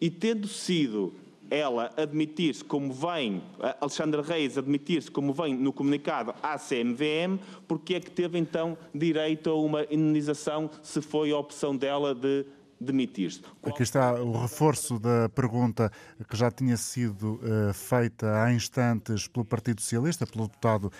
E 0.00 0.10
tendo 0.10 0.48
sido 0.48 1.12
ela 1.52 1.92
admitir-se 1.98 2.64
como 2.64 2.92
vem, 2.94 3.42
Alexandre 3.78 4.22
Reis 4.22 4.56
admitir-se 4.56 5.10
como 5.10 5.34
vem 5.34 5.54
no 5.54 5.70
comunicado 5.70 6.34
à 6.42 6.58
CMVM, 6.58 7.38
porque 7.68 7.94
é 7.94 8.00
que 8.00 8.10
teve 8.10 8.38
então 8.38 8.76
direito 8.94 9.50
a 9.50 9.54
uma 9.54 9.82
indenização 9.90 10.70
se 10.82 11.02
foi 11.02 11.30
a 11.30 11.36
opção 11.36 11.76
dela 11.76 12.14
de 12.14 12.46
demitir-se. 12.82 13.40
Aqui 13.62 13.82
está 13.82 14.12
o 14.14 14.40
reforço 14.40 14.98
da 14.98 15.28
pergunta 15.28 15.90
que 16.28 16.36
já 16.36 16.50
tinha 16.50 16.76
sido 16.76 17.40
uh, 17.42 17.72
feita 17.72 18.42
há 18.42 18.52
instantes 18.52 19.26
pelo 19.28 19.44
Partido 19.44 19.80
Socialista, 19.80 20.26
pelo 20.26 20.46
deputado 20.46 20.92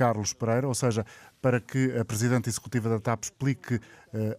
Carlos 0.00 0.32
Pereira, 0.32 0.66
ou 0.66 0.74
seja, 0.74 1.04
para 1.42 1.60
que 1.60 1.96
a 1.98 2.04
Presidente 2.04 2.48
Executiva 2.48 2.88
da 2.88 2.98
TAP 2.98 3.24
explique 3.24 3.74
uh, 3.74 3.80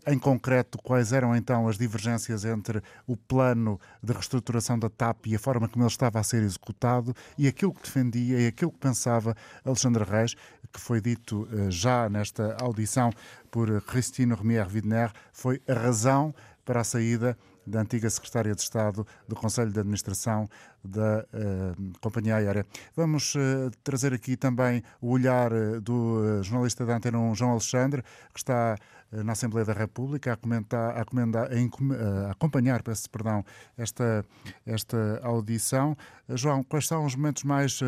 em 0.07 0.17
concreto 0.17 0.77
quais 0.77 1.11
eram 1.11 1.35
então 1.35 1.67
as 1.67 1.77
divergências 1.77 2.45
entre 2.45 2.81
o 3.07 3.15
plano 3.15 3.79
de 4.01 4.13
reestruturação 4.13 4.77
da 4.77 4.89
TAP 4.89 5.27
e 5.27 5.35
a 5.35 5.39
forma 5.39 5.67
como 5.67 5.83
ele 5.83 5.91
estava 5.91 6.19
a 6.19 6.23
ser 6.23 6.43
executado 6.43 7.15
e 7.37 7.47
aquilo 7.47 7.73
que 7.73 7.83
defendia 7.83 8.39
e 8.39 8.47
aquilo 8.47 8.71
que 8.71 8.79
pensava 8.79 9.35
Alexandre 9.63 10.03
Reis, 10.03 10.35
que 10.71 10.79
foi 10.79 11.01
dito 11.01 11.43
uh, 11.43 11.69
já 11.69 12.09
nesta 12.09 12.57
audição 12.59 13.11
por 13.49 13.81
Cristino 13.81 14.35
Remier 14.35 14.67
Widner, 14.67 15.11
foi 15.33 15.61
a 15.67 15.73
razão 15.73 16.33
para 16.63 16.81
a 16.81 16.83
saída 16.83 17.37
da 17.65 17.81
antiga 17.81 18.09
secretária 18.09 18.53
de 18.53 18.61
Estado 18.61 19.05
do 19.27 19.35
Conselho 19.35 19.71
de 19.71 19.79
Administração 19.79 20.49
da 20.83 21.25
uh, 21.33 21.99
Companhia 21.99 22.35
Aérea. 22.35 22.65
Vamos 22.95 23.35
uh, 23.35 23.71
trazer 23.83 24.13
aqui 24.13 24.35
também 24.35 24.83
o 24.99 25.11
olhar 25.11 25.53
uh, 25.53 25.79
do 25.79 26.41
jornalista 26.43 26.85
da 26.85 26.97
Antena 26.97 27.19
1, 27.19 27.35
João 27.35 27.51
Alexandre, 27.51 28.03
que 28.33 28.39
está 28.39 28.75
na 29.11 29.33
Assembleia 29.33 29.65
da 29.65 29.73
República 29.73 30.31
a, 30.31 30.37
comentar, 30.37 30.97
a, 30.97 31.03
comentar, 31.03 31.49
a, 31.51 32.27
a 32.27 32.31
acompanhar 32.31 32.81
peço, 32.81 33.09
perdão, 33.09 33.43
esta, 33.77 34.25
esta 34.65 35.19
audição. 35.21 35.97
João, 36.29 36.63
quais 36.63 36.87
são 36.87 37.05
os 37.05 37.13
momentos 37.13 37.43
mais 37.43 37.81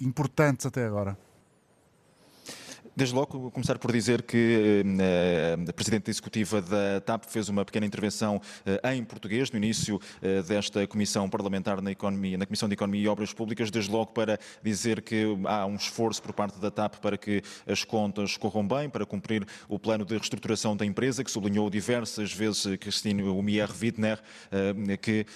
importantes 0.00 0.64
até 0.64 0.86
agora? 0.86 1.18
Desde 2.98 3.14
logo, 3.14 3.50
começar 3.50 3.78
por 3.78 3.92
dizer 3.92 4.22
que 4.22 4.82
eh, 4.98 5.54
a 5.68 5.72
Presidente 5.74 6.10
Executiva 6.10 6.62
da 6.62 6.98
TAP 6.98 7.26
fez 7.26 7.46
uma 7.50 7.62
pequena 7.62 7.84
intervenção 7.84 8.40
eh, 8.64 8.94
em 8.94 9.04
português 9.04 9.50
no 9.50 9.58
início 9.58 10.00
eh, 10.22 10.40
desta 10.40 10.86
Comissão 10.86 11.28
Parlamentar 11.28 11.82
na, 11.82 11.90
Economia, 11.90 12.38
na 12.38 12.46
Comissão 12.46 12.66
de 12.66 12.72
Economia 12.72 13.02
e 13.02 13.06
Obras 13.06 13.34
Públicas, 13.34 13.70
desde 13.70 13.90
logo 13.90 14.12
para 14.12 14.40
dizer 14.62 15.02
que 15.02 15.26
há 15.44 15.66
um 15.66 15.74
esforço 15.74 16.22
por 16.22 16.32
parte 16.32 16.58
da 16.58 16.70
TAP 16.70 16.94
para 16.94 17.18
que 17.18 17.42
as 17.66 17.84
contas 17.84 18.38
corram 18.38 18.66
bem, 18.66 18.88
para 18.88 19.04
cumprir 19.04 19.46
o 19.68 19.78
plano 19.78 20.02
de 20.02 20.14
reestruturação 20.14 20.74
da 20.74 20.86
empresa, 20.86 21.22
que 21.22 21.30
sublinhou 21.30 21.68
diversas 21.68 22.32
vezes 22.32 22.78
Cristine 22.78 23.24
Umier 23.24 23.68
Wittner, 23.78 24.22
que 25.02 25.26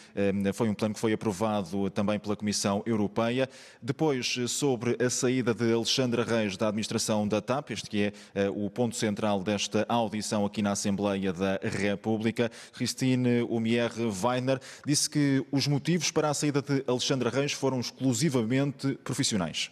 foi 0.55 0.70
um 0.70 0.75
plano 0.75 0.94
que 0.94 1.01
foi 1.01 1.12
aprovado 1.12 1.90
também 1.90 2.18
pela 2.18 2.35
Comissão 2.35 2.83
Europeia. 2.87 3.51
Depois, 3.83 4.38
sobre 4.49 4.96
a 5.05 5.11
saída 5.11 5.53
de 5.53 5.70
Alexandra 5.75 6.25
Reis 6.25 6.57
da 6.57 6.68
administração 6.68 7.29
da 7.29 7.42
TAP, 7.42 7.50
TAP, 7.51 7.71
este 7.73 7.91
que 7.91 8.13
é 8.35 8.49
uh, 8.49 8.65
o 8.65 8.71
ponto 8.71 8.95
central 8.95 9.43
desta 9.43 9.85
audição 9.89 10.47
aqui 10.47 10.63
na 10.63 10.71
Assembleia 10.71 11.33
da 11.33 11.59
República. 11.65 12.49
Christine 12.73 13.43
Umier 13.43 13.91
Weiner 14.23 14.61
disse 14.87 15.11
que 15.11 15.45
os 15.51 15.67
motivos 15.67 16.13
para 16.13 16.31
a 16.31 16.35
saída 16.35 16.63
de 16.63 16.85
Alexandra 16.87 17.29
Reis 17.29 17.51
foram 17.51 17.81
exclusivamente 17.81 18.95
profissionais. 19.03 19.69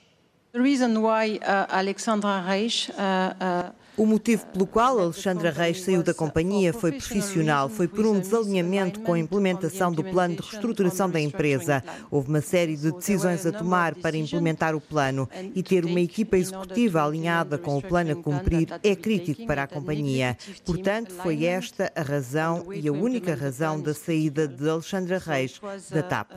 The 0.51 0.59
reason 0.59 0.99
why 0.99 1.37
uh, 1.37 1.69
Alexandra 1.69 2.41
Reis 2.41 2.91
uh, 2.91 3.73
o 3.99 4.07
motivo 4.07 4.47
pelo 4.47 4.67
qual 4.67 4.99
Alexandra 5.01 5.51
Reis 5.51 5.83
saiu 5.83 6.05
da 6.05 6.15
companhia 6.15 6.73
foi 6.73 6.93
profissional, 6.93 7.69
foi 7.69 7.89
por 7.89 8.07
um 8.07 8.21
desalinhamento 8.21 9.01
com 9.01 9.13
a 9.13 9.19
implementação 9.19 9.91
do 9.91 10.05
plano 10.05 10.37
de 10.37 10.43
reestruturação 10.43 11.11
da 11.11 11.21
empresa. 11.21 11.83
Houve 12.09 12.29
uma 12.29 12.41
série 12.41 12.77
de 12.77 12.93
decisões 12.93 13.45
a 13.45 13.51
tomar 13.51 13.97
para 13.97 14.17
implementar 14.17 14.75
o 14.77 14.81
plano 14.81 15.29
e 15.55 15.63
ter 15.63 15.85
uma 15.85 16.01
equipa 16.01 16.37
executiva 16.37 17.05
alinhada 17.05 17.59
com 17.59 17.77
o 17.77 17.83
plano 17.83 18.13
a 18.13 18.17
cumprir 18.17 18.69
é 18.85 18.95
crítico 18.95 19.45
para 19.47 19.65
a 19.65 19.67
companhia. 19.67 20.39
Portanto, 20.65 21.13
foi 21.15 21.45
esta 21.45 21.93
a 21.97 22.03
razão 22.03 22.73
e 22.73 22.89
a 22.89 22.93
única 22.93 23.35
razão 23.35 23.81
da 23.81 23.93
saída 23.93 24.47
de 24.47 24.69
Alexandra 24.69 25.19
Reis 25.19 25.61
da 25.91 26.03
TAP. 26.03 26.31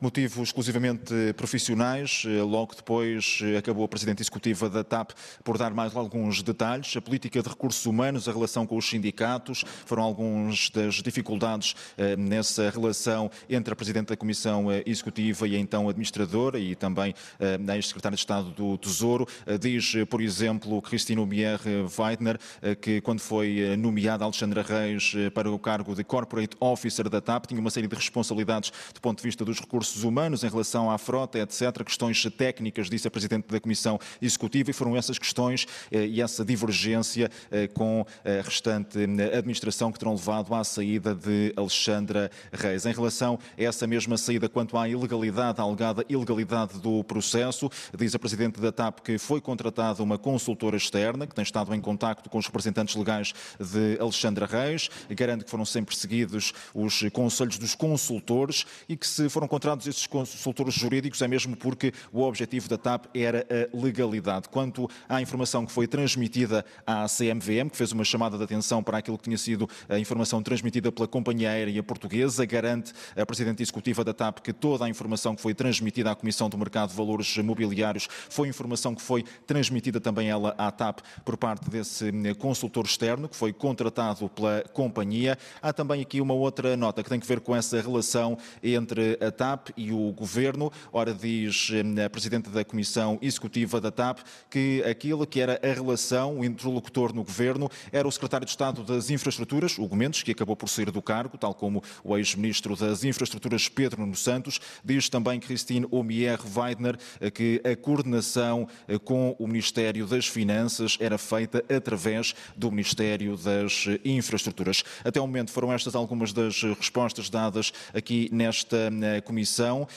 Motivos 0.00 0.48
exclusivamente 0.48 1.12
profissionais. 1.36 2.22
Eh, 2.26 2.42
logo 2.42 2.74
depois 2.74 3.40
eh, 3.42 3.58
acabou 3.58 3.84
a 3.84 3.88
Presidente 3.88 4.22
Executiva 4.22 4.68
da 4.68 4.82
TAP 4.82 5.10
por 5.44 5.58
dar 5.58 5.74
mais 5.74 5.94
alguns 5.94 6.42
detalhes. 6.42 6.96
A 6.96 7.02
política 7.02 7.42
de 7.42 7.48
recursos 7.48 7.84
humanos, 7.84 8.28
a 8.28 8.32
relação 8.32 8.66
com 8.66 8.76
os 8.76 8.88
sindicatos, 8.88 9.62
foram 9.84 10.02
algumas 10.02 10.70
das 10.70 10.94
dificuldades 10.96 11.74
eh, 11.98 12.16
nessa 12.16 12.70
relação 12.70 13.30
entre 13.48 13.72
a 13.72 13.76
Presidente 13.76 14.08
da 14.08 14.16
Comissão 14.16 14.66
Executiva 14.86 15.46
e 15.46 15.54
a 15.54 15.58
então 15.58 15.88
administradora 15.88 16.58
e 16.58 16.74
também 16.74 17.14
a 17.40 17.76
ex-secretária 17.76 18.16
de 18.16 18.20
Estado 18.20 18.50
do 18.50 18.78
Tesouro. 18.78 19.26
Diz, 19.60 19.94
por 20.08 20.20
exemplo, 20.20 20.80
Cristina 20.82 21.24
Mier 21.24 21.60
Weidner, 21.98 22.38
que 22.80 23.00
quando 23.00 23.20
foi 23.20 23.76
nomeada 23.76 24.24
Alexandra 24.24 24.62
Reis 24.62 25.14
para 25.34 25.50
o 25.50 25.58
cargo 25.58 25.94
de 25.94 26.04
Corporate 26.04 26.56
Officer 26.60 27.08
da 27.08 27.20
TAP, 27.20 27.46
tinha 27.46 27.60
uma 27.60 27.70
série 27.70 27.86
de 27.86 27.94
responsabilidades 27.94 28.72
do 28.94 29.00
ponto 29.00 29.18
de 29.18 29.24
vista 29.24 29.44
dos 29.44 29.60
recursos 29.60 29.89
recursos 29.90 30.04
humanos, 30.04 30.44
em 30.44 30.48
relação 30.48 30.90
à 30.90 30.98
frota, 30.98 31.38
etc., 31.38 31.84
questões 31.84 32.22
técnicas, 32.36 32.88
disse 32.88 33.08
a 33.08 33.10
Presidente 33.10 33.48
da 33.48 33.60
Comissão 33.60 33.98
Executiva, 34.20 34.70
e 34.70 34.72
foram 34.72 34.96
essas 34.96 35.18
questões 35.18 35.66
eh, 35.90 36.06
e 36.06 36.22
essa 36.22 36.44
divergência 36.44 37.30
eh, 37.50 37.66
com 37.68 38.04
a 38.24 38.42
restante 38.42 38.98
eh, 38.98 39.36
administração 39.36 39.90
que 39.90 39.98
terão 39.98 40.14
levado 40.14 40.54
à 40.54 40.62
saída 40.62 41.14
de 41.14 41.52
Alexandra 41.56 42.30
Reis. 42.52 42.86
Em 42.86 42.92
relação 42.92 43.38
a 43.58 43.62
essa 43.62 43.86
mesma 43.86 44.16
saída 44.16 44.48
quanto 44.48 44.76
à 44.76 44.88
ilegalidade, 44.88 45.60
à 45.60 45.64
alegada 45.64 46.04
ilegalidade 46.08 46.78
do 46.78 47.02
processo, 47.04 47.70
diz 47.96 48.14
a 48.14 48.18
Presidente 48.18 48.60
da 48.60 48.70
TAP 48.70 49.00
que 49.00 49.18
foi 49.18 49.40
contratada 49.40 50.02
uma 50.02 50.18
consultora 50.18 50.76
externa, 50.76 51.26
que 51.26 51.34
tem 51.34 51.42
estado 51.42 51.74
em 51.74 51.80
contacto 51.80 52.30
com 52.30 52.38
os 52.38 52.46
representantes 52.46 52.94
legais 52.94 53.32
de 53.58 53.98
Alexandra 54.00 54.46
Reis, 54.46 54.88
garante 55.10 55.44
que 55.44 55.50
foram 55.50 55.64
sempre 55.64 55.96
seguidos 55.96 56.52
os 56.74 57.02
conselhos 57.12 57.58
dos 57.58 57.74
consultores 57.74 58.64
e 58.88 58.96
que 58.96 59.06
se 59.06 59.28
foram 59.28 59.48
contratados 59.48 59.79
contratados 59.80 59.86
esses 59.86 60.06
consultores 60.06 60.74
jurídicos 60.74 61.22
é 61.22 61.28
mesmo 61.28 61.56
porque 61.56 61.92
o 62.12 62.22
objetivo 62.22 62.68
da 62.68 62.76
TAP 62.76 63.06
era 63.14 63.46
a 63.50 63.76
legalidade. 63.76 64.48
Quanto 64.48 64.88
à 65.08 65.20
informação 65.20 65.64
que 65.64 65.72
foi 65.72 65.86
transmitida 65.86 66.64
à 66.86 67.06
CMVM, 67.06 67.70
que 67.70 67.76
fez 67.76 67.92
uma 67.92 68.04
chamada 68.04 68.36
de 68.36 68.44
atenção 68.44 68.82
para 68.82 68.98
aquilo 68.98 69.16
que 69.16 69.24
tinha 69.24 69.38
sido 69.38 69.68
a 69.88 69.98
informação 69.98 70.42
transmitida 70.42 70.92
pela 70.92 71.08
companhia 71.08 71.50
aérea 71.50 71.82
portuguesa, 71.82 72.44
garante 72.44 72.92
a 73.16 73.24
Presidente 73.24 73.62
Executiva 73.62 74.04
da 74.04 74.12
TAP 74.12 74.40
que 74.40 74.52
toda 74.52 74.84
a 74.84 74.88
informação 74.88 75.34
que 75.34 75.42
foi 75.42 75.54
transmitida 75.54 76.10
à 76.10 76.14
Comissão 76.14 76.48
do 76.48 76.58
Mercado 76.58 76.90
de 76.90 76.96
Valores 76.96 77.36
Mobiliários 77.38 78.08
foi 78.28 78.48
informação 78.48 78.94
que 78.94 79.02
foi 79.02 79.24
transmitida 79.46 80.00
também 80.00 80.28
ela 80.28 80.54
à 80.58 80.70
TAP 80.70 81.00
por 81.24 81.36
parte 81.36 81.70
desse 81.70 82.10
hum, 82.10 82.34
consultor 82.38 82.84
externo 82.84 83.28
que 83.28 83.36
foi 83.36 83.52
contratado 83.52 84.28
pela 84.28 84.62
companhia. 84.72 85.38
Há 85.62 85.72
também 85.72 86.02
aqui 86.02 86.20
uma 86.20 86.34
outra 86.34 86.76
nota 86.76 87.02
que 87.02 87.08
tem 87.08 87.20
que 87.20 87.26
ver 87.26 87.40
com 87.40 87.54
essa 87.54 87.80
relação 87.80 88.36
entre 88.62 89.18
a 89.20 89.30
TAP 89.30 89.69
e 89.76 89.92
o 89.92 90.12
Governo. 90.12 90.72
Ora, 90.92 91.12
diz 91.12 91.70
hum, 91.70 92.04
a 92.04 92.08
Presidente 92.08 92.50
da 92.50 92.64
Comissão 92.64 93.18
Executiva 93.22 93.80
da 93.80 93.90
TAP 93.90 94.20
que 94.50 94.82
aquilo 94.88 95.26
que 95.26 95.40
era 95.40 95.60
a 95.62 95.72
relação, 95.72 96.38
o 96.38 96.44
interlocutor 96.44 97.14
no 97.14 97.24
Governo, 97.24 97.70
era 97.92 98.06
o 98.06 98.12
Secretário 98.12 98.44
de 98.44 98.50
Estado 98.50 98.82
das 98.82 99.10
Infraestruturas, 99.10 99.78
Hugo 99.78 99.96
Mendes, 99.96 100.22
que 100.22 100.32
acabou 100.32 100.56
por 100.56 100.68
sair 100.68 100.90
do 100.90 101.02
cargo, 101.02 101.38
tal 101.38 101.54
como 101.54 101.82
o 102.04 102.16
ex-Ministro 102.16 102.76
das 102.76 103.04
Infraestruturas, 103.04 103.68
Pedro 103.68 104.00
Nuno 104.00 104.16
Santos. 104.16 104.60
Diz 104.84 105.08
também 105.08 105.40
Christine 105.40 105.86
Omier 105.90 106.38
Weidner 106.56 106.98
que 107.32 107.60
a 107.64 107.76
coordenação 107.76 108.68
eh, 108.88 108.98
com 108.98 109.34
o 109.38 109.46
Ministério 109.46 110.06
das 110.06 110.26
Finanças 110.26 110.96
era 111.00 111.18
feita 111.18 111.64
através 111.74 112.34
do 112.56 112.70
Ministério 112.70 113.36
das 113.36 113.86
Infraestruturas. 114.04 114.82
Até 115.04 115.20
o 115.20 115.26
momento 115.26 115.50
foram 115.50 115.72
estas 115.72 115.94
algumas 115.94 116.32
das 116.32 116.62
respostas 116.62 117.30
dadas 117.30 117.72
aqui 117.94 118.28
nesta 118.32 118.76
eh, 118.76 119.20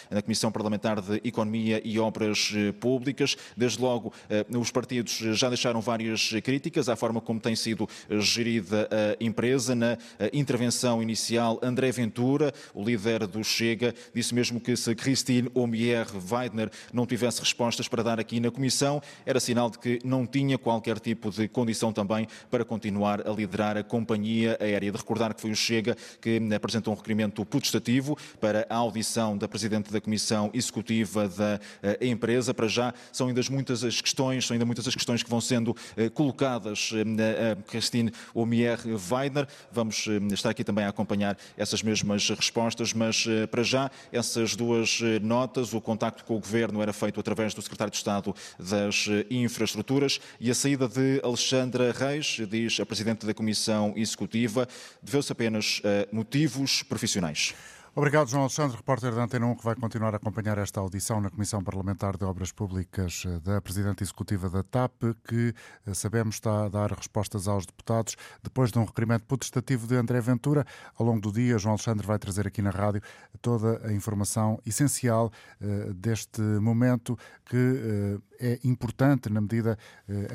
na 0.10 0.21
Comissão 0.21 0.52
Parlamentar 0.52 1.02
de 1.02 1.21
Economia 1.23 1.82
e 1.84 1.99
Obras 1.99 2.52
eh, 2.56 2.71
Públicas. 2.71 3.36
Desde 3.56 3.82
logo, 3.82 4.13
os 4.49 4.71
partidos 4.71 5.12
já 5.12 5.47
deixaram 5.47 5.82
várias 5.82 6.30
críticas 6.43 6.89
à 6.89 6.95
forma 6.95 7.21
como 7.21 7.39
tem 7.39 7.56
sido 7.56 7.88
gerida 8.10 8.89
a 8.91 9.23
empresa. 9.23 9.76
Na 9.76 9.97
intervenção 10.32 11.02
inicial, 11.02 11.60
André 11.62 11.91
Ventura, 11.91 12.54
o 12.73 12.84
líder 12.84 13.28
do 13.28 13.43
Chega, 13.43 13.93
disse 14.13 14.34
mesmo 14.34 14.60
que 14.60 14.76
se 14.76 14.93
Christine 14.95 15.49
Omier 15.54 16.08
Weidner 16.32 16.69
não 16.91 17.06
tivesse 17.06 17.39
respostas 17.39 17.88
para 17.88 18.04
dar 18.04 18.19
aqui 18.19 18.39
na 18.39 18.52
Comissão, 18.52 19.02
era 19.26 19.39
sinal 19.39 19.69
de 19.69 19.80
que 19.80 19.99
não 20.04 20.26
tinha 20.26 20.58
qualquer 20.58 20.99
tipo 20.99 21.30
de 21.30 21.47
condição 21.47 21.93
também 21.93 22.28
para 22.49 22.65
continuar 22.65 23.28
a 23.28 23.32
liderar 23.32 23.78
a 23.78 23.84
companhia 23.84 24.58
aérea. 24.60 24.91
De 24.91 24.97
recordar 24.97 25.34
que 25.34 25.41
foi 25.41 25.52
o 25.52 25.56
Chega 25.56 25.95
que 26.21 26.41
apresentou 26.54 26.93
um 26.93 26.97
requerimento 26.97 27.45
putestativo 27.45 28.17
para 28.39 28.65
a 28.69 28.76
audição 28.76 29.38
da 29.43 29.47
Presidente 29.47 29.91
da 29.91 29.99
Comissão 29.99 30.49
Executiva 30.53 31.27
da 31.27 31.60
eh, 31.82 32.08
empresa. 32.08 32.53
Para 32.53 32.67
já 32.67 32.93
são 33.12 33.27
ainda 33.27 33.41
muitas 33.51 33.84
as 33.84 33.99
questões, 33.99 34.47
são 34.47 34.56
ainda 34.56 34.65
muitas 34.65 34.88
as 34.88 34.95
questões 34.95 35.21
que 35.21 35.29
vão 35.29 35.41
sendo 35.41 35.75
eh, 35.97 36.10
colocadas 36.10 36.91
eh, 36.93 37.51
a 37.51 37.56
Christine 37.63 38.13
Omier 38.34 38.79
Weidner. 39.12 39.45
Vamos 39.69 40.08
estar 40.32 40.49
aqui 40.49 40.63
também 40.63 40.86
a 40.86 40.89
acompanhar 40.89 41.38
essas 41.58 41.84
mesmas 41.84 42.29
respostas, 42.29 42.93
mas 42.93 43.25
para 43.51 43.63
já 43.63 43.91
essas 44.12 44.56
duas 44.56 44.99
notas, 45.21 45.73
o 45.73 45.82
contacto 45.82 46.23
com 46.23 46.38
o 46.38 46.39
Governo 46.39 46.82
era 46.82 46.93
feito 46.93 47.19
através 47.19 47.53
do 47.53 47.62
Secretário 47.62 47.91
de 47.91 47.97
Estado 47.97 48.34
das 48.58 49.08
Infraestruturas 49.29 50.21
e 50.39 50.49
a 50.49 50.56
saída 50.56 50.88
de 50.88 51.19
Alexandra 51.23 51.91
Reis, 51.91 52.38
diz 52.49 52.79
a 52.79 52.86
Presidente 52.86 53.25
da 53.25 53.34
Comissão 53.34 53.93
Executiva, 53.95 54.67
deveu-se 55.01 55.32
apenas 55.32 55.82
a 55.84 56.15
motivos 56.15 56.82
profissionais. 56.84 57.53
Obrigado, 57.95 58.27
João 58.27 58.41
Alexandre, 58.41 58.75
repórter 58.75 59.13
da 59.13 59.23
Antena 59.23 59.45
1, 59.45 59.56
que 59.58 59.63
vai 59.63 59.75
continuar 59.75 60.15
a 60.15 60.17
acompanhar 60.17 60.58
esta 60.58 60.79
audição 60.79 61.21
na 61.21 61.29
Comissão 61.29 61.63
Parlamentar 61.63 62.17
de 62.17 62.25
Obras 62.25 62.51
Públicas 62.51 63.23
eh, 63.23 63.39
da 63.39 63.62
Presidente 63.62 64.01
Executiva 64.01 64.49
da 64.49 64.63
TAP, 64.63 64.93
que 65.23 65.53
eh, 65.86 65.93
sabemos 65.93 66.34
está 66.34 66.65
a 66.65 66.69
dar 66.69 66.91
respostas 66.91 67.47
aos 67.47 67.67
deputados 67.67 68.15
depois 68.41 68.71
de 68.71 68.79
um 68.79 68.84
requerimento 68.84 69.25
potestativo 69.25 69.86
de 69.86 69.95
André 69.95 70.19
Ventura. 70.21 70.65
Ao 70.97 71.06
longo 71.06 71.21
do 71.21 71.32
dia, 71.32 71.60
João 71.60 71.73
Alexandre 71.73 72.08
vai 72.08 72.17
trazer 72.17 72.47
aqui 72.47 72.63
na 72.63 72.71
rádio 72.71 72.99
toda 73.43 73.79
a 73.88 73.93
informação 73.93 74.60
essencial 74.65 75.32
uh, 75.62 75.93
deste 75.93 76.41
momento 76.41 77.15
que 77.45 78.19
é 78.39 78.60
importante 78.63 79.29
na 79.29 79.39
medida 79.39 79.77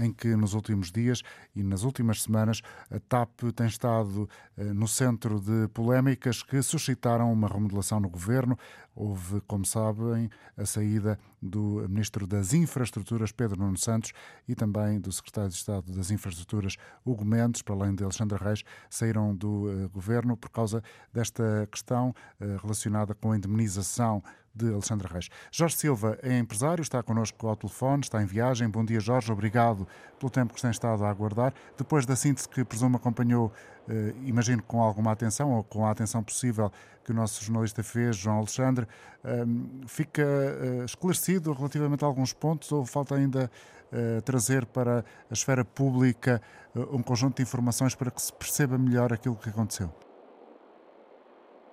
em 0.00 0.12
que 0.12 0.36
nos 0.36 0.54
últimos 0.54 0.92
dias 0.92 1.22
e 1.56 1.62
nas 1.62 1.82
últimas 1.82 2.22
semanas 2.22 2.60
a 2.90 3.00
TAP 3.00 3.50
tem 3.56 3.66
estado 3.66 4.28
no 4.56 4.86
centro 4.86 5.40
de 5.40 5.68
polémicas 5.68 6.42
que 6.42 6.62
suscitaram 6.62 7.32
uma 7.32 7.47
remodelação 7.48 8.00
no 8.00 8.08
governo. 8.08 8.58
Houve, 8.94 9.40
como 9.42 9.64
sabem, 9.64 10.28
a 10.56 10.66
saída 10.66 11.18
do 11.40 11.86
Ministro 11.88 12.26
das 12.26 12.52
Infraestruturas, 12.52 13.32
Pedro 13.32 13.60
Nuno 13.60 13.76
Santos, 13.76 14.12
e 14.46 14.54
também 14.54 15.00
do 15.00 15.10
Secretário 15.12 15.50
de 15.50 15.56
Estado 15.56 15.92
das 15.92 16.10
Infraestruturas, 16.10 16.76
Hugo 17.04 17.24
Mendes, 17.24 17.62
para 17.62 17.74
além 17.74 17.94
de 17.94 18.02
Alexandre 18.02 18.42
Reis, 18.42 18.64
saíram 18.90 19.34
do 19.34 19.66
uh, 19.66 19.88
governo 19.90 20.36
por 20.36 20.50
causa 20.50 20.82
desta 21.12 21.68
questão 21.70 22.14
uh, 22.40 22.56
relacionada 22.60 23.14
com 23.14 23.32
a 23.32 23.36
indemnização 23.36 24.22
de 24.58 24.72
Alexandre 24.72 25.08
Reis. 25.10 25.28
Jorge 25.50 25.76
Silva 25.76 26.18
é 26.22 26.38
empresário, 26.38 26.82
está 26.82 27.02
connosco 27.02 27.46
ao 27.46 27.56
telefone, 27.56 28.02
está 28.02 28.22
em 28.22 28.26
viagem. 28.26 28.68
Bom 28.68 28.84
dia, 28.84 29.00
Jorge. 29.00 29.30
Obrigado 29.32 29.86
pelo 30.18 30.30
tempo 30.30 30.52
que 30.52 30.60
tem 30.60 30.70
estado 30.70 31.04
a 31.04 31.10
aguardar. 31.10 31.54
Depois 31.76 32.04
da 32.04 32.16
síntese 32.16 32.48
que 32.48 32.64
presumo 32.64 32.96
acompanhou, 32.96 33.52
eh, 33.88 34.14
imagino 34.24 34.62
com 34.62 34.82
alguma 34.82 35.12
atenção 35.12 35.52
ou 35.52 35.62
com 35.62 35.86
a 35.86 35.90
atenção 35.90 36.22
possível 36.22 36.70
que 37.04 37.12
o 37.12 37.14
nosso 37.14 37.42
jornalista 37.42 37.82
fez, 37.82 38.16
João 38.16 38.38
Alexandre, 38.38 38.86
eh, 39.24 39.44
fica 39.86 40.22
eh, 40.22 40.84
esclarecido 40.84 41.52
relativamente 41.52 42.04
a 42.04 42.06
alguns 42.06 42.32
pontos 42.32 42.70
ou 42.72 42.84
falta 42.84 43.14
ainda 43.14 43.50
eh, 43.90 44.20
trazer 44.20 44.66
para 44.66 45.02
a 45.30 45.32
esfera 45.32 45.64
pública 45.64 46.42
eh, 46.76 46.78
um 46.92 47.02
conjunto 47.02 47.36
de 47.36 47.42
informações 47.42 47.94
para 47.94 48.10
que 48.10 48.20
se 48.20 48.30
perceba 48.34 48.76
melhor 48.76 49.14
aquilo 49.14 49.34
que 49.34 49.48
aconteceu? 49.48 49.88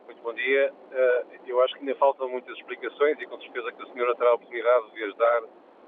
Muito 0.05 0.23
bom 0.23 0.33
dia. 0.33 0.71
Eu 1.55 1.61
acho 1.63 1.73
que 1.75 1.79
ainda 1.79 1.95
faltam 1.95 2.27
muitas 2.27 2.53
explicações 2.57 3.17
e 3.17 3.25
com 3.27 3.39
certeza 3.39 3.71
que 3.71 3.81
a 3.81 3.85
senhora 3.93 4.13
terá 4.15 4.31
a 4.31 4.33
oportunidade 4.33 4.91
de 4.91 5.03
as 5.05 5.15
dar 5.15 5.43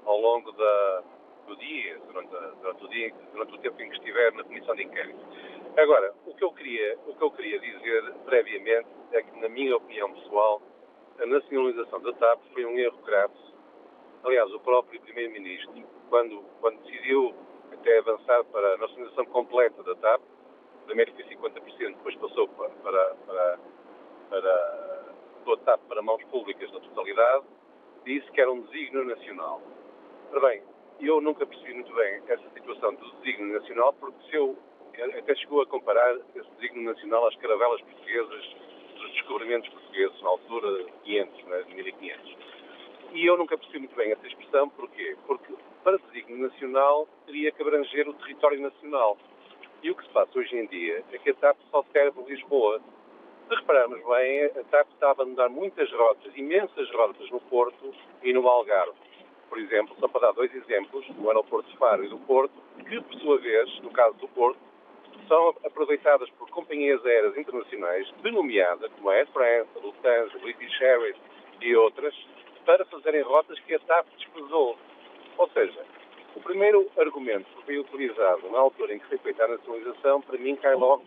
ao 0.06 0.18
longo 0.18 0.50
da, 0.52 1.02
do 1.46 1.56
dia, 1.56 1.98
durante, 2.06 2.34
a, 2.34 2.40
durante, 2.40 2.84
o 2.86 2.88
dia, 2.88 3.14
durante 3.34 3.54
o 3.54 3.58
tempo 3.58 3.82
em 3.82 3.90
que 3.90 3.96
estiver 3.96 4.32
na 4.32 4.44
comissão 4.44 4.74
de 4.74 4.84
inquérito. 4.84 5.20
Agora, 5.76 6.14
o 6.24 6.34
que 6.34 6.42
eu 6.42 6.52
queria, 6.52 6.98
o 7.06 7.14
que 7.14 7.22
eu 7.22 7.30
queria 7.32 7.60
dizer 7.60 8.14
previamente 8.24 8.88
é 9.12 9.22
que, 9.22 9.38
na 9.40 9.50
minha 9.50 9.76
opinião 9.76 10.10
pessoal, 10.14 10.62
a 11.20 11.26
nacionalização 11.26 12.00
da 12.00 12.14
TAP 12.14 12.40
foi 12.54 12.64
um 12.64 12.78
erro 12.78 12.96
grave. 13.02 13.34
Aliás, 14.24 14.50
o 14.54 14.60
próprio 14.60 14.98
Primeiro-Ministro, 15.02 15.84
quando, 16.08 16.42
quando 16.62 16.82
decidiu 16.84 17.34
até 17.74 17.98
avançar 17.98 18.42
para 18.44 18.72
a 18.72 18.78
nacionalização 18.78 19.26
completa 19.26 19.82
da 19.82 19.94
TAP, 19.96 20.22
primeiro 20.86 21.12
foi 21.12 21.24
50%, 21.24 21.94
depois 21.94 22.16
passou 22.16 22.48
para, 22.48 22.70
para, 22.70 23.14
para, 23.26 23.58
para 24.30 24.88
a 25.52 25.56
TAP 25.56 25.80
para 25.88 26.02
mãos 26.02 26.17
públicas 26.30 26.70
na 26.72 26.80
totalidade, 26.80 27.44
disse 28.04 28.30
que 28.32 28.40
era 28.40 28.50
um 28.50 28.62
desígnio 28.62 29.04
nacional. 29.04 29.60
Ora 30.30 30.40
bem, 30.40 30.62
eu 31.00 31.20
nunca 31.20 31.46
percebi 31.46 31.74
muito 31.74 31.92
bem 31.94 32.22
essa 32.28 32.48
situação 32.50 32.94
do 32.94 33.10
desígnio 33.16 33.58
nacional, 33.60 33.92
porque 33.94 34.18
se 34.28 34.36
eu 34.36 34.56
até 35.16 35.34
chegou 35.36 35.62
a 35.62 35.66
comparar 35.66 36.16
esse 36.34 36.50
desígnio 36.56 36.92
nacional 36.92 37.26
às 37.26 37.36
caravelas 37.36 37.80
portuguesas 37.82 38.56
dos 38.96 39.12
descobrimentos 39.12 39.68
portugueses, 39.70 40.22
na 40.22 40.28
altura 40.28 40.84
de 40.84 40.92
500, 41.04 41.44
né, 41.44 41.62
de 41.62 41.74
1500. 41.74 42.36
E 43.12 43.26
eu 43.26 43.38
nunca 43.38 43.56
percebi 43.56 43.78
muito 43.78 43.94
bem 43.94 44.12
essa 44.12 44.26
expressão, 44.26 44.68
porquê? 44.70 45.16
Porque 45.26 45.54
para 45.84 45.96
desígnio 45.98 46.38
nacional 46.38 47.08
teria 47.26 47.52
que 47.52 47.62
abranger 47.62 48.08
o 48.08 48.14
território 48.14 48.60
nacional. 48.60 49.16
E 49.82 49.90
o 49.90 49.94
que 49.94 50.02
se 50.02 50.10
passa 50.10 50.38
hoje 50.38 50.56
em 50.56 50.66
dia 50.66 51.04
é 51.12 51.18
que 51.18 51.30
a 51.30 51.34
TAP 51.34 51.56
só 51.70 51.84
serve 51.92 52.20
Lisboa. 52.24 52.80
Se 53.48 53.54
repararmos 53.54 54.04
bem, 54.04 54.44
a 54.44 54.64
TAP 54.64 54.88
está 54.92 55.08
a 55.08 55.10
abandonar 55.12 55.48
muitas 55.48 55.90
rotas, 55.92 56.36
imensas 56.36 56.90
rotas 56.90 57.30
no 57.30 57.40
Porto 57.40 57.94
e 58.22 58.30
no 58.30 58.46
Algarve. 58.46 58.92
Por 59.48 59.58
exemplo, 59.58 59.96
só 59.98 60.06
para 60.06 60.26
dar 60.26 60.32
dois 60.32 60.54
exemplos, 60.54 61.06
o 61.18 61.28
aeroporto 61.28 61.70
de 61.70 61.78
Faro 61.78 62.04
e 62.04 62.08
do 62.08 62.18
Porto, 62.18 62.52
que 62.86 63.00
por 63.00 63.14
sua 63.20 63.38
vez, 63.38 63.80
no 63.80 63.90
caso 63.90 64.14
do 64.18 64.28
Porto, 64.28 64.58
são 65.26 65.48
aproveitadas 65.64 66.28
por 66.32 66.50
companhias 66.50 67.02
aéreas 67.06 67.38
internacionais, 67.38 68.12
denominadas 68.22 68.92
como 68.92 69.08
a 69.08 69.14
Air 69.14 69.26
France, 69.28 69.70
a 69.76 69.78
Lufthansa, 69.78 70.38
British 70.40 70.82
Airways 70.82 71.16
e 71.62 71.74
outras, 71.74 72.14
para 72.66 72.84
fazerem 72.84 73.22
rotas 73.22 73.58
que 73.60 73.74
a 73.74 73.78
TAP 73.78 74.08
desprezou. 74.18 74.76
Ou 75.38 75.48
seja, 75.54 75.86
o 76.36 76.40
primeiro 76.40 76.86
argumento 76.98 77.46
que 77.56 77.64
foi 77.64 77.78
utilizado 77.78 78.50
na 78.50 78.58
altura 78.58 78.94
em 78.94 78.98
que 78.98 79.06
foi 79.06 79.16
feita 79.16 79.46
a 79.46 79.48
nacionalização, 79.48 80.20
para 80.20 80.36
mim, 80.36 80.54
cai 80.56 80.74
logo 80.74 81.02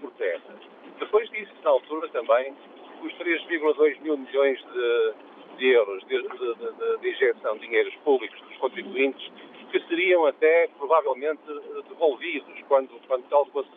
por 0.00 0.10
terra. 0.12 0.71
Depois 1.02 1.28
disso, 1.30 1.52
na 1.64 1.70
altura 1.70 2.08
também, 2.10 2.54
os 3.02 3.12
3,2 3.14 4.00
mil 4.02 4.16
milhões 4.16 4.56
de, 4.72 5.14
de 5.58 5.66
euros 5.70 6.00
de, 6.06 6.22
de, 6.22 6.98
de, 7.00 7.08
injeção 7.10 7.58
de 7.58 7.66
dinheiros 7.66 7.92
públicos 8.04 8.40
dos 8.42 8.56
contribuintes 8.58 9.32
que 9.72 9.80
seriam 9.88 10.24
até 10.26 10.68
provavelmente 10.78 11.42
devolvidos 11.88 12.54
quando, 12.68 12.90
quando 13.08 13.28
tal 13.28 13.44
fosse 13.46 13.68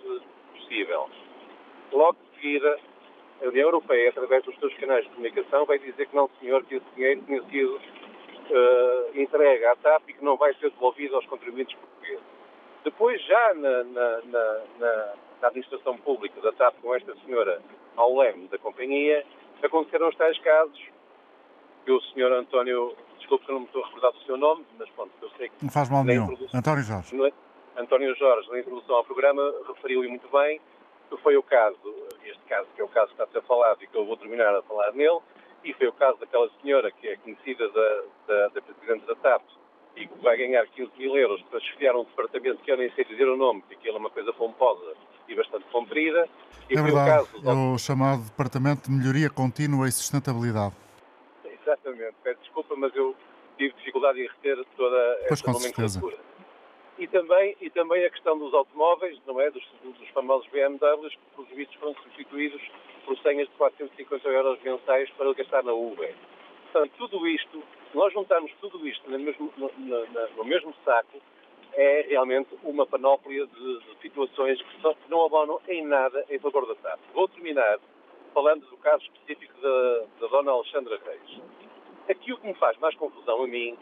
possível. 0.54 1.10
Logo 1.92 2.14
de 2.14 2.36
seguida, 2.36 2.80
a 3.42 3.48
União 3.48 3.70
Europeia, 3.70 4.10
através 4.10 4.44
dos 4.44 4.56
seus 4.60 4.76
canais 4.76 5.04
de 5.06 5.10
comunicação, 5.10 5.66
vai 5.66 5.80
dizer 5.80 6.06
que 6.06 6.16
não, 6.16 6.30
senhor, 6.40 6.64
que 6.66 6.76
esse 6.76 6.86
dinheiro 6.96 7.24
tinha 7.26 7.42
sido 7.46 7.76
uh, 7.76 9.20
entregue 9.20 9.66
à 9.66 9.76
TAP 9.78 10.10
e 10.10 10.14
que 10.14 10.24
não 10.24 10.38
vai 10.38 10.54
ser 10.54 10.70
devolvido 10.70 11.16
aos 11.16 11.26
contribuintes 11.26 11.76
portugueses. 11.76 12.24
Depois, 12.84 13.20
já 13.24 13.54
na, 13.56 13.84
na, 13.84 14.22
na 14.78 14.95
administração 15.56 15.98
pública 15.98 16.40
da 16.42 16.52
TAP 16.52 16.76
com 16.82 16.94
esta 16.94 17.16
senhora 17.26 17.62
ao 17.96 18.18
leme 18.18 18.48
da 18.50 18.58
companhia, 18.58 19.26
aconteceram 19.64 20.10
os 20.10 20.16
tais 20.16 20.38
casos 20.40 20.80
que 21.86 21.92
o 21.92 22.02
senhor 22.02 22.32
António, 22.34 22.96
desculpe 23.18 23.46
que 23.46 23.52
não 23.52 23.62
me 23.62 23.66
estou 23.68 23.84
a 23.84 23.86
recordar 23.88 24.12
do 24.12 24.20
seu 24.24 24.38
nome, 24.38 24.66
mas 24.78 24.90
pronto, 24.90 25.12
eu 25.22 25.30
sei 25.38 25.50
que... 25.50 25.64
Não 25.64 25.72
faz 25.72 25.90
mal 25.90 26.04
nenhum. 26.04 26.28
António 26.54 26.84
Jorge. 26.84 27.16
António 27.78 28.16
Jorge, 28.16 28.50
na 28.52 28.60
introdução 28.60 28.96
ao 28.96 29.04
programa, 29.06 29.54
referiu-lhe 29.68 30.10
muito 30.10 30.28
bem 30.30 30.60
que 31.10 31.18
foi 31.18 31.38
o 31.38 31.44
caso, 31.44 31.78
este 32.24 32.44
caso 32.50 32.68
que 32.76 32.82
é 32.82 32.84
o 32.84 32.88
caso 32.88 33.08
que 33.08 33.14
está 33.14 33.26
a 33.26 33.28
ser 33.28 33.48
falado 33.48 33.82
e 33.84 33.88
que 33.88 33.96
eu 33.96 34.06
vou 34.06 34.18
terminar 34.18 34.56
a 34.56 34.62
falar 34.64 34.92
nele, 34.94 35.20
e 35.64 35.74
foi 35.74 35.88
o 35.88 35.94
caso 35.94 36.18
daquela 36.20 36.50
senhora 36.62 36.92
que 36.92 37.08
é 37.08 37.18
conhecida 37.18 37.70
da, 37.70 38.04
da, 38.28 38.48
da 38.50 38.62
Presidente 38.62 39.06
da 39.06 39.16
TAP 39.16 39.44
e 39.96 40.08
que 40.08 40.20
vai 40.20 40.36
ganhar 40.38 40.66
15 40.68 40.92
mil 40.98 41.16
euros 41.16 41.42
para 41.44 41.60
chefiar 41.60 41.96
um 41.96 42.04
departamento 42.04 42.62
que 42.64 42.72
eu 42.72 42.78
nem 42.78 42.92
sei 42.92 43.06
dizer 43.06 43.28
o 43.28 43.38
nome, 43.38 43.62
porque 43.62 43.76
aquilo 43.76 43.98
é 43.98 44.00
uma 44.00 44.10
coisa 44.10 44.34
pomposa 44.34 44.96
e 45.28 45.36
bastante 45.36 45.66
comprida. 45.72 46.28
E 46.70 46.78
é 46.78 46.82
verdade, 46.82 47.24
o, 47.24 47.42
caso, 47.42 47.50
é 47.50 47.54
o 47.54 47.78
chamado 47.78 48.24
Departamento 48.24 48.90
de 48.90 48.96
Melhoria 48.96 49.30
Contínua 49.30 49.88
e 49.88 49.92
Sustentabilidade. 49.92 50.74
Exatamente, 51.44 52.16
peço 52.24 52.40
desculpa, 52.42 52.76
mas 52.76 52.96
eu 52.96 53.16
tive 53.58 53.74
dificuldade 53.76 54.22
em 54.22 54.28
reter 54.28 54.64
toda 54.78 55.18
pois, 55.28 55.32
esta 55.32 55.52
nomenclatura. 55.52 56.18
E 56.98 57.08
também, 57.08 57.58
e 57.60 57.70
também 57.70 58.06
a 58.06 58.10
questão 58.10 58.38
dos 58.38 58.54
automóveis, 58.54 59.20
não 59.28 59.42
é? 59.42 59.52
Dos, 59.52 59.64
dos 59.84 60.08
famosos 60.10 60.48
BMWs, 60.50 61.14
que, 61.36 61.56
vistos, 61.56 61.76
foram 61.78 61.94
substituídos 61.96 62.62
por 63.06 63.18
senhas 63.20 63.48
de 63.48 63.54
450 63.56 64.28
euros 64.30 64.60
mensais 64.64 65.10
para 65.12 65.34
gastar 65.34 65.64
na 65.64 65.74
Uber. 65.74 66.16
Portanto, 66.72 66.92
tudo 66.98 67.28
isto, 67.28 67.64
se 67.92 67.98
nós 67.98 68.14
juntarmos 68.14 68.52
tudo 68.60 68.88
isto 68.88 69.10
no 69.10 69.20
mesmo, 69.20 69.54
no, 69.58 69.72
no, 69.78 70.08
no 70.38 70.46
mesmo 70.46 70.74
saco, 70.84 71.22
é 71.76 72.06
realmente 72.10 72.50
uma 72.64 72.86
panóplia 72.86 73.46
de, 73.46 73.80
de 73.80 73.96
situações 74.02 74.62
que, 74.62 74.82
só, 74.82 74.94
que, 74.94 75.10
não 75.10 75.26
abonam 75.26 75.60
em 75.68 75.86
nada 75.86 76.26
em 76.30 76.40
favor 76.40 76.66
da 76.66 76.76
TAP. 76.76 77.00
Vou 77.14 77.28
terminar 77.28 77.80
falando 78.34 78.66
do 78.68 78.78
caso 78.78 79.04
específico 79.04 79.54
da, 79.62 80.06
da 80.22 80.28
Dona 80.28 80.52
Alexandra 80.52 81.00
Reis. 81.06 81.42
Aqui 82.10 82.34
o 82.34 82.38
que 82.38 82.48
me 82.48 82.54
faz 82.56 82.78
mais 82.80 82.96
confusão 82.96 83.44
a 83.44 83.48
mim 83.48 83.78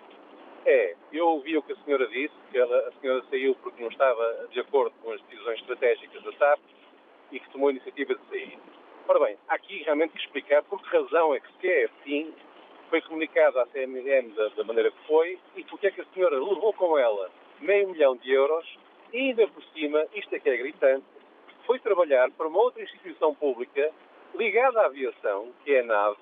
é, 0.66 0.96
eu 1.12 1.28
ouvi 1.28 1.58
o 1.58 1.62
que 1.62 1.74
a 1.74 1.76
senhora 1.84 2.08
disse, 2.08 2.34
que 2.52 2.58
ela, 2.58 2.88
a 2.88 2.92
senhora 3.02 3.24
saiu 3.30 3.56
porque 3.56 3.82
não 3.82 3.90
estava 3.90 4.48
de 4.50 4.60
acordo 4.62 4.94
com 5.02 5.12
as 5.12 5.22
decisões 5.24 5.60
estratégicas 5.60 6.24
da 6.24 6.32
TAP 6.32 6.60
e 7.32 7.40
que 7.40 7.50
tomou 7.50 7.68
a 7.68 7.72
iniciativa 7.72 8.16
de 8.16 8.26
sair. 8.30 8.58
Ora 9.08 9.20
bem, 9.20 9.38
há 9.50 9.56
aqui 9.56 9.84
realmente 9.84 10.12
que 10.12 10.20
explicar 10.20 10.64
por 10.64 10.82
que 10.82 10.96
razão 10.96 11.36
é 11.36 11.40
que 11.40 11.48
se 11.60 11.68
é 11.68 11.86
assim, 11.86 12.34
foi 12.90 13.02
comunicado 13.02 13.60
à 13.60 13.66
CMM 13.68 14.30
da, 14.36 14.48
da, 14.50 14.64
maneira 14.64 14.92
que 14.92 15.08
foi 15.08 15.38
e 15.56 15.64
porque 15.66 15.88
é 15.88 15.92
que 15.92 16.02
a 16.02 16.06
senhora 16.14 16.40
levou 16.40 16.72
com 16.74 16.98
ela 16.98 17.30
meio 17.64 17.90
milhão 17.90 18.16
de 18.16 18.32
euros 18.32 18.66
e 19.12 19.18
ainda 19.18 19.48
por 19.48 19.64
cima, 19.74 20.06
isto 20.14 20.34
é 20.36 20.40
que 20.40 20.50
é 20.50 20.58
gritante, 20.58 21.06
foi 21.66 21.80
trabalhar 21.80 22.30
para 22.32 22.48
uma 22.48 22.60
outra 22.60 22.84
instituição 22.84 23.34
pública 23.34 23.92
ligada 24.36 24.82
à 24.82 24.86
aviação, 24.86 25.52
que 25.64 25.74
é 25.74 25.80
a 25.80 25.84
nave, 25.84 26.18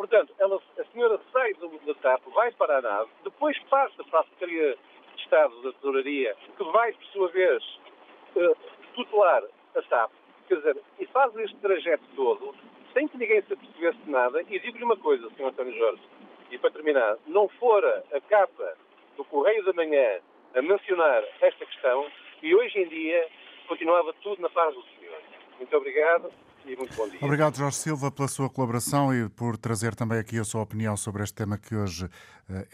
Portanto, 0.00 0.32
ela, 0.38 0.58
a 0.78 0.84
senhora 0.94 1.20
sai 1.30 1.52
do, 1.52 1.68
da 1.84 1.92
TAP, 1.92 2.22
vai 2.34 2.50
para 2.52 2.78
a 2.78 2.80
nave, 2.80 3.10
depois 3.22 3.58
passa 3.68 4.02
para 4.04 4.20
a 4.20 4.24
Secretaria 4.24 4.74
de 5.14 5.22
Estado 5.22 5.60
da 5.60 5.72
Tesouraria, 5.74 6.34
que 6.56 6.64
vai, 6.72 6.90
por 6.94 7.04
sua 7.08 7.28
vez, 7.28 7.62
uh, 8.34 8.56
tutelar 8.94 9.42
a 9.76 9.82
TAP, 9.82 10.10
quer 10.48 10.56
dizer, 10.56 10.78
e 10.98 11.04
faz 11.04 11.36
este 11.36 11.54
trajeto 11.58 12.02
todo, 12.16 12.54
sem 12.94 13.08
que 13.08 13.18
ninguém 13.18 13.42
se 13.42 13.52
apercebesse 13.52 13.98
de 13.98 14.10
nada, 14.10 14.40
e 14.48 14.58
digo-lhe 14.58 14.84
uma 14.84 14.96
coisa, 14.96 15.28
Sr. 15.36 15.48
António 15.48 15.76
Jorge, 15.76 16.02
e 16.50 16.56
para 16.56 16.70
terminar, 16.70 17.18
não 17.26 17.46
fora 17.46 18.02
a 18.10 18.20
capa 18.22 18.78
do 19.18 19.24
Correio 19.26 19.62
da 19.66 19.74
Manhã 19.74 20.20
a 20.54 20.62
mencionar 20.62 21.22
esta 21.40 21.64
questão, 21.66 22.06
e 22.42 22.54
hoje 22.54 22.78
em 22.78 22.88
dia 22.88 23.28
continuava 23.68 24.12
tudo 24.22 24.42
na 24.42 24.48
paz 24.48 24.74
do 24.74 24.82
Senhor. 24.82 25.20
Muito 25.58 25.76
obrigado 25.76 26.30
e 26.64 26.76
muito 26.76 26.94
bom 26.96 27.08
dia. 27.08 27.18
Obrigado, 27.22 27.56
Jorge 27.56 27.76
Silva, 27.76 28.10
pela 28.10 28.28
sua 28.28 28.50
colaboração 28.50 29.14
e 29.14 29.28
por 29.28 29.56
trazer 29.56 29.94
também 29.94 30.18
aqui 30.18 30.38
a 30.38 30.44
sua 30.44 30.62
opinião 30.62 30.96
sobre 30.96 31.22
este 31.22 31.34
tema 31.34 31.58
que 31.58 31.74
hoje 31.74 32.08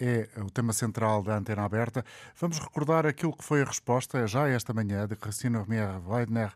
eh, 0.01 0.29
é 0.37 0.41
o 0.41 0.51
tema 0.51 0.73
central 0.73 1.23
da 1.23 1.37
Antena 1.37 1.65
Aberta. 1.65 2.05
Vamos 2.37 2.59
recordar 2.59 3.07
aquilo 3.07 3.37
que 3.37 3.45
foi 3.45 3.63
a 3.63 3.65
resposta 3.65 4.27
já 4.27 4.49
esta 4.49 4.73
manhã 4.73 5.07
de 5.07 5.17
Cristina 5.17 5.59
Romier 5.59 6.01
Weidner 6.09 6.53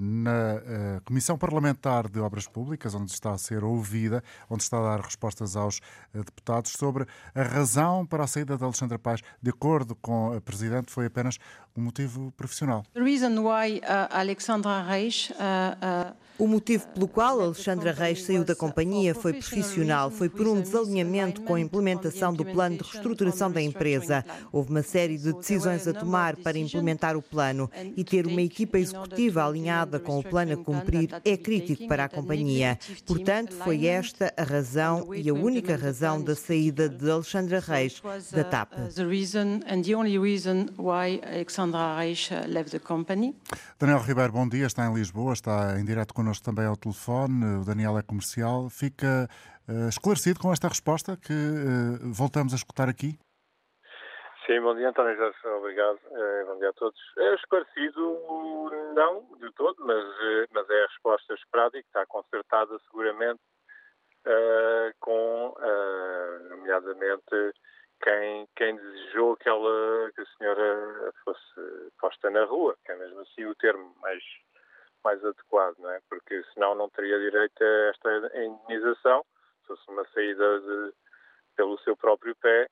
na 0.00 0.60
eh, 0.66 1.00
Comissão 1.04 1.38
Parlamentar 1.38 2.08
de 2.08 2.18
Obras 2.18 2.46
Públicas, 2.46 2.94
onde 2.94 3.12
está 3.12 3.32
a 3.32 3.38
ser 3.38 3.62
ouvida, 3.62 4.22
onde 4.50 4.62
está 4.62 4.78
a 4.78 4.96
dar 4.96 5.04
respostas 5.04 5.56
aos 5.56 5.80
deputados 6.12 6.72
sobre 6.72 7.06
a 7.34 7.42
razão 7.42 8.04
para 8.04 8.24
a 8.24 8.26
saída 8.26 8.56
de 8.56 8.64
Alexandra 8.64 8.98
Paz. 8.98 9.20
De 9.40 9.50
acordo 9.50 9.94
com 9.94 10.32
a 10.32 10.40
Presidente, 10.40 10.90
foi 10.90 11.06
apenas 11.06 11.38
um 11.76 11.82
motivo 11.82 12.32
profissional. 12.32 12.84
The 12.94 13.00
reason 13.00 13.38
why 13.40 13.78
uh, 13.78 14.08
Alexandra 14.10 14.82
Reis 14.82 15.30
uh, 15.30 16.12
uh... 16.14 16.22
O 16.38 16.46
motivo 16.48 16.88
pelo 16.88 17.06
qual 17.06 17.40
Alexandra 17.40 17.92
Reis 17.92 18.24
saiu 18.24 18.42
da 18.42 18.56
companhia 18.56 19.14
foi 19.14 19.34
profissional, 19.34 20.10
foi 20.10 20.28
por 20.28 20.48
um 20.48 20.60
desalinhamento 20.60 21.42
com 21.42 21.54
a 21.54 21.60
implementação 21.60 22.32
do 22.32 22.44
plano 22.44 22.78
de 22.78 22.82
reestruturação 22.82 23.50
da 23.52 23.60
empresa. 23.60 24.24
Houve 24.50 24.70
uma 24.70 24.82
série 24.82 25.18
de 25.18 25.32
decisões 25.34 25.86
a 25.86 25.92
tomar 25.92 26.36
para 26.36 26.58
implementar 26.58 27.16
o 27.16 27.22
plano 27.22 27.70
e 27.96 28.02
ter 28.02 28.26
uma 28.26 28.40
equipa 28.40 28.78
executiva 28.78 29.42
alinhada 29.52 30.00
com 30.00 30.18
o 30.18 30.22
plano 30.22 30.54
a 30.54 30.56
cumprir 30.56 31.10
é 31.24 31.36
crítico 31.36 31.86
para 31.86 32.04
a 32.04 32.08
companhia. 32.08 32.78
Portanto, 33.06 33.54
foi 33.56 33.86
esta 33.86 34.32
a 34.36 34.42
razão 34.42 35.14
e 35.14 35.28
a 35.28 35.34
única 35.34 35.76
razão 35.76 36.22
da 36.22 36.34
saída 36.34 36.88
de 36.88 37.10
Alexandra 37.10 37.60
Reis 37.60 38.02
da 38.32 38.44
TAP. 38.44 38.72
Reis 41.98 42.30
left 42.48 42.70
the 42.70 42.78
company. 42.78 43.34
Daniel 43.78 44.00
Ribeiro, 44.00 44.32
bom 44.32 44.48
dia, 44.48 44.66
está 44.66 44.86
em 44.86 44.94
Lisboa, 44.94 45.32
está 45.32 45.78
em 45.78 45.84
direto 45.84 46.14
connosco 46.14 46.44
também 46.44 46.64
ao 46.64 46.76
telefone. 46.76 47.44
O 47.56 47.64
Daniel 47.64 47.98
é 47.98 48.02
comercial. 48.02 48.68
Fica 48.70 49.28
uh, 49.68 49.88
esclarecido 49.88 50.40
com 50.40 50.52
esta 50.52 50.68
resposta 50.68 51.16
que 51.16 51.32
uh, 51.32 52.12
voltamos 52.12 52.52
a 52.52 52.56
escutar 52.56 52.88
aqui? 52.88 53.18
Sim, 54.46 54.60
bom 54.60 54.74
dia, 54.74 54.88
António 54.88 55.16
Jorge, 55.16 55.38
obrigado. 55.46 56.00
Uh, 56.10 56.46
bom 56.46 56.58
dia 56.58 56.70
a 56.70 56.72
todos. 56.72 56.98
É 57.16 57.34
esclarecido, 57.34 58.70
não 58.94 59.24
de 59.38 59.52
todo, 59.52 59.76
mas, 59.86 60.04
mas 60.50 60.68
é 60.68 60.82
a 60.82 60.86
resposta 60.88 61.34
esperada 61.34 61.78
e 61.78 61.82
que 61.82 61.88
está 61.88 62.04
concertada 62.06 62.76
seguramente 62.86 63.40
com, 65.00 65.54
nomeadamente, 66.50 67.54
quem, 68.02 68.48
quem 68.56 68.76
desejou 68.76 69.36
que, 69.36 69.48
ela, 69.48 70.10
que 70.14 70.20
a 70.20 70.26
senhora 70.36 71.12
fosse 71.24 71.90
posta 72.00 72.30
na 72.30 72.44
rua, 72.44 72.76
que 72.84 72.92
é 72.92 72.96
mesmo 72.96 73.20
assim 73.20 73.44
o 73.44 73.54
termo 73.54 73.94
mais, 74.00 74.22
mais 75.04 75.24
adequado, 75.24 75.76
não 75.78 75.90
é? 75.90 76.00
Porque 76.08 76.42
senão 76.52 76.74
não 76.74 76.88
teria 76.90 77.18
direito 77.18 77.62
a 77.62 77.90
esta 77.90 78.40
indenização, 78.40 79.24
se 79.60 79.66
fosse 79.68 79.88
uma 79.90 80.04
saída 80.08 80.60
de, 80.60 80.92
pelo 81.56 81.78
seu 81.80 81.96
próprio 81.96 82.34
pé, 82.36 82.64
eh, 82.64 82.68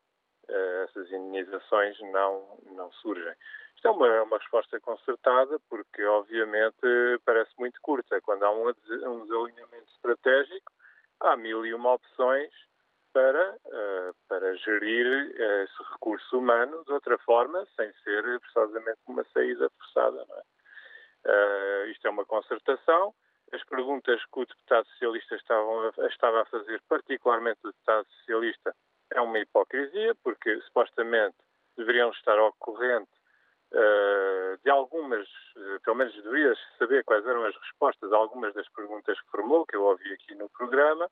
essas 0.84 1.10
indenizações 1.12 1.98
não, 2.00 2.58
não 2.72 2.90
surgem. 2.92 3.34
Isto 3.74 3.88
é 3.88 3.90
uma, 3.92 4.22
uma 4.22 4.38
resposta 4.38 4.78
concertada, 4.80 5.58
porque 5.68 6.04
obviamente 6.04 6.76
parece 7.24 7.50
muito 7.58 7.80
curta. 7.80 8.20
Quando 8.20 8.42
há 8.42 8.50
um, 8.50 8.68
um 8.68 9.22
desalinhamento 9.22 9.90
estratégico, 9.94 10.72
há 11.20 11.36
mil 11.36 11.64
e 11.64 11.72
uma 11.72 11.94
opções 11.94 12.52
para, 13.12 13.54
uh, 13.54 14.14
para 14.28 14.54
gerir 14.56 15.06
uh, 15.06 15.64
esse 15.64 15.92
recurso 15.92 16.38
humano 16.38 16.84
de 16.84 16.92
outra 16.92 17.16
forma, 17.18 17.66
sem 17.76 17.92
ser 18.04 18.22
precisamente 18.40 18.98
uma 19.06 19.24
saída 19.32 19.70
forçada. 19.70 20.26
É? 21.24 21.86
Uh, 21.86 21.90
isto 21.90 22.06
é 22.06 22.10
uma 22.10 22.24
concertação. 22.24 23.14
As 23.52 23.64
perguntas 23.64 24.22
que 24.26 24.40
o 24.40 24.46
deputado 24.46 24.86
socialista 24.88 25.34
estava 25.36 26.42
a 26.42 26.44
fazer, 26.44 26.80
particularmente 26.88 27.58
o 27.64 27.68
deputado 27.68 28.06
socialista, 28.18 28.76
é 29.12 29.20
uma 29.20 29.38
hipocrisia, 29.38 30.14
porque 30.22 30.60
supostamente 30.62 31.36
deveriam 31.76 32.10
estar 32.10 32.38
ao 32.38 32.52
corrente 32.54 33.10
uh, 33.72 34.58
de 34.62 34.70
algumas, 34.70 35.28
pelo 35.84 35.96
menos 35.96 36.14
deveria 36.22 36.54
saber 36.78 37.04
quais 37.04 37.26
eram 37.26 37.44
as 37.44 37.56
respostas 37.56 38.12
a 38.12 38.16
algumas 38.16 38.54
das 38.54 38.68
perguntas 38.70 39.20
que 39.20 39.30
formulou, 39.30 39.66
que 39.66 39.76
eu 39.76 39.82
ouvi 39.82 40.12
aqui 40.12 40.34
no 40.34 40.48
programa, 40.50 41.10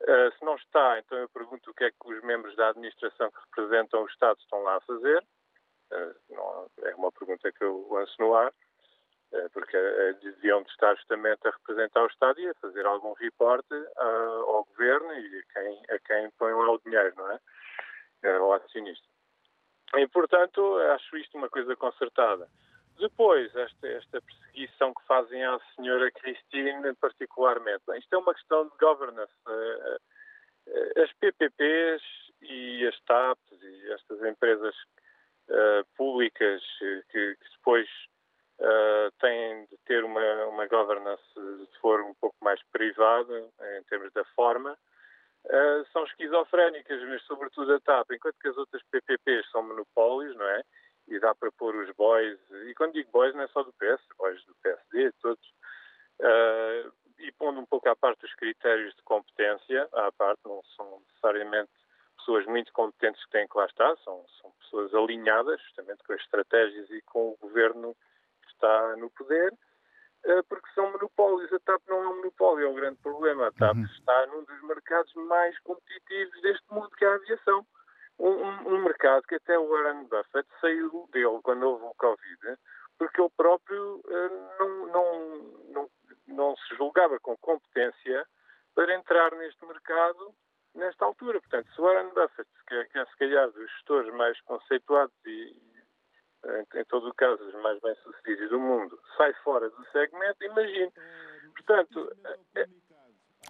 Uh, 0.00 0.30
se 0.38 0.44
não 0.44 0.54
está, 0.54 0.96
então 1.00 1.18
eu 1.18 1.28
pergunto 1.30 1.72
o 1.72 1.74
que 1.74 1.82
é 1.82 1.90
que 1.90 1.96
os 2.04 2.22
membros 2.22 2.54
da 2.54 2.68
administração 2.68 3.32
que 3.32 3.40
representam 3.50 4.04
o 4.04 4.06
Estado 4.06 4.38
estão 4.38 4.62
lá 4.62 4.76
a 4.76 4.80
fazer. 4.82 5.24
Não, 6.30 6.70
é 6.82 6.94
uma 6.94 7.10
pergunta 7.10 7.50
que 7.50 7.64
eu 7.64 7.88
lanço 7.90 8.14
no 8.20 8.32
ar, 8.32 8.52
porque 9.52 9.76
deviam 10.22 10.62
de 10.62 10.70
estar 10.70 10.94
justamente 10.96 11.46
a 11.46 11.50
representar 11.50 12.02
o 12.02 12.06
Estado 12.06 12.40
e 12.40 12.48
a 12.48 12.54
fazer 12.54 12.86
algum 12.86 13.12
reporte 13.14 13.74
ao 13.96 14.64
governo 14.64 15.12
e 15.14 15.38
a 15.38 15.52
quem, 15.52 15.82
a 15.90 15.98
quem 15.98 16.30
põe 16.38 16.52
lá 16.52 16.70
o 16.70 16.80
dinheiro, 16.84 17.12
não 17.16 17.30
é? 17.32 17.40
Ao 18.36 18.52
acionista. 18.54 19.06
E, 19.96 20.06
portanto, 20.08 20.78
acho 20.94 21.16
isto 21.16 21.38
uma 21.38 21.48
coisa 21.48 21.74
concertada. 21.76 22.48
Depois, 22.98 23.54
esta, 23.54 23.88
esta 23.88 24.20
perseguição 24.20 24.92
que 24.92 25.06
fazem 25.06 25.44
à 25.44 25.58
senhora 25.76 26.10
Cristina, 26.10 26.94
particularmente. 27.00 27.82
Bem, 27.86 27.98
isto 27.98 28.12
é 28.12 28.18
uma 28.18 28.34
questão 28.34 28.64
de 28.64 28.76
governance. 28.78 29.32
As 30.96 31.12
PPPs 31.14 32.02
e 32.42 32.86
as 32.86 33.00
TAPs 33.02 33.62
e 33.62 33.92
estas 33.92 34.22
empresas 34.24 34.74
públicas 35.96 36.62
que, 36.78 37.02
que, 37.10 37.36
depois 37.56 37.88
têm 39.20 39.64
de 39.66 39.76
ter 39.86 40.04
uma, 40.04 40.46
uma 40.46 40.66
governance, 40.66 41.22
se 41.34 41.78
for 41.80 42.00
um 42.00 42.14
pouco 42.14 42.36
mais 42.42 42.60
privada, 42.72 43.48
em 43.78 43.82
termos 43.84 44.12
da 44.12 44.24
forma, 44.36 44.76
são 45.92 46.04
esquizofrénicas, 46.04 47.02
mas 47.08 47.22
sobretudo 47.22 47.74
a 47.74 47.80
TAP, 47.80 48.10
enquanto 48.12 48.36
que 48.40 48.48
as 48.48 48.56
outras 48.56 48.82
PPPs 48.90 49.50
são 49.50 49.62
monopólios, 49.62 50.36
não 50.36 50.46
é? 50.46 50.62
e 51.10 51.18
dá 51.18 51.34
para 51.34 51.50
pôr 51.52 51.74
os 51.74 51.90
boys, 51.96 52.38
e 52.68 52.74
quando 52.74 52.92
digo 52.92 53.10
boys 53.10 53.34
não 53.34 53.42
é 53.42 53.48
só 53.48 53.62
do 53.62 53.72
PS, 53.72 54.02
boys 54.16 54.44
do 54.44 54.54
PSD, 54.62 55.12
todos, 55.20 55.48
uh, 56.20 56.92
e 57.18 57.32
pondo 57.32 57.60
um 57.60 57.66
pouco 57.66 57.88
à 57.88 57.96
parte 57.96 58.24
os 58.24 58.34
critérios 58.34 58.94
de 58.94 59.02
competência, 59.02 59.88
à 59.92 60.12
parte, 60.12 60.40
não 60.44 60.62
são 60.76 61.00
necessariamente 61.08 61.70
pessoas 62.18 62.46
muito 62.46 62.72
competentes 62.72 63.24
que 63.24 63.30
têm 63.30 63.48
que 63.48 63.56
lá 63.56 63.66
estar, 63.66 63.96
são, 63.98 64.24
são 64.40 64.52
pessoas 64.60 64.94
alinhadas 64.94 65.60
justamente 65.62 66.02
com 66.04 66.12
as 66.12 66.20
estratégias 66.20 66.90
e 66.90 67.00
com 67.02 67.30
o 67.30 67.36
governo 67.40 67.96
está 68.50 68.96
no 68.96 69.10
poder, 69.10 69.52
uh, 69.52 70.44
porque 70.48 70.68
são 70.74 70.90
monopólios. 70.92 71.52
A 71.52 71.58
TAP 71.60 71.82
não 71.88 72.02
é 72.02 72.08
um 72.08 72.16
monopólio, 72.16 72.66
é 72.66 72.68
um 72.70 72.74
grande 72.74 72.98
problema. 73.00 73.48
A 73.48 73.52
TAP 73.52 73.76
uhum. 73.76 73.84
está 73.84 74.26
num 74.26 74.44
dos 74.44 74.62
mercados 74.62 75.12
mais 75.14 75.58
competitivos 75.60 76.40
deste 76.42 76.64
mundo, 76.72 76.90
que 76.90 77.04
é 77.04 77.08
a 77.08 77.14
aviação 77.14 77.66
um, 78.18 78.74
um, 78.74 78.82
mercado 78.82 79.22
que 79.22 79.36
até 79.36 79.56
o 79.58 79.68
Warren 79.68 80.04
Buffett 80.04 80.48
saiu 80.60 81.08
dele 81.12 81.38
quando 81.42 81.62
houve 81.62 81.84
o 81.84 81.94
Covid, 81.94 82.58
porque 82.98 83.20
ele 83.20 83.30
próprio 83.36 84.00
uh, 84.04 84.58
não, 84.58 84.86
não, 84.86 85.38
não, 85.68 85.90
não 86.26 86.56
se 86.56 86.76
julgava 86.76 87.18
com 87.20 87.36
competência 87.38 88.26
para 88.74 88.92
entrar 88.94 89.30
neste 89.32 89.64
mercado 89.64 90.34
nesta 90.74 91.04
altura. 91.04 91.40
Portanto, 91.40 91.72
se 91.72 91.80
o 91.80 91.84
Warren 91.84 92.08
Buffett, 92.08 92.48
que 92.66 92.74
é, 92.74 92.84
que 92.86 92.98
é 92.98 93.06
se 93.06 93.16
calhar 93.16 93.50
dos 93.50 93.70
gestores 93.72 94.12
mais 94.14 94.40
conceituados 94.42 95.14
e, 95.26 95.56
em, 96.44 96.80
em 96.80 96.84
todo 96.84 97.08
o 97.08 97.14
caso, 97.14 97.42
os 97.42 97.62
mais 97.62 97.80
bem-sucedidos 97.80 98.50
do 98.50 98.60
mundo, 98.60 98.98
sai 99.16 99.32
fora 99.44 99.68
do 99.68 99.84
segmento, 99.90 100.44
imagine. 100.44 100.92
Portanto, 101.54 102.16
é, 102.56 102.66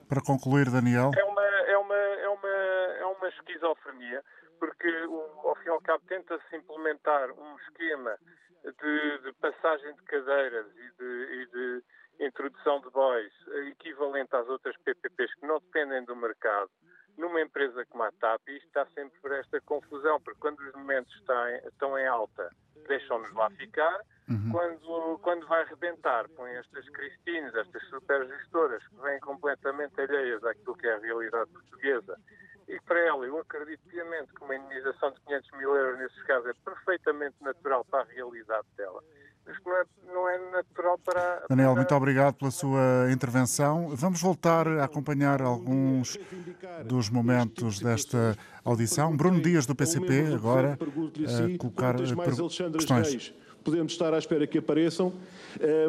para 0.08 0.22
concluir, 0.22 0.70
Daniel. 0.70 1.10
É 1.16 1.24
uma, 1.24 1.42
é 1.42 1.78
uma, 1.78 1.94
é 1.94 2.28
uma, 2.28 2.48
é 2.48 3.04
uma 3.04 3.28
esquizofrenia 3.28 4.22
porque 4.58 4.88
ao 5.44 5.54
fim 5.56 5.66
e 5.66 5.70
ao 5.70 5.80
cabo 5.80 6.04
tenta-se 6.08 6.56
implementar 6.56 7.30
um 7.32 7.56
esquema 7.58 8.16
de, 8.64 9.18
de, 9.18 9.32
passagem 9.34 9.94
de 9.94 10.02
cadeiras 10.02 10.66
e 10.76 11.02
de, 11.02 11.42
e 11.42 11.46
de 11.46 12.26
introdução 12.26 12.80
de 12.80 12.90
boys 12.90 13.32
equivalente 13.70 14.34
às 14.34 14.48
outras 14.48 14.76
PPPs 14.78 15.32
que 15.34 15.46
não 15.46 15.60
dependem 15.60 16.04
do 16.04 16.16
mercado 16.16 16.70
numa 17.18 17.40
empresa 17.42 17.84
como 17.86 18.04
a 18.04 18.12
TAP, 18.12 18.48
isto 18.48 18.66
está 18.66 18.86
sempre 18.94 19.18
por 19.20 19.32
esta 19.32 19.60
confusão, 19.62 20.20
porque 20.20 20.40
quando 20.40 20.60
os 20.60 20.72
momentos 20.74 21.12
estão 21.14 21.98
em 21.98 22.06
alta, 22.06 22.50
deixam-nos 22.86 23.32
lá 23.34 23.50
ficar, 23.50 24.00
uhum. 24.28 24.50
quando, 24.50 25.18
quando 25.18 25.46
vai 25.46 25.62
arrebentar, 25.62 26.28
põem 26.30 26.54
estas 26.54 26.88
Cristines, 26.90 27.54
estas 27.54 27.82
supergestoras, 27.88 28.86
que 28.86 28.96
vêm 29.02 29.20
completamente 29.20 30.00
alheias 30.00 30.42
àquilo 30.44 30.76
que 30.76 30.86
é 30.86 30.94
a 30.94 30.98
realidade 30.98 31.50
portuguesa 31.50 32.16
e 32.68 32.78
para 32.82 33.00
ela, 33.00 33.24
eu 33.24 33.38
acredito 33.38 33.80
piamente 33.88 34.32
que 34.34 34.44
uma 34.44 34.54
indenização 34.54 35.10
de 35.10 35.20
500 35.22 35.50
mil 35.52 35.74
euros, 35.74 35.98
nesses 35.98 36.22
casos, 36.24 36.50
é 36.50 36.52
perfeitamente 36.62 37.36
natural 37.40 37.82
para 37.86 38.02
a 38.02 38.04
realidade 38.04 38.66
dela. 38.76 39.02
Mas 39.48 39.56
não 39.64 39.74
é, 39.74 39.84
não 40.12 40.28
é 40.28 40.50
natural 40.50 40.98
para. 40.98 41.46
Daniel, 41.48 41.74
muito 41.74 41.94
obrigado 41.94 42.34
pela 42.34 42.50
sua 42.50 43.10
intervenção. 43.10 43.88
Vamos 43.96 44.20
voltar 44.20 44.68
a 44.68 44.84
acompanhar 44.84 45.40
alguns 45.40 46.18
dos 46.84 47.08
momentos 47.08 47.80
desta 47.80 48.36
audição. 48.62 49.16
Bruno 49.16 49.40
Dias, 49.40 49.64
do 49.64 49.74
PCP, 49.74 50.34
agora, 50.34 50.78
a 50.78 51.58
colocar 51.58 51.96
questões. 52.72 53.34
Podemos 53.64 53.92
estar 53.92 54.12
à 54.12 54.18
espera 54.18 54.46
que 54.46 54.58
apareçam. 54.58 55.14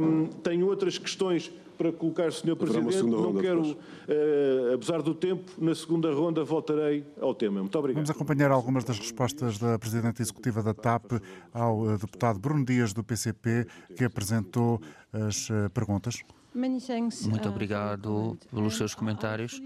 Um, 0.02 0.28
tenho 0.28 0.66
outras 0.68 0.98
questões 0.98 1.52
para 1.80 1.94
colocar, 1.94 2.30
Sr. 2.30 2.58
Presidente. 2.58 3.04
Não 3.04 3.34
quero 3.36 3.62
uh, 3.62 4.74
abusar 4.74 5.02
do 5.02 5.16
tempo. 5.16 5.50
Na 5.58 5.74
segunda 5.74 6.14
ronda 6.14 6.44
voltarei 6.44 7.06
ao 7.22 7.34
tema. 7.34 7.62
Muito 7.62 7.80
obrigado. 7.80 8.04
Vamos 8.04 8.10
acompanhar 8.10 8.52
algumas 8.52 8.84
das 8.84 9.00
respostas 9.00 9.58
da 9.58 9.80
Presidente 9.80 10.22
Executiva 10.22 10.62
da 10.62 10.74
TAP 10.74 11.14
ao 11.54 11.80
uh, 11.80 11.98
deputado 11.98 12.38
Bruno 12.38 12.66
Dias, 12.66 12.92
do 12.92 13.02
PCP, 13.02 13.66
que 13.96 14.04
apresentou 14.04 14.82
as 15.14 15.50
uh, 15.50 15.70
perguntas. 15.74 16.22
Muito 16.54 17.50
obrigado 17.50 18.38
pelos 18.50 18.76
seus 18.76 18.96
comentários. 18.96 19.62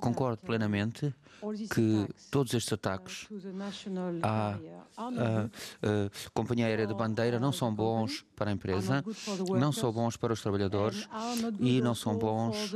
Concordo 0.00 0.38
plenamente 0.38 1.14
que 1.72 2.06
todos 2.30 2.54
estes 2.54 2.72
ataques 2.72 3.28
à, 4.22 4.58
à, 4.96 5.48
companhia 6.32 6.66
aérea 6.66 6.86
de 6.86 6.94
bandeira 6.94 7.38
não 7.38 7.52
são 7.52 7.74
bons 7.74 8.24
para 8.34 8.50
a 8.50 8.52
empresa, 8.52 9.04
não 9.58 9.70
são 9.70 9.92
bons 9.92 10.16
para 10.16 10.32
os 10.32 10.40
trabalhadores 10.40 11.08
e 11.60 11.80
não 11.80 11.94
são 11.94 12.16
bons 12.16 12.74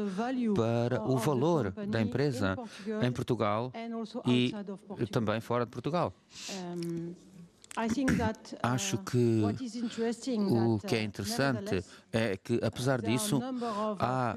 para 0.55 1.03
o 1.03 1.17
valor 1.17 1.73
da 1.73 2.01
empresa 2.01 2.57
em 3.03 3.11
Portugal 3.11 3.73
e 4.27 4.53
também 5.11 5.41
fora 5.41 5.65
de 5.65 5.71
Portugal. 5.71 6.13
Acho 8.63 8.97
uh, 8.97 9.05
que 9.05 9.43
o 10.51 10.81
que 10.81 10.97
é 10.97 10.99
uh, 10.99 11.03
interessante 11.05 11.85
é 12.13 12.37
que, 12.37 12.59
apesar 12.63 13.03
disso, 13.03 13.41
há 13.99 14.35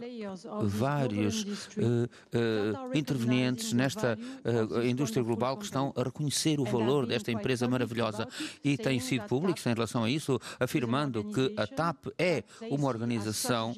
vários 0.64 1.44
uh, 1.44 2.10
uh, 2.34 2.98
intervenientes 2.98 3.72
nesta 3.74 4.18
uh, 4.18 4.84
indústria 4.84 5.24
global 5.24 5.58
que 5.58 5.66
estão 5.66 5.94
a 5.96 6.04
reconhecer 6.04 6.60
o 6.60 6.66
valor 6.66 7.06
desta 7.06 7.32
empresa 7.32 7.68
maravilhosa. 7.68 8.28
e 8.64 8.78
têm 8.78 9.00
sido 9.00 9.26
públicos 9.26 9.66
em 9.66 9.74
relação 9.74 10.04
a 10.04 10.10
isso, 10.10 10.40
afirmando 10.60 11.24
que 11.32 11.54
a 11.58 11.66
TAP 11.66 12.08
é 12.18 12.44
uma 12.70 12.88
organização 12.88 13.74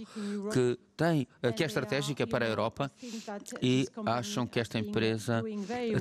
que 0.51 0.77
tem, 0.95 1.27
que 1.55 1.63
é 1.63 1.65
estratégica 1.65 2.25
para 2.27 2.45
a 2.45 2.47
Europa 2.47 2.91
e 3.61 3.87
acham 4.05 4.45
que 4.45 4.59
esta 4.59 4.77
empresa 4.77 5.43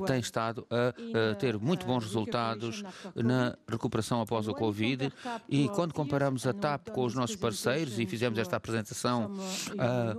tem 0.05 0.19
estado 0.19 0.67
a, 0.69 1.31
a 1.31 1.35
ter 1.35 1.57
muito 1.57 1.85
bons 1.85 2.03
resultados 2.03 2.83
na 3.15 3.57
recuperação 3.67 4.21
após 4.21 4.47
o 4.47 4.53
Covid 4.53 5.11
e 5.49 5.67
quando 5.69 5.93
comparamos 5.93 6.45
a 6.45 6.53
TAP 6.53 6.89
com 6.89 7.05
os 7.05 7.15
nossos 7.15 7.35
parceiros 7.35 7.82
e 7.97 8.05
fizemos 8.05 8.39
esta 8.39 8.55
apresentação 8.55 9.31
a, 9.77 10.15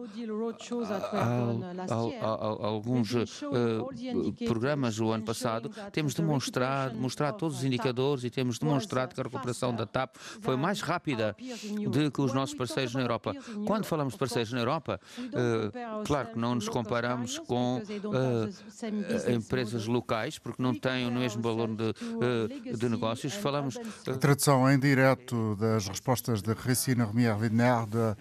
a, 1.92 2.66
alguns 2.66 3.14
programas 4.46 4.98
o 5.00 5.10
ano 5.10 5.24
passado, 5.24 5.70
temos 5.92 6.14
demonstrado, 6.14 6.96
mostrado 6.96 7.38
todos 7.38 7.58
os 7.58 7.64
indicadores 7.64 8.24
e 8.24 8.30
temos 8.30 8.58
demonstrado 8.58 9.14
que 9.14 9.20
a 9.20 9.24
recuperação 9.24 9.74
da 9.74 9.86
TAP 9.86 10.16
foi 10.40 10.56
mais 10.56 10.80
rápida 10.80 11.36
do 11.90 12.10
que 12.10 12.20
os 12.20 12.32
nossos 12.32 12.54
parceiros 12.54 12.94
na 12.94 13.00
Europa. 13.00 13.34
Quando 13.66 13.84
falamos 13.84 14.14
de 14.14 14.18
parceiros 14.18 14.52
na 14.52 14.60
Europa, 14.60 15.00
uh, 15.18 16.04
claro 16.04 16.28
que 16.28 16.38
não 16.38 16.54
nos 16.54 16.68
comparamos 16.68 17.38
com 17.38 17.78
uh, 17.78 19.32
empresas 19.32 19.86
locais, 19.86 20.38
porque 20.38 20.62
não 20.62 20.74
têm 20.74 21.06
o 21.06 21.12
mesmo 21.12 21.42
valor 21.42 21.68
de, 21.68 21.84
uh, 21.84 22.76
de 22.76 22.88
negócios. 22.88 23.34
Falamos. 23.34 23.76
A 24.06 24.14
tradução 24.14 24.70
em 24.70 24.78
direto 24.78 25.56
das 25.56 25.88
respostas 25.88 26.42
de 26.42 26.52
Regina 26.52 27.04
Romier 27.04 27.36
Widner, 27.54 27.86
da 27.86 28.16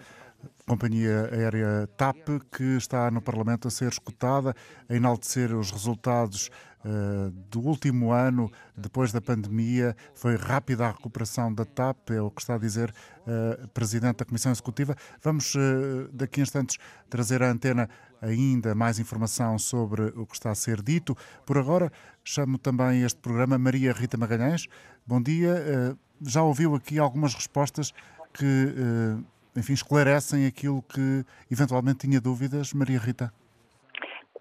companhia 0.66 1.28
aérea 1.32 1.88
TAP, 1.96 2.16
que 2.50 2.76
está 2.76 3.10
no 3.10 3.20
Parlamento 3.20 3.66
a 3.66 3.70
ser 3.70 3.90
escutada, 3.90 4.54
a 4.88 4.94
enaltecer 4.94 5.54
os 5.54 5.70
resultados 5.70 6.50
uh, 6.84 7.30
do 7.50 7.60
último 7.60 8.12
ano, 8.12 8.50
depois 8.76 9.12
da 9.12 9.20
pandemia. 9.20 9.96
Foi 10.14 10.36
rápida 10.36 10.86
a 10.86 10.92
recuperação 10.92 11.52
da 11.52 11.64
TAP, 11.64 12.10
é 12.10 12.20
o 12.20 12.30
que 12.30 12.40
está 12.40 12.54
a 12.54 12.58
dizer 12.58 12.94
uh, 13.26 13.68
Presidente 13.68 14.18
da 14.18 14.24
Comissão 14.24 14.52
Executiva. 14.52 14.94
Vamos, 15.22 15.54
uh, 15.54 16.08
daqui 16.12 16.40
a 16.40 16.42
instantes, 16.44 16.78
trazer 17.10 17.42
à 17.42 17.50
antena 17.50 17.88
ainda 18.22 18.74
mais 18.74 18.98
informação 18.98 19.58
sobre 19.58 20.04
o 20.16 20.24
que 20.24 20.34
está 20.34 20.50
a 20.50 20.54
ser 20.54 20.80
dito. 20.80 21.16
Por 21.44 21.58
agora, 21.58 21.92
chamo 22.22 22.56
também 22.56 23.02
este 23.02 23.18
programa 23.18 23.58
Maria 23.58 23.92
Rita 23.92 24.16
Magalhães. 24.16 24.66
Bom 25.06 25.20
dia. 25.20 25.98
já 26.22 26.42
ouviu 26.42 26.74
aqui 26.74 26.98
algumas 26.98 27.34
respostas 27.34 27.92
que 28.36 29.24
enfim, 29.56 29.72
esclarecem 29.72 30.46
aquilo 30.46 30.82
que 30.82 31.24
eventualmente 31.50 32.06
tinha 32.06 32.20
dúvidas, 32.20 32.72
Maria 32.74 32.98
Rita? 32.98 33.32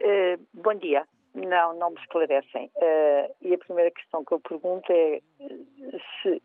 Uh, 0.01 0.41
bom 0.53 0.73
dia. 0.73 1.05
Não, 1.35 1.77
não 1.77 1.91
me 1.91 1.99
esclarecem. 1.99 2.71
Uh, 2.75 3.35
e 3.41 3.53
a 3.53 3.57
primeira 3.57 3.91
questão 3.91 4.25
que 4.25 4.33
eu 4.33 4.39
pergunto 4.39 4.91
é 4.91 5.21
se 6.21 6.41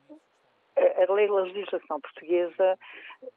a 0.79 1.13
lei, 1.13 1.29
a 1.29 1.33
legislação 1.33 2.01
portuguesa 2.01 2.79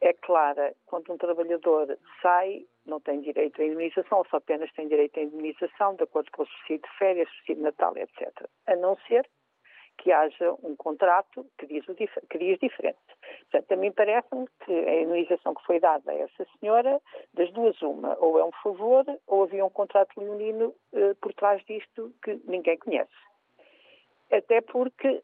é 0.01 0.13
clara. 0.13 0.73
Quando 0.85 1.11
um 1.11 1.17
trabalhador 1.17 1.97
sai, 2.21 2.65
não 2.85 2.99
tem 2.99 3.21
direito 3.21 3.61
à 3.61 3.65
indemnização, 3.65 4.19
ou 4.19 4.25
só 4.29 4.37
apenas 4.37 4.71
tem 4.73 4.87
direito 4.87 5.19
à 5.19 5.23
indemnização, 5.23 5.95
de 5.95 6.03
acordo 6.03 6.29
com 6.31 6.43
o 6.43 6.47
subsídio 6.47 6.87
de 6.87 6.97
férias, 6.97 7.29
subsídio 7.29 7.55
de 7.55 7.61
Natal, 7.61 7.97
etc. 7.97 8.47
A 8.67 8.75
não 8.75 8.97
ser 9.07 9.27
que 9.97 10.11
haja 10.11 10.53
um 10.63 10.75
contrato 10.75 11.45
que 11.57 11.67
diz, 11.67 11.87
o, 11.87 11.95
que 11.95 12.37
diz 12.37 12.59
diferente. 12.59 12.97
Portanto, 13.51 13.71
a 13.71 13.75
mim 13.75 13.91
parece-me 13.91 14.47
que 14.65 14.71
a 14.73 15.01
indenização 15.01 15.53
que 15.53 15.65
foi 15.65 15.79
dada 15.79 16.11
a 16.11 16.15
essa 16.15 16.45
senhora, 16.59 16.99
das 17.33 17.51
duas 17.51 17.79
uma, 17.81 18.17
ou 18.19 18.39
é 18.39 18.43
um 18.43 18.51
favor, 18.63 19.05
ou 19.27 19.43
havia 19.43 19.65
um 19.65 19.69
contrato 19.69 20.19
leonino 20.19 20.73
uh, 20.93 21.15
por 21.21 21.33
trás 21.33 21.63
disto 21.65 22.13
que 22.23 22.39
ninguém 22.45 22.77
conhece. 22.77 23.11
Até 24.31 24.61
porque 24.61 25.21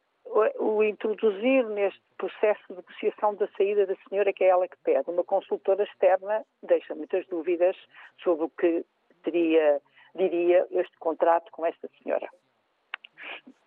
o 0.59 0.83
introduzir 0.83 1.65
neste 1.69 2.01
processo 2.17 2.61
de 2.69 2.75
negociação 2.75 3.35
da 3.35 3.47
saída 3.55 3.85
da 3.85 3.95
senhora, 4.07 4.33
que 4.33 4.43
é 4.43 4.47
ela 4.47 4.67
que 4.67 4.77
pede, 4.83 5.09
uma 5.09 5.23
consultora 5.23 5.83
externa, 5.83 6.45
deixa 6.63 6.93
muitas 6.93 7.25
dúvidas 7.27 7.75
sobre 8.21 8.45
o 8.45 8.49
que 8.49 8.85
teria, 9.23 9.81
diria 10.15 10.67
este 10.71 10.97
contrato 10.97 11.49
com 11.51 11.65
esta 11.65 11.87
senhora. 12.01 12.27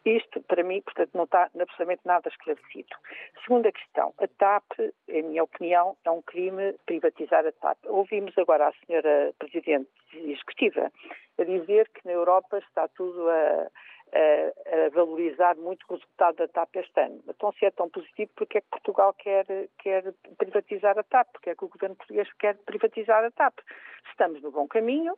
Isto, 0.05 0.41
para 0.43 0.65
mim, 0.65 0.81
portanto, 0.81 1.11
não 1.15 1.25
está 1.25 1.45
absolutamente 1.45 2.01
nada 2.07 2.29
esclarecido. 2.29 2.97
Segunda 3.43 3.71
questão, 3.71 4.15
a 4.19 4.27
TAP, 4.27 4.65
em 5.09 5.23
minha 5.23 5.45
opinião, 5.45 5.95
é 6.05 6.11
um 6.11 6.23
crime 6.23 6.75
privatizar 6.87 7.47
a 7.47 7.53
TAP. 7.53 7.79
Ouvimos 7.85 8.37
agora 8.39 8.69
a 8.69 8.87
senhora 8.87 9.35
Presidente 9.39 9.91
Executiva 10.15 10.91
a 11.39 11.45
dizer 11.45 11.89
que 11.91 12.07
na 12.07 12.13
Europa 12.13 12.59
está 12.59 12.89
tudo 12.89 13.29
a, 13.29 13.71
a, 14.13 14.87
a, 14.87 14.89
valorizar 14.91 15.57
muito 15.57 15.85
o 15.89 15.95
resultado 15.95 16.37
da 16.37 16.49
TAP 16.49 16.77
este 16.77 17.01
ano. 17.01 17.23
Então, 17.29 17.53
se 17.53 17.65
é 17.65 17.71
tão 17.71 17.89
positivo, 17.89 18.31
porque 18.35 18.59
é 18.59 18.61
que 18.61 18.69
Portugal 18.69 19.15
quer, 19.15 19.47
quer 19.79 20.13
privatizar 20.39 20.99
a 20.99 21.03
TAP? 21.03 21.29
Porque 21.33 21.51
é 21.51 21.55
que 21.55 21.65
o 21.65 21.69
governo 21.69 21.97
português 21.97 22.29
quer 22.35 22.57
privatizar 22.59 23.25
a 23.25 23.31
TAP? 23.31 23.59
Estamos 24.11 24.43
no 24.43 24.51
bom 24.51 24.67
caminho, 24.67 25.17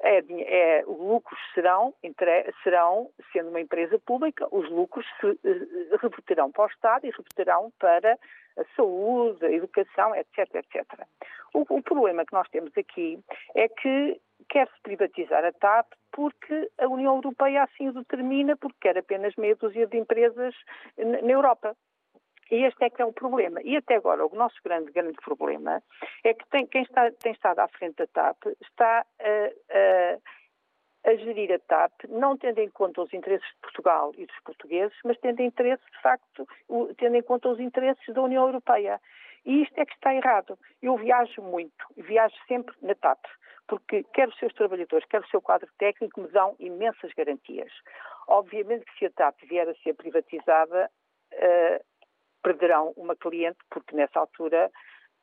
é, 0.00 0.18
é, 0.18 0.84
os 0.86 0.98
lucros 0.98 1.38
serão, 1.54 1.94
entre, 2.02 2.52
serão, 2.62 3.10
sendo 3.32 3.50
uma 3.50 3.60
empresa 3.60 3.98
pública, 3.98 4.46
os 4.50 4.68
lucros 4.70 5.06
se, 5.20 5.26
uh, 5.26 5.96
reverterão 6.00 6.50
para 6.50 6.64
o 6.64 6.66
Estado 6.66 7.06
e 7.06 7.10
reverterão 7.10 7.72
para 7.78 8.18
a 8.58 8.64
saúde, 8.76 9.44
a 9.44 9.50
educação, 9.50 10.14
etc, 10.14 10.54
etc. 10.54 10.84
O, 11.54 11.60
o 11.68 11.82
problema 11.82 12.24
que 12.24 12.32
nós 12.32 12.48
temos 12.48 12.72
aqui 12.76 13.18
é 13.54 13.68
que 13.68 14.20
quer-se 14.52 14.78
privatizar 14.82 15.42
a 15.46 15.52
TAP 15.52 15.86
porque 16.12 16.70
a 16.78 16.86
União 16.86 17.16
Europeia 17.16 17.64
assim 17.64 17.88
o 17.88 17.92
determina, 17.94 18.54
porque 18.54 18.76
quer 18.82 18.98
apenas 18.98 19.34
meia 19.36 19.56
dúzia 19.56 19.86
de 19.86 19.96
empresas 19.96 20.54
na 20.98 21.32
Europa. 21.32 21.74
E 22.50 22.66
este 22.66 22.84
é 22.84 22.90
que 22.90 23.00
é 23.00 23.04
o 23.06 23.14
problema. 23.14 23.62
E 23.62 23.78
até 23.78 23.94
agora, 23.94 24.26
o 24.26 24.36
nosso 24.36 24.56
grande, 24.62 24.92
grande 24.92 25.16
problema 25.24 25.82
é 26.22 26.34
que 26.34 26.46
tem, 26.50 26.66
quem 26.66 26.82
está, 26.82 27.10
tem 27.12 27.32
estado 27.32 27.60
à 27.60 27.68
frente 27.68 27.96
da 27.96 28.06
TAP 28.06 28.44
está 28.60 29.06
a, 29.18 30.18
a, 31.08 31.16
gerir 31.16 31.50
a 31.50 31.58
TAP, 31.58 32.04
não 32.10 32.36
tendo 32.36 32.58
em 32.58 32.68
conta 32.68 33.00
os 33.00 33.14
interesses 33.14 33.48
de 33.54 33.60
Portugal 33.62 34.12
e 34.18 34.26
dos 34.26 34.38
portugueses, 34.40 34.96
mas 35.02 35.18
tendo, 35.20 35.40
interesse, 35.40 35.82
de 35.92 36.02
facto, 36.02 36.46
tendo 36.98 37.16
em 37.16 37.22
conta 37.22 37.48
os 37.48 37.58
interesses 37.58 38.14
da 38.14 38.20
União 38.20 38.44
Europeia. 38.44 39.00
E 39.46 39.62
isto 39.62 39.80
é 39.80 39.86
que 39.86 39.94
está 39.94 40.14
errado. 40.14 40.58
Eu 40.82 40.94
viajo 40.98 41.40
muito, 41.40 41.86
viajo 41.96 42.36
sempre 42.46 42.74
na 42.82 42.94
TAP 42.94 43.24
porque 43.66 44.04
quer 44.14 44.28
os 44.28 44.38
seus 44.38 44.52
trabalhadores, 44.54 45.06
quer 45.08 45.20
o 45.20 45.28
seu 45.28 45.40
quadro 45.40 45.68
técnico 45.78 46.20
me 46.20 46.28
dão 46.28 46.54
imensas 46.58 47.12
garantias. 47.14 47.72
Obviamente 48.28 48.84
que 48.84 48.98
se 48.98 49.06
a 49.06 49.10
TAP 49.10 49.40
vier 49.44 49.68
a 49.68 49.74
ser 49.76 49.94
privatizada, 49.94 50.90
uh, 51.32 51.84
perderão 52.42 52.92
uma 52.96 53.16
cliente, 53.16 53.58
porque 53.70 53.94
nessa 53.94 54.18
altura 54.18 54.70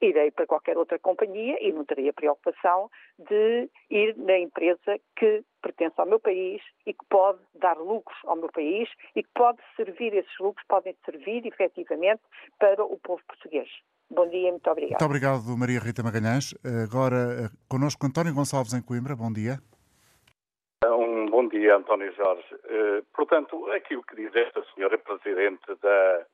irei 0.02 0.32
para 0.32 0.48
qualquer 0.48 0.78
outra 0.78 0.98
companhia 0.98 1.58
e 1.62 1.74
não 1.74 1.84
terei 1.84 2.10
a 2.10 2.14
preocupação 2.14 2.90
de 3.18 3.70
ir 3.90 4.16
na 4.18 4.38
empresa 4.38 4.98
que 5.16 5.44
pertence 5.62 6.00
ao 6.00 6.08
meu 6.08 6.20
país 6.20 6.62
e 6.86 6.94
que 6.94 7.06
pode 7.10 7.40
dar 7.56 7.78
lucros 7.78 8.18
ao 8.24 8.38
meu 8.38 8.50
país 8.50 8.90
e 9.16 9.24
que 9.24 9.30
pode 9.36 9.60
servir, 9.76 10.14
esses 10.14 10.40
lucros 10.40 10.66
podem 10.68 10.96
servir 11.04 11.46
efetivamente 11.46 12.22
para 12.58 12.84
o 12.84 12.98
povo 13.00 13.22
português. 13.28 13.70
Bom 14.12 14.28
dia, 14.28 14.52
muito 14.52 14.70
obrigado. 14.70 15.00
Muito 15.00 15.06
obrigado, 15.06 15.58
Maria 15.58 15.80
Rita 15.80 16.02
Magalhães. 16.02 16.56
Agora, 16.84 17.46
eh, 17.46 17.50
connosco 17.70 18.06
António 18.06 18.34
Gonçalves 18.34 18.74
em 18.74 18.82
Coimbra. 18.82 19.16
Bom 19.16 19.32
dia. 19.32 19.60
Um 20.84 21.28
bom 21.28 21.48
dia, 21.48 21.76
António 21.76 22.12
Jorge. 22.16 22.56
Uh, 22.56 23.06
portanto, 23.14 23.70
aquilo 23.72 24.02
que 24.04 24.16
diz 24.16 24.34
esta 24.36 24.64
senhora 24.74 24.98
Presidente 24.98 25.76
da, 25.82 26.26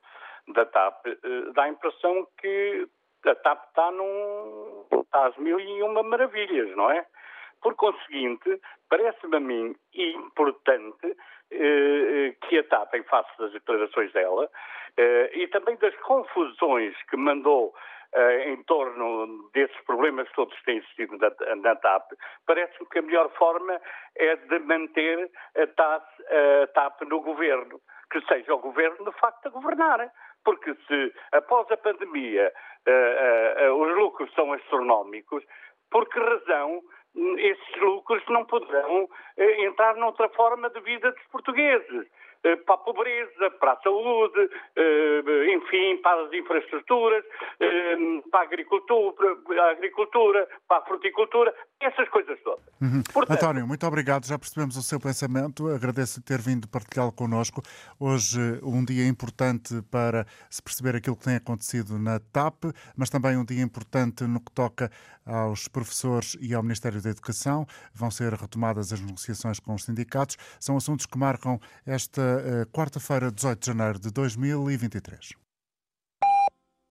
da 0.54 0.64
TAP 0.64 1.06
uh, 1.06 1.52
dá 1.52 1.64
a 1.64 1.68
impressão 1.68 2.26
que 2.40 2.88
a 3.26 3.34
TAP 3.34 3.68
está, 3.68 3.90
num, 3.90 4.84
está 5.00 5.26
às 5.26 5.36
mil 5.36 5.58
e 5.58 5.82
uma 5.82 6.02
maravilhas, 6.02 6.74
não 6.76 6.90
é? 6.90 7.04
Por 7.60 7.74
conseguinte, 7.74 8.60
parece-me 8.88 9.36
a 9.36 9.40
mim 9.40 9.76
importante 9.92 11.06
uh, 11.06 12.48
que 12.48 12.58
a 12.58 12.64
TAP, 12.64 12.94
em 12.94 13.02
face 13.02 13.30
das 13.38 13.52
declarações 13.52 14.12
dela, 14.12 14.48
e 15.32 15.46
também 15.48 15.76
das 15.76 15.94
confusões 15.96 16.94
que 17.10 17.16
mandou 17.16 17.74
uh, 18.14 18.48
em 18.48 18.62
torno 18.64 19.50
desses 19.52 19.76
problemas 19.84 20.30
todos 20.32 20.56
que 20.58 20.64
têm 20.64 20.78
existido 20.78 21.16
na, 21.18 21.56
na 21.56 21.76
TAP, 21.76 22.12
parece-me 22.46 22.88
que 22.88 22.98
a 22.98 23.02
melhor 23.02 23.30
forma 23.32 23.80
é 24.16 24.36
de 24.36 24.58
manter 24.60 25.30
a 25.56 25.66
TAP, 25.66 26.04
a 26.62 26.66
TAP 26.68 27.02
no 27.02 27.20
governo, 27.20 27.80
que 28.10 28.20
seja 28.22 28.54
o 28.54 28.58
governo 28.58 29.04
de 29.04 29.18
facto 29.18 29.46
a 29.46 29.50
governar. 29.50 30.10
Porque 30.44 30.74
se 30.86 31.12
após 31.32 31.70
a 31.70 31.76
pandemia 31.76 32.52
uh, 32.88 33.74
os 33.74 33.96
lucros 33.96 34.32
são 34.34 34.52
astronómicos, 34.52 35.44
por 35.90 36.08
que 36.08 36.18
razão 36.18 36.82
esses 37.38 37.80
lucros 37.80 38.22
não 38.28 38.44
poderão 38.44 39.08
entrar 39.38 39.96
noutra 39.96 40.28
forma 40.30 40.68
de 40.68 40.80
vida 40.80 41.10
dos 41.10 41.26
portugueses? 41.28 42.06
Eh, 42.46 42.56
para 42.58 42.76
a 42.76 42.78
pobreza, 42.78 43.50
para 43.58 43.72
a 43.72 43.80
saúde, 43.82 44.48
eh, 44.76 45.50
enfim, 45.52 45.96
para 45.96 46.22
as 46.22 46.32
infraestruturas, 46.32 47.24
eh, 47.58 48.22
para 48.30 48.40
a 48.40 48.44
agricultura, 48.44 49.36
a 49.58 49.70
agricultura 49.70 50.48
para 50.68 50.78
a 50.78 50.86
fruticultura, 50.86 51.52
essas 51.80 52.08
coisas 52.08 52.38
todas. 52.42 52.64
Uhum. 52.80 53.02
Portanto, 53.02 53.38
António, 53.38 53.66
muito 53.66 53.86
obrigado. 53.86 54.26
Já 54.26 54.38
percebemos 54.38 54.76
o 54.76 54.82
seu 54.82 54.98
pensamento. 54.98 55.68
Agradeço 55.68 56.22
ter 56.22 56.40
vindo 56.40 56.68
partilhá-lo 56.68 57.12
connosco. 57.12 57.62
Hoje, 57.98 58.40
um 58.62 58.84
dia 58.84 59.06
importante 59.06 59.82
para 59.90 60.26
se 60.48 60.62
perceber 60.62 60.96
aquilo 60.96 61.16
que 61.16 61.24
tem 61.24 61.36
acontecido 61.36 61.98
na 61.98 62.18
TAP, 62.18 62.64
mas 62.96 63.10
também 63.10 63.36
um 63.36 63.44
dia 63.44 63.62
importante 63.62 64.24
no 64.24 64.40
que 64.40 64.50
toca 64.52 64.90
aos 65.24 65.68
professores 65.68 66.36
e 66.40 66.54
ao 66.54 66.62
Ministério 66.62 67.00
da 67.00 67.10
Educação. 67.10 67.66
Vão 67.92 68.10
ser 68.10 68.32
retomadas 68.32 68.92
as 68.92 69.00
negociações 69.00 69.60
com 69.60 69.74
os 69.74 69.84
sindicatos. 69.84 70.36
São 70.58 70.76
assuntos 70.76 71.06
que 71.06 71.18
marcam 71.18 71.60
esta 71.84 72.22
uh, 72.22 72.66
quarta-feira, 72.70 73.30
18 73.30 73.60
de 73.60 73.66
janeiro 73.66 73.98
de 73.98 74.10
2023. 74.10 75.45